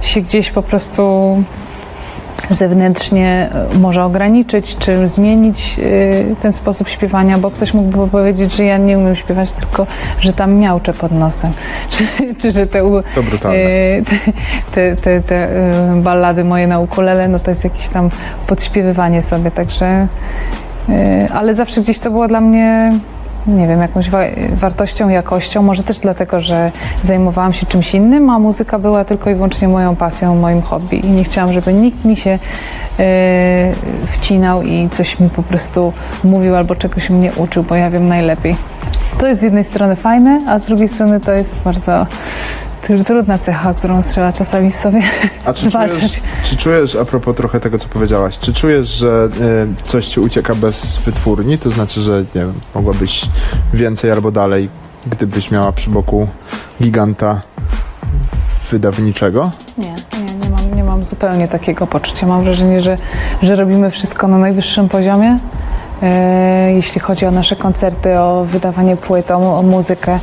y, 0.01 0.05
się 0.07 0.21
gdzieś 0.21 0.51
po 0.51 0.61
prostu 0.61 1.43
zewnętrznie 2.49 3.49
y, 3.75 3.79
może 3.79 4.03
ograniczyć, 4.03 4.77
czy 4.77 5.09
zmienić 5.09 5.79
y, 5.79 6.35
ten 6.41 6.53
sposób 6.53 6.89
śpiewania, 6.89 7.37
bo 7.37 7.51
ktoś 7.51 7.73
mógłby 7.73 8.07
powiedzieć, 8.07 8.55
że 8.55 8.63
ja 8.63 8.77
nie 8.77 8.97
umiem 8.97 9.15
śpiewać, 9.15 9.51
tylko 9.51 9.87
że 10.19 10.33
tam 10.33 10.55
miauczę 10.55 10.93
pod 10.93 11.11
nosem, 11.11 11.51
czy, 11.91 12.05
czy 12.41 12.51
że 12.51 12.67
te, 12.67 12.85
u- 12.85 12.99
y, 12.99 13.03
te, 14.71 14.95
te, 14.95 15.21
te, 15.21 15.49
y, 15.95 16.01
ballady 16.01 16.43
moje 16.43 16.67
na 16.67 16.79
ukulele, 16.79 17.27
no 17.27 17.39
to 17.39 17.51
jest 17.51 17.63
jakieś 17.63 17.87
tam 17.89 18.09
podśpiewywanie 18.47 19.21
sobie, 19.21 19.51
także 19.51 20.07
ale 21.33 21.53
zawsze 21.53 21.81
gdzieś 21.81 21.99
to 21.99 22.11
było 22.11 22.27
dla 22.27 22.41
mnie 22.41 22.91
nie 23.47 23.67
wiem, 23.67 23.81
jakąś 23.81 24.09
wa- 24.09 24.19
wartością, 24.51 25.09
jakością, 25.09 25.61
może 25.63 25.83
też 25.83 25.99
dlatego, 25.99 26.41
że 26.41 26.71
zajmowałam 27.03 27.53
się 27.53 27.65
czymś 27.65 27.93
innym, 27.95 28.29
a 28.29 28.39
muzyka 28.39 28.79
była 28.79 29.05
tylko 29.05 29.29
i 29.29 29.35
wyłącznie 29.35 29.67
moją 29.67 29.95
pasją, 29.95 30.35
moim 30.35 30.61
hobby 30.61 31.05
i 31.05 31.11
nie 31.11 31.23
chciałam, 31.23 31.53
żeby 31.53 31.73
nikt 31.73 32.05
mi 32.05 32.15
się 32.15 32.29
y, 32.99 33.03
wcinał 34.11 34.61
i 34.61 34.89
coś 34.89 35.19
mi 35.19 35.29
po 35.29 35.43
prostu 35.43 35.93
mówił 36.23 36.55
albo 36.55 36.75
czegoś 36.75 37.09
mnie 37.09 37.31
uczył, 37.35 37.63
bo 37.63 37.75
ja 37.75 37.89
wiem 37.89 38.07
najlepiej. 38.07 38.55
To 39.17 39.27
jest 39.27 39.41
z 39.41 39.43
jednej 39.43 39.63
strony 39.63 39.95
fajne, 39.95 40.41
a 40.47 40.59
z 40.59 40.65
drugiej 40.65 40.87
strony 40.87 41.19
to 41.19 41.31
jest 41.31 41.59
bardzo 41.61 42.05
trudna 43.05 43.37
cecha, 43.37 43.73
którą 43.73 44.01
trzeba 44.01 44.33
czasami 44.33 44.71
w 44.71 44.75
sobie 44.75 45.01
A 45.45 45.53
czy 45.53 45.65
zwalczać. 45.69 45.99
czujesz, 45.99 46.21
czy 46.43 46.57
czujesz, 46.57 46.95
a 46.95 47.05
propos 47.05 47.35
trochę 47.35 47.59
tego, 47.59 47.79
co 47.79 47.89
powiedziałaś, 47.89 48.37
czy 48.39 48.53
czujesz, 48.53 48.87
że 48.87 49.29
y, 49.83 49.87
coś 49.87 50.05
ci 50.07 50.19
ucieka 50.19 50.55
bez 50.55 50.97
wytwórni? 50.97 51.57
To 51.57 51.71
znaczy, 51.71 52.01
że 52.01 52.19
nie 52.19 52.41
wiem, 52.41 52.53
mogłabyś 52.75 53.25
więcej 53.73 54.11
albo 54.11 54.31
dalej, 54.31 54.69
gdybyś 55.11 55.51
miała 55.51 55.71
przy 55.71 55.89
boku 55.89 56.27
giganta 56.81 57.41
wydawniczego? 58.71 59.51
Nie, 59.77 59.89
nie, 59.89 60.33
nie 60.43 60.49
mam, 60.49 60.75
nie 60.75 60.83
mam 60.83 61.05
zupełnie 61.05 61.47
takiego 61.47 61.87
poczucia. 61.87 62.27
Mam 62.27 62.43
wrażenie, 62.43 62.81
że, 62.81 62.97
że 63.41 63.55
robimy 63.55 63.91
wszystko 63.91 64.27
na 64.27 64.37
najwyższym 64.37 64.89
poziomie. 64.89 65.37
E, 66.03 66.73
jeśli 66.73 67.01
chodzi 67.01 67.25
o 67.25 67.31
nasze 67.31 67.55
koncerty, 67.55 68.19
o 68.19 68.45
wydawanie 68.51 68.97
płyt, 68.97 69.31
o, 69.31 69.57
o 69.57 69.61
muzykę. 69.63 70.19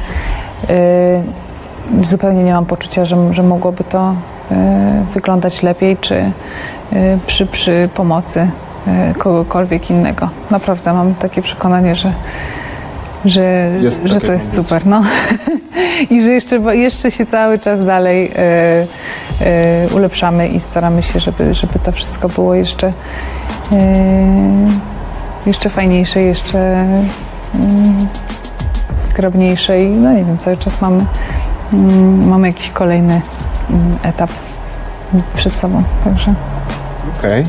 Zupełnie 2.02 2.44
nie 2.44 2.52
mam 2.52 2.66
poczucia, 2.66 3.04
że, 3.04 3.34
że 3.34 3.42
mogłoby 3.42 3.84
to 3.84 4.14
e, 4.50 5.04
wyglądać 5.14 5.62
lepiej, 5.62 5.96
czy 5.96 6.14
e, 6.16 6.32
przy, 7.26 7.46
przy 7.46 7.88
pomocy 7.94 8.48
e, 8.86 9.14
kogokolwiek 9.18 9.90
innego. 9.90 10.28
Naprawdę 10.50 10.92
mam 10.92 11.14
takie 11.14 11.42
przekonanie, 11.42 11.96
że, 11.96 12.12
że, 13.24 13.70
Jest 13.80 14.00
że 14.04 14.20
to 14.20 14.32
jest 14.32 14.54
super. 14.54 14.86
No. 14.86 15.02
I 16.10 16.22
że 16.22 16.30
jeszcze, 16.30 16.56
jeszcze 16.56 17.10
się 17.10 17.26
cały 17.26 17.58
czas 17.58 17.84
dalej 17.84 18.32
e, 18.36 18.86
e, 19.40 19.88
ulepszamy 19.94 20.48
i 20.48 20.60
staramy 20.60 21.02
się, 21.02 21.20
żeby, 21.20 21.54
żeby 21.54 21.78
to 21.78 21.92
wszystko 21.92 22.28
było 22.28 22.54
jeszcze, 22.54 22.92
e, 23.72 23.82
jeszcze 25.46 25.70
fajniejsze, 25.70 26.20
jeszcze 26.20 26.58
mm, 27.54 28.08
zgrabniejsze 29.02 29.82
i 29.84 29.88
no 29.88 30.12
nie 30.12 30.24
wiem, 30.24 30.38
cały 30.38 30.56
czas 30.56 30.80
mamy, 30.80 30.96
mm, 30.96 31.06
mamy 32.26 32.48
jakiś 32.48 32.70
kolejny 32.70 33.20
mm, 33.70 33.98
etap 34.02 34.30
przed 35.34 35.52
sobą, 35.52 35.82
także 36.04 36.34
Okej. 37.18 37.44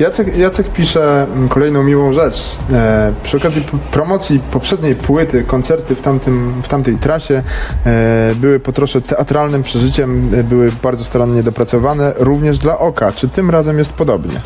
Jacek, 0.00 0.36
Jacek 0.36 0.68
pisze 0.68 1.22
mm, 1.22 1.48
kolejną 1.48 1.82
miłą 1.82 2.12
rzecz. 2.12 2.56
E, 2.72 3.12
przy 3.22 3.36
okazji 3.36 3.62
promocji 3.90 4.40
poprzedniej 4.40 4.94
płyty, 4.94 5.44
koncerty 5.44 5.94
w, 5.94 6.00
tamtym, 6.00 6.62
w 6.62 6.68
tamtej 6.68 6.96
trasie 6.96 7.42
e, 7.86 8.34
były 8.34 8.60
po 8.60 8.72
trosze 8.72 9.00
teatralnym 9.00 9.62
przeżyciem, 9.62 10.30
e, 10.34 10.42
były 10.44 10.70
bardzo 10.82 11.04
starannie 11.04 11.42
dopracowane, 11.42 12.12
również 12.16 12.58
dla 12.58 12.78
oka. 12.78 13.12
Czy 13.12 13.28
tym 13.28 13.50
razem 13.50 13.78
jest 13.78 13.92
podobnie? 13.92 14.40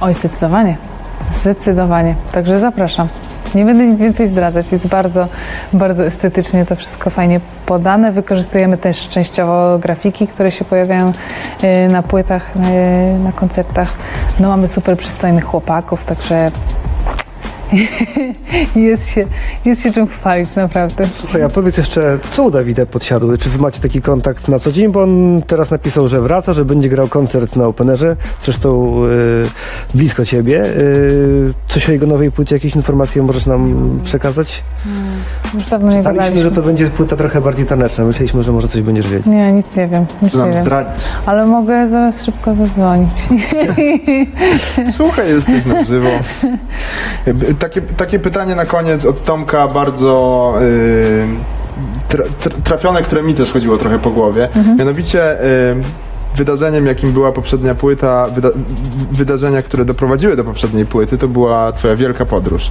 Oj, 0.00 0.14
zdecydowanie. 0.14 0.76
Zdecydowanie. 1.28 2.14
Także 2.32 2.60
zapraszam. 2.60 3.08
Nie 3.54 3.64
będę 3.64 3.86
nic 3.86 4.00
więcej 4.00 4.28
zdradzać. 4.28 4.72
Jest 4.72 4.86
bardzo, 4.86 5.28
bardzo 5.72 6.04
estetycznie 6.04 6.66
to 6.66 6.76
wszystko 6.76 7.10
fajnie 7.10 7.40
podane. 7.66 8.12
Wykorzystujemy 8.12 8.76
też 8.76 9.08
częściowo 9.08 9.78
grafiki, 9.78 10.26
które 10.26 10.50
się 10.50 10.64
pojawiają 10.64 11.12
e, 11.62 11.88
na 11.88 12.02
płytach, 12.02 12.52
e, 12.56 13.18
na 13.18 13.32
koncertach. 13.32 13.88
No 14.40 14.48
mamy 14.48 14.68
super 14.68 14.96
przystojnych 14.96 15.44
chłopaków, 15.44 16.04
także 16.04 16.50
jest 18.76 19.08
się, 19.08 19.26
jest 19.64 19.82
się 19.82 19.92
czym 19.92 20.06
chwalić, 20.06 20.56
naprawdę. 20.56 21.06
Słuchaj, 21.18 21.42
a 21.42 21.48
powiedz 21.48 21.76
jeszcze, 21.76 22.18
co 22.32 22.42
u 22.42 22.50
Dawida 22.50 22.86
Podsiadły? 22.86 23.38
Czy 23.38 23.48
wy 23.48 23.58
macie 23.58 23.80
taki 23.80 24.02
kontakt 24.02 24.48
na 24.48 24.58
co 24.58 24.72
dzień? 24.72 24.92
Bo 24.92 25.02
on 25.02 25.42
teraz 25.46 25.70
napisał, 25.70 26.08
że 26.08 26.20
wraca, 26.20 26.52
że 26.52 26.64
będzie 26.64 26.88
grał 26.88 27.08
koncert 27.08 27.56
na 27.56 27.66
Openerze, 27.66 28.16
zresztą 28.42 29.00
y, 29.06 29.96
blisko 29.96 30.24
ciebie. 30.24 30.64
Y, 30.64 31.54
coś 31.68 31.88
o 31.88 31.92
jego 31.92 32.06
nowej 32.06 32.30
płycie, 32.30 32.56
jakieś 32.56 32.76
informacje 32.76 33.22
możesz 33.22 33.46
nam 33.46 34.00
przekazać? 34.04 34.62
Już 35.54 35.64
dawno 35.64 35.92
nie 35.92 35.98
Czytaliśmy, 35.98 36.42
że 36.42 36.50
to 36.50 36.62
będzie 36.62 36.86
płyta 36.86 37.16
trochę 37.16 37.40
bardziej 37.40 37.66
taneczna. 37.66 38.04
Myśleliśmy, 38.04 38.42
że 38.42 38.52
może 38.52 38.68
coś 38.68 38.82
będziesz 38.82 39.08
wiedzieć. 39.08 39.26
Nie, 39.26 39.52
nic 39.52 39.76
nie 39.76 39.88
wiem. 39.88 40.06
Nic 40.22 40.34
nie 40.34 40.44
wiem. 40.44 40.62
zdradzić? 40.62 41.04
Ale 41.26 41.46
mogę 41.46 41.88
zaraz 41.88 42.24
szybko 42.24 42.54
zadzwonić. 42.54 43.10
Słuchaj, 44.96 45.28
jesteś 45.28 45.66
na 45.66 45.84
żywo. 45.84 46.08
Takie, 47.60 47.82
takie 47.82 48.18
pytanie 48.18 48.54
na 48.54 48.66
koniec 48.66 49.04
od 49.04 49.24
Tomka, 49.24 49.68
bardzo 49.68 50.54
y, 50.62 51.26
tra, 52.08 52.24
tra, 52.40 52.52
trafione, 52.64 53.02
które 53.02 53.22
mi 53.22 53.34
też 53.34 53.52
chodziło 53.52 53.78
trochę 53.78 53.98
po 53.98 54.10
głowie. 54.10 54.48
Mianowicie 54.78 55.44
y, 55.44 55.76
wydarzeniem, 56.36 56.86
jakim 56.86 57.12
była 57.12 57.32
poprzednia 57.32 57.74
płyta, 57.74 58.26
wyda, 58.34 58.48
wydarzenia, 59.12 59.62
które 59.62 59.84
doprowadziły 59.84 60.36
do 60.36 60.44
poprzedniej 60.44 60.86
płyty, 60.86 61.18
to 61.18 61.28
była 61.28 61.72
twoja 61.72 61.96
wielka 61.96 62.26
podróż. 62.26 62.70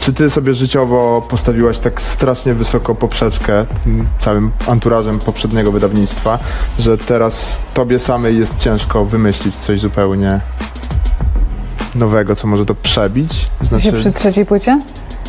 Czy 0.00 0.12
ty 0.12 0.30
sobie 0.30 0.54
życiowo 0.54 1.26
postawiłaś 1.30 1.78
tak 1.78 2.02
strasznie 2.02 2.54
wysoko 2.54 2.94
poprzeczkę 2.94 3.66
tym 3.84 4.06
całym 4.18 4.50
anturażem 4.68 5.18
poprzedniego 5.18 5.72
wydawnictwa, 5.72 6.38
że 6.78 6.98
teraz 6.98 7.60
tobie 7.74 7.98
samej 7.98 8.38
jest 8.38 8.56
ciężko 8.56 9.04
wymyślić 9.04 9.56
coś 9.56 9.80
zupełnie 9.80 10.40
nowego, 11.96 12.36
co 12.36 12.46
może 12.48 12.66
to 12.66 12.74
przebić? 12.74 13.46
Czy 13.70 13.80
się 13.80 13.92
przy 13.92 14.12
trzeciej 14.12 14.46
płycie? 14.46 14.80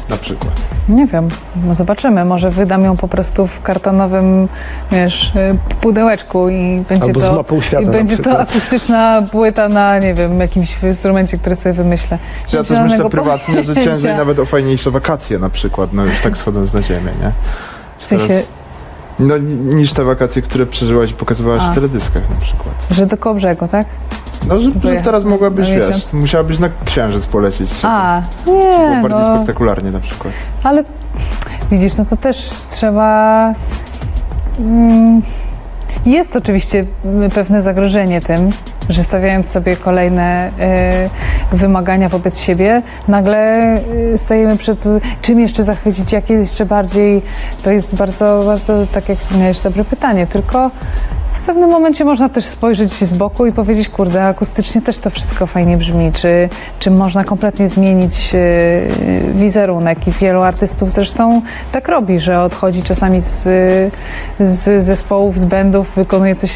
na 0.10 0.18
przykład. 0.18 0.52
Nie 0.90 1.08
wiem, 1.08 1.28
no 1.66 1.76
zobaczymy. 1.76 2.26
Może 2.26 2.50
wydam 2.52 2.84
ją 2.84 2.98
po 2.98 3.08
prostu 3.08 3.48
w 3.48 3.62
kartonowym, 3.62 4.48
wiesz, 4.92 5.32
y, 5.36 5.58
pudełeczku 5.82 6.50
i 6.50 6.84
będzie 6.90 7.06
Albo 7.06 7.20
z 7.20 7.24
to. 7.24 7.36
mapą 7.36 7.62
świata 7.62 7.84
I 7.84 7.88
będzie 7.88 8.18
to 8.18 8.40
akustyczna 8.40 9.22
płyta 9.32 9.70
na, 9.70 10.00
nie 10.00 10.14
wiem, 10.14 10.40
jakimś 10.40 10.84
instrumencie, 10.84 11.38
który 11.38 11.56
sobie 11.56 11.74
wymyślę. 11.74 12.20
Ja 12.54 12.64
też 12.64 12.80
myślę 12.90 13.10
prywatnie, 13.10 13.64
że 13.64 13.76
ciężej 13.76 13.84
pojęcia. 13.84 14.18
nawet 14.18 14.40
o 14.40 14.46
fajniejsze 14.46 14.92
wakacje 14.92 15.40
na 15.40 15.50
przykład, 15.50 15.94
no 15.94 16.06
już 16.06 16.20
tak 16.24 16.38
schodząc 16.38 16.74
na 16.74 16.82
ziemię, 16.82 17.12
nie? 17.22 17.32
W 18.00 18.06
sensie, 18.06 18.28
Teraz- 18.28 18.48
No 19.20 19.38
ni- 19.38 19.56
niż 19.76 19.94
te 19.94 20.04
wakacje, 20.04 20.42
które 20.42 20.66
przeżyłaś 20.66 21.12
i 21.12 21.14
pokazywałaś 21.14 21.62
A. 21.66 21.72
w 21.72 21.76
teledyskach 21.76 22.30
na 22.30 22.36
przykład. 22.42 22.76
że 22.92 23.06
do 23.06 23.18
koło 23.18 23.36
brzegu, 23.36 23.68
tak? 23.68 23.88
No, 24.48 24.58
że, 24.58 24.72
że 24.72 24.80
Pojechać 24.80 25.06
teraz 25.06 25.24
mogłabyś, 25.24 25.70
na 25.70 25.76
wiesz, 25.76 25.88
miesiąc. 25.88 26.14
musiałabyś 26.14 26.60
na 26.60 26.70
księżyc 26.86 27.28
polecieć. 27.28 27.70
żeby 27.70 27.88
A, 27.88 28.22
było 28.46 28.58
nie, 28.58 29.00
bardziej 29.02 29.20
no, 29.20 29.36
spektakularnie 29.36 29.92
na 29.92 30.00
przykład. 30.00 30.34
ale 30.64 30.84
widzisz, 31.72 31.98
no 31.98 32.06
to 32.06 32.18
też 32.18 32.50
trzeba... 32.70 33.54
Mm, 34.60 35.22
jest 36.06 36.36
oczywiście 36.36 36.86
pewne 37.36 37.62
zagrożenie 37.62 38.22
tym, 38.22 38.50
że 38.90 39.04
stawiając 39.04 39.50
sobie 39.50 39.76
kolejne 39.76 40.50
y, 41.54 41.58
wymagania 41.58 42.10
wobec 42.10 42.40
siebie, 42.40 42.82
nagle 43.08 43.76
y, 44.14 44.18
stajemy 44.18 44.58
przed 44.58 44.84
czym 45.22 45.40
jeszcze 45.40 45.64
zachwycić, 45.64 46.12
jak 46.12 46.30
jeszcze 46.30 46.66
bardziej. 46.66 47.22
To 47.64 47.72
jest 47.72 47.96
bardzo, 47.96 48.44
bardzo, 48.46 48.74
tak 48.94 49.10
jak 49.10 49.18
wspomniałeś, 49.18 49.60
dobre 49.60 49.86
pytanie. 49.86 50.28
Tylko 50.28 50.72
pewnym 51.48 51.70
momencie 51.70 52.06
można 52.06 52.30
też 52.30 52.46
spojrzeć 52.46 52.92
z 52.92 53.14
boku 53.14 53.46
i 53.46 53.52
powiedzieć, 53.52 53.90
kurde, 53.90 54.24
akustycznie 54.24 54.82
też 54.82 54.98
to 54.98 55.10
wszystko 55.10 55.48
fajnie 55.48 55.78
brzmi, 55.78 56.12
czy, 56.12 56.50
czy 56.80 56.92
można 56.92 57.24
kompletnie 57.24 57.70
zmienić 57.70 58.32
y, 58.36 59.34
wizerunek? 59.34 60.08
I 60.08 60.12
wielu 60.12 60.42
artystów 60.42 60.92
zresztą 60.92 61.42
tak 61.72 61.88
robi, 61.88 62.20
że 62.20 62.42
odchodzi 62.42 62.84
czasami 62.84 63.22
z, 63.22 63.44
z 64.40 64.84
zespołów, 64.84 65.40
z 65.40 65.46
bandów, 65.46 65.96
wykonuje 65.96 66.36
coś 66.36 66.52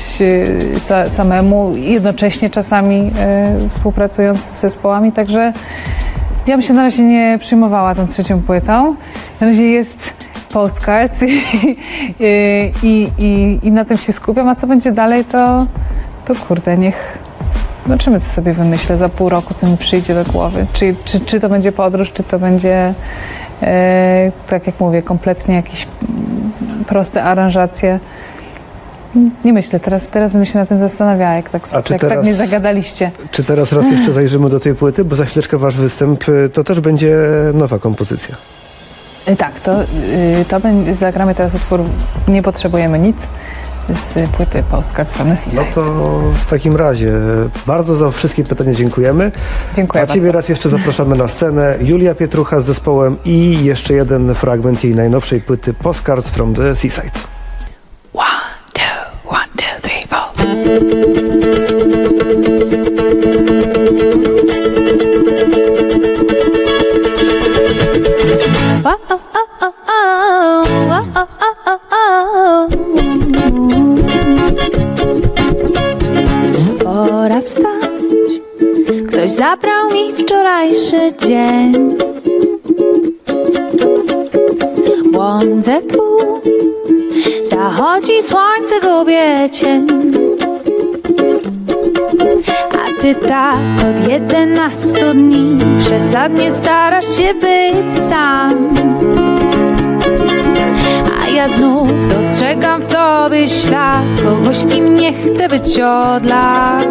sa, 0.75 1.09
samemu, 1.09 1.75
jednocześnie 1.75 2.49
czasami 2.49 3.11
y, 3.65 3.69
współpracując 3.69 4.41
z 4.41 4.61
zespołami, 4.61 5.11
także 5.11 5.53
ja 6.47 6.57
bym 6.57 6.61
się 6.61 6.73
na 6.73 6.83
razie 6.83 7.03
nie 7.03 7.37
przyjmowała 7.39 7.95
tą 7.95 8.07
trzecią 8.07 8.41
płytą. 8.41 8.95
Na 9.41 9.47
razie 9.47 9.63
jest 9.63 10.13
postcards 10.53 11.23
i, 11.23 11.41
i, 12.83 13.11
i, 13.17 13.59
i 13.63 13.71
na 13.71 13.85
tym 13.85 13.97
się 13.97 14.13
skupiam, 14.13 14.49
a 14.49 14.55
co 14.55 14.67
będzie 14.67 14.91
dalej, 14.91 15.25
to, 15.25 15.65
to 16.25 16.35
kurde, 16.35 16.77
niech, 16.77 17.17
Zobaczymy, 17.85 18.19
co 18.19 18.29
sobie 18.29 18.53
wymyślę 18.53 18.97
za 18.97 19.09
pół 19.09 19.29
roku, 19.29 19.53
co 19.53 19.67
mi 19.67 19.77
przyjdzie 19.77 20.13
do 20.13 20.23
głowy. 20.31 20.65
Czy, 20.73 20.95
czy, 21.05 21.19
czy 21.19 21.39
to 21.39 21.49
będzie 21.49 21.71
podróż, 21.71 22.11
czy 22.11 22.23
to 22.23 22.39
będzie, 22.39 22.93
e, 23.61 24.31
tak 24.47 24.67
jak 24.67 24.79
mówię, 24.79 25.01
kompletnie 25.01 25.55
jakieś 25.55 25.87
proste 26.87 27.23
aranżacje. 27.23 27.99
Nie 29.45 29.53
myślę, 29.53 29.80
teraz, 29.80 30.07
teraz 30.07 30.32
będę 30.32 30.45
się 30.45 30.59
na 30.59 30.66
tym 30.66 30.80
zastanawiała, 30.80 31.34
jak 31.34 31.49
tak, 31.49 31.74
jak 31.74 31.86
tak 31.86 31.99
teraz- 31.99 32.24
mnie 32.26 32.34
zagadaliście. 32.34 33.12
Czy 33.32 33.43
teraz 33.43 33.72
raz 33.72 33.91
jeszcze 33.91 34.12
zajrzymy 34.22 34.49
do 34.49 34.59
tej 34.59 34.76
płyty, 34.76 35.03
bo 35.03 35.16
za 35.16 35.26
chwileczkę 35.26 35.57
wasz 35.57 35.78
występ 35.78 36.30
y, 36.30 36.49
to 36.53 36.64
też 36.64 36.80
będzie 36.80 37.18
nowa 37.53 37.80
kompozycja. 37.80 38.36
E, 39.26 39.36
Tak, 39.36 39.59
to, 39.59 39.82
y, 39.84 39.86
to 40.49 40.59
będzie, 40.59 40.95
zagramy 40.95 41.36
teraz 41.36 41.55
utwór 41.55 41.80
Nie 42.28 42.41
potrzebujemy 42.43 42.99
nic 42.99 43.30
z 43.95 44.30
płyty 44.30 44.64
Postcards 44.72 45.14
from 45.14 45.28
the 45.28 45.32
No 45.34 45.38
Seaside. 45.38 45.66
to 45.76 45.84
w 46.34 46.45
takim 46.45 46.76
razie 46.76 47.12
bardzo 47.68 47.95
za 47.95 48.09
wszystkie 48.09 48.43
pytania 48.43 48.74
dziękujemy. 48.74 49.32
Dziękuję 49.76 50.03
A 50.03 50.07
Ciebie 50.07 50.20
bardzo. 50.22 50.32
raz 50.38 50.49
jeszcze 50.49 50.70
zapraszamy 50.70 51.16
na 51.16 51.28
scenę. 51.28 51.76
Julia 51.82 52.16
Pietrucha 52.16 52.59
z 52.62 52.66
zespołem 52.66 53.18
i 53.26 53.57
jeszcze 53.64 53.93
jeden 53.93 54.34
fragment 54.36 54.84
jej 54.84 54.95
najnowszej 54.95 55.41
płyty 55.41 55.74
Postcards 55.74 56.30
from 56.30 56.53
the 56.55 56.76
Seaside. 56.76 57.30
Cień 89.51 89.88
A 92.73 93.01
ty 93.01 93.15
tak 93.15 93.55
od 93.77 94.09
jedenastu 94.09 95.13
dni 95.13 95.57
Przesadnie 95.79 96.51
starasz 96.51 97.17
się 97.17 97.34
być 97.34 98.09
sam. 98.09 98.73
A 101.21 101.29
ja 101.29 101.47
znów 101.47 102.07
dostrzegam 102.07 102.82
w 102.82 102.88
tobie 102.88 103.47
ślad 103.47 104.03
Kogoś, 104.23 104.65
kim 104.65 104.95
nie 104.95 105.13
chcę 105.13 105.47
być 105.47 105.79
od 105.79 106.25
lat. 106.25 106.88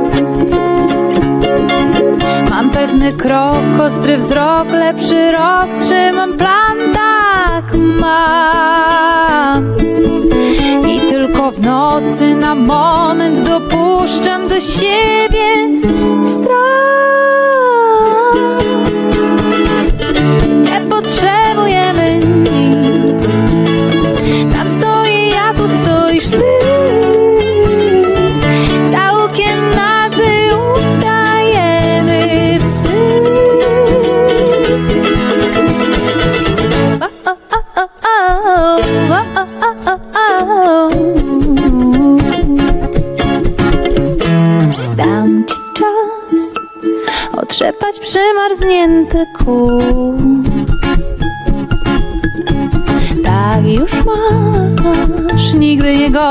Mam 2.50 2.70
pewny 2.70 3.12
krok, 3.12 3.80
ostry 3.82 4.16
wzrok, 4.16 4.68
lepszy 4.72 5.32
rok 5.32 5.66
Trzymam 5.78 6.36
plan, 6.36 6.76
tak 6.94 7.09
mam 7.74 9.74
i 10.88 11.00
tylko 11.00 11.50
w 11.50 11.60
nocy 11.60 12.34
na 12.34 12.54
moment 12.54 13.40
dopuszczam 13.40 14.48
do 14.48 14.60
siebie 14.60 15.68
strach. 16.24 16.70
Nie 20.64 20.80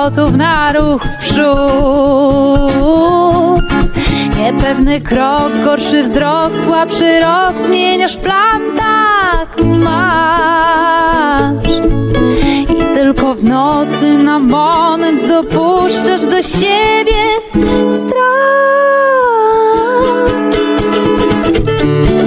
gotów 0.10 0.36
na 0.36 0.72
ruch 0.72 1.04
w 1.04 1.18
przód. 1.18 1.46
Niepewny 4.38 5.02
krok, 5.02 5.52
gorszy 5.64 6.04
wzrok, 6.04 6.58
słabszy 6.64 7.20
rok, 7.20 7.54
zmieniasz 7.66 8.18
plan, 8.18 8.62
tak 8.78 9.66
masz. 9.66 11.68
I 12.70 12.96
tylko 12.96 13.34
w 13.34 13.44
nocy 13.44 14.18
na 14.18 14.40
moment 14.40 15.28
dopuszczasz 15.28 16.22
do 16.22 16.42
siebie 16.42 17.24
strach. 17.92 18.20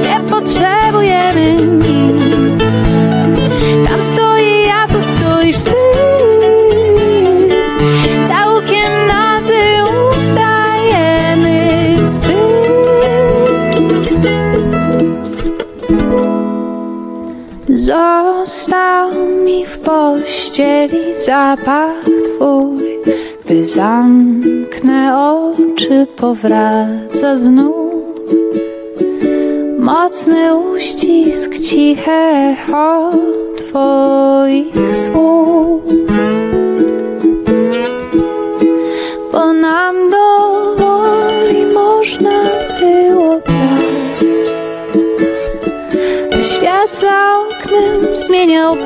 Nie 0.02 0.20
potrzebujemy 0.30 1.56
zapach 21.26 22.04
twój, 22.24 22.98
gdy 23.44 23.64
zamknę 23.64 25.18
oczy, 25.18 26.06
powraca 26.16 27.36
znów. 27.36 27.92
Mocny 29.78 30.54
uścisk, 30.54 31.58
ciche 31.58 32.52
echo 32.52 33.10
twoich 33.56 34.96
słów. 34.96 35.82
Bo 39.32 39.52
nam 39.52 40.10
do 40.10 40.26
woli 40.76 41.66
można 41.74 42.40
było 42.80 43.40
brać. 43.40 44.24
Świat 46.42 46.94
za 46.94 47.34
oknem 47.38 48.16
zmieniał 48.16 48.76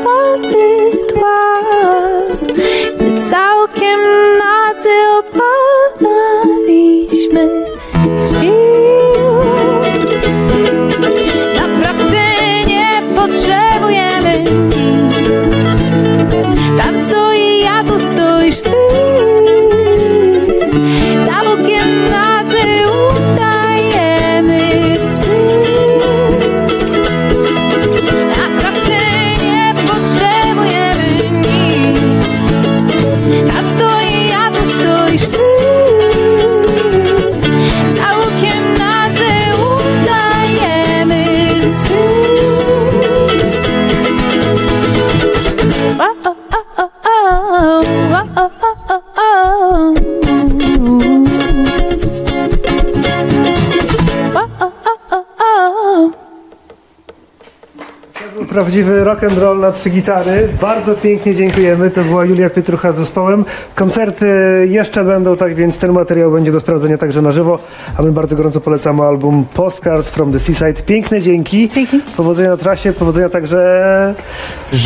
Prawdziwy 58.60 59.04
rock 59.04 59.24
and 59.24 59.38
roll 59.38 59.58
na 59.60 59.72
trzy 59.72 59.90
gitary. 59.90 60.48
Bardzo 60.60 60.94
pięknie 60.94 61.34
dziękujemy. 61.34 61.90
To 61.90 62.02
była 62.02 62.24
Julia 62.24 62.50
Pietrucha 62.50 62.92
z 62.92 62.96
zespołem. 62.96 63.44
Koncerty 63.74 64.26
jeszcze 64.70 65.04
będą, 65.04 65.36
tak 65.36 65.54
więc 65.54 65.78
ten 65.78 65.92
materiał 65.92 66.30
będzie 66.32 66.52
do 66.52 66.60
sprawdzenia 66.60 66.98
także 66.98 67.22
na 67.22 67.30
żywo. 67.30 67.58
A 67.98 68.02
my 68.02 68.12
bardzo 68.12 68.36
gorąco 68.36 68.60
polecamy 68.60 69.02
album 69.02 69.44
Postcards 69.54 70.10
from 70.10 70.32
the 70.32 70.38
Seaside. 70.38 70.82
Piękne 70.86 71.20
dzięki. 71.20 71.68
Dzięki. 71.68 71.98
Powodzenia 72.16 72.50
na 72.50 72.56
trasie, 72.56 72.92
powodzenia 72.92 73.28
także 73.28 74.14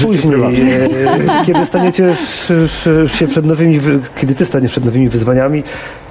później. 0.02 0.34
E, 0.42 1.44
Kiedy 1.46 1.66
staniecie 1.66 2.14
się 3.06 3.26
przed 3.28 3.44
nowymi, 3.46 3.80
wy- 3.80 4.00
kiedy 4.16 4.34
ty 4.34 4.46
staniesz 4.46 4.70
przed 4.70 4.84
nowymi 4.84 5.08
wyzwaniami, 5.08 5.62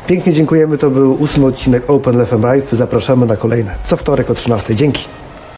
Pięknie 0.08 0.34
dziękujemy, 0.34 0.78
to 0.78 0.90
był 0.90 1.14
ósmy 1.24 1.46
odcinek 1.46 1.90
Open 1.90 2.26
FM 2.26 2.44
Live. 2.44 2.72
Zapraszamy 2.72 3.26
na 3.26 3.38
kolejne. 3.38 3.72
Co 3.86 3.98
wtorek 3.98 4.30
o 4.30 4.34
13. 4.34 4.76
Dzięki. 4.76 5.06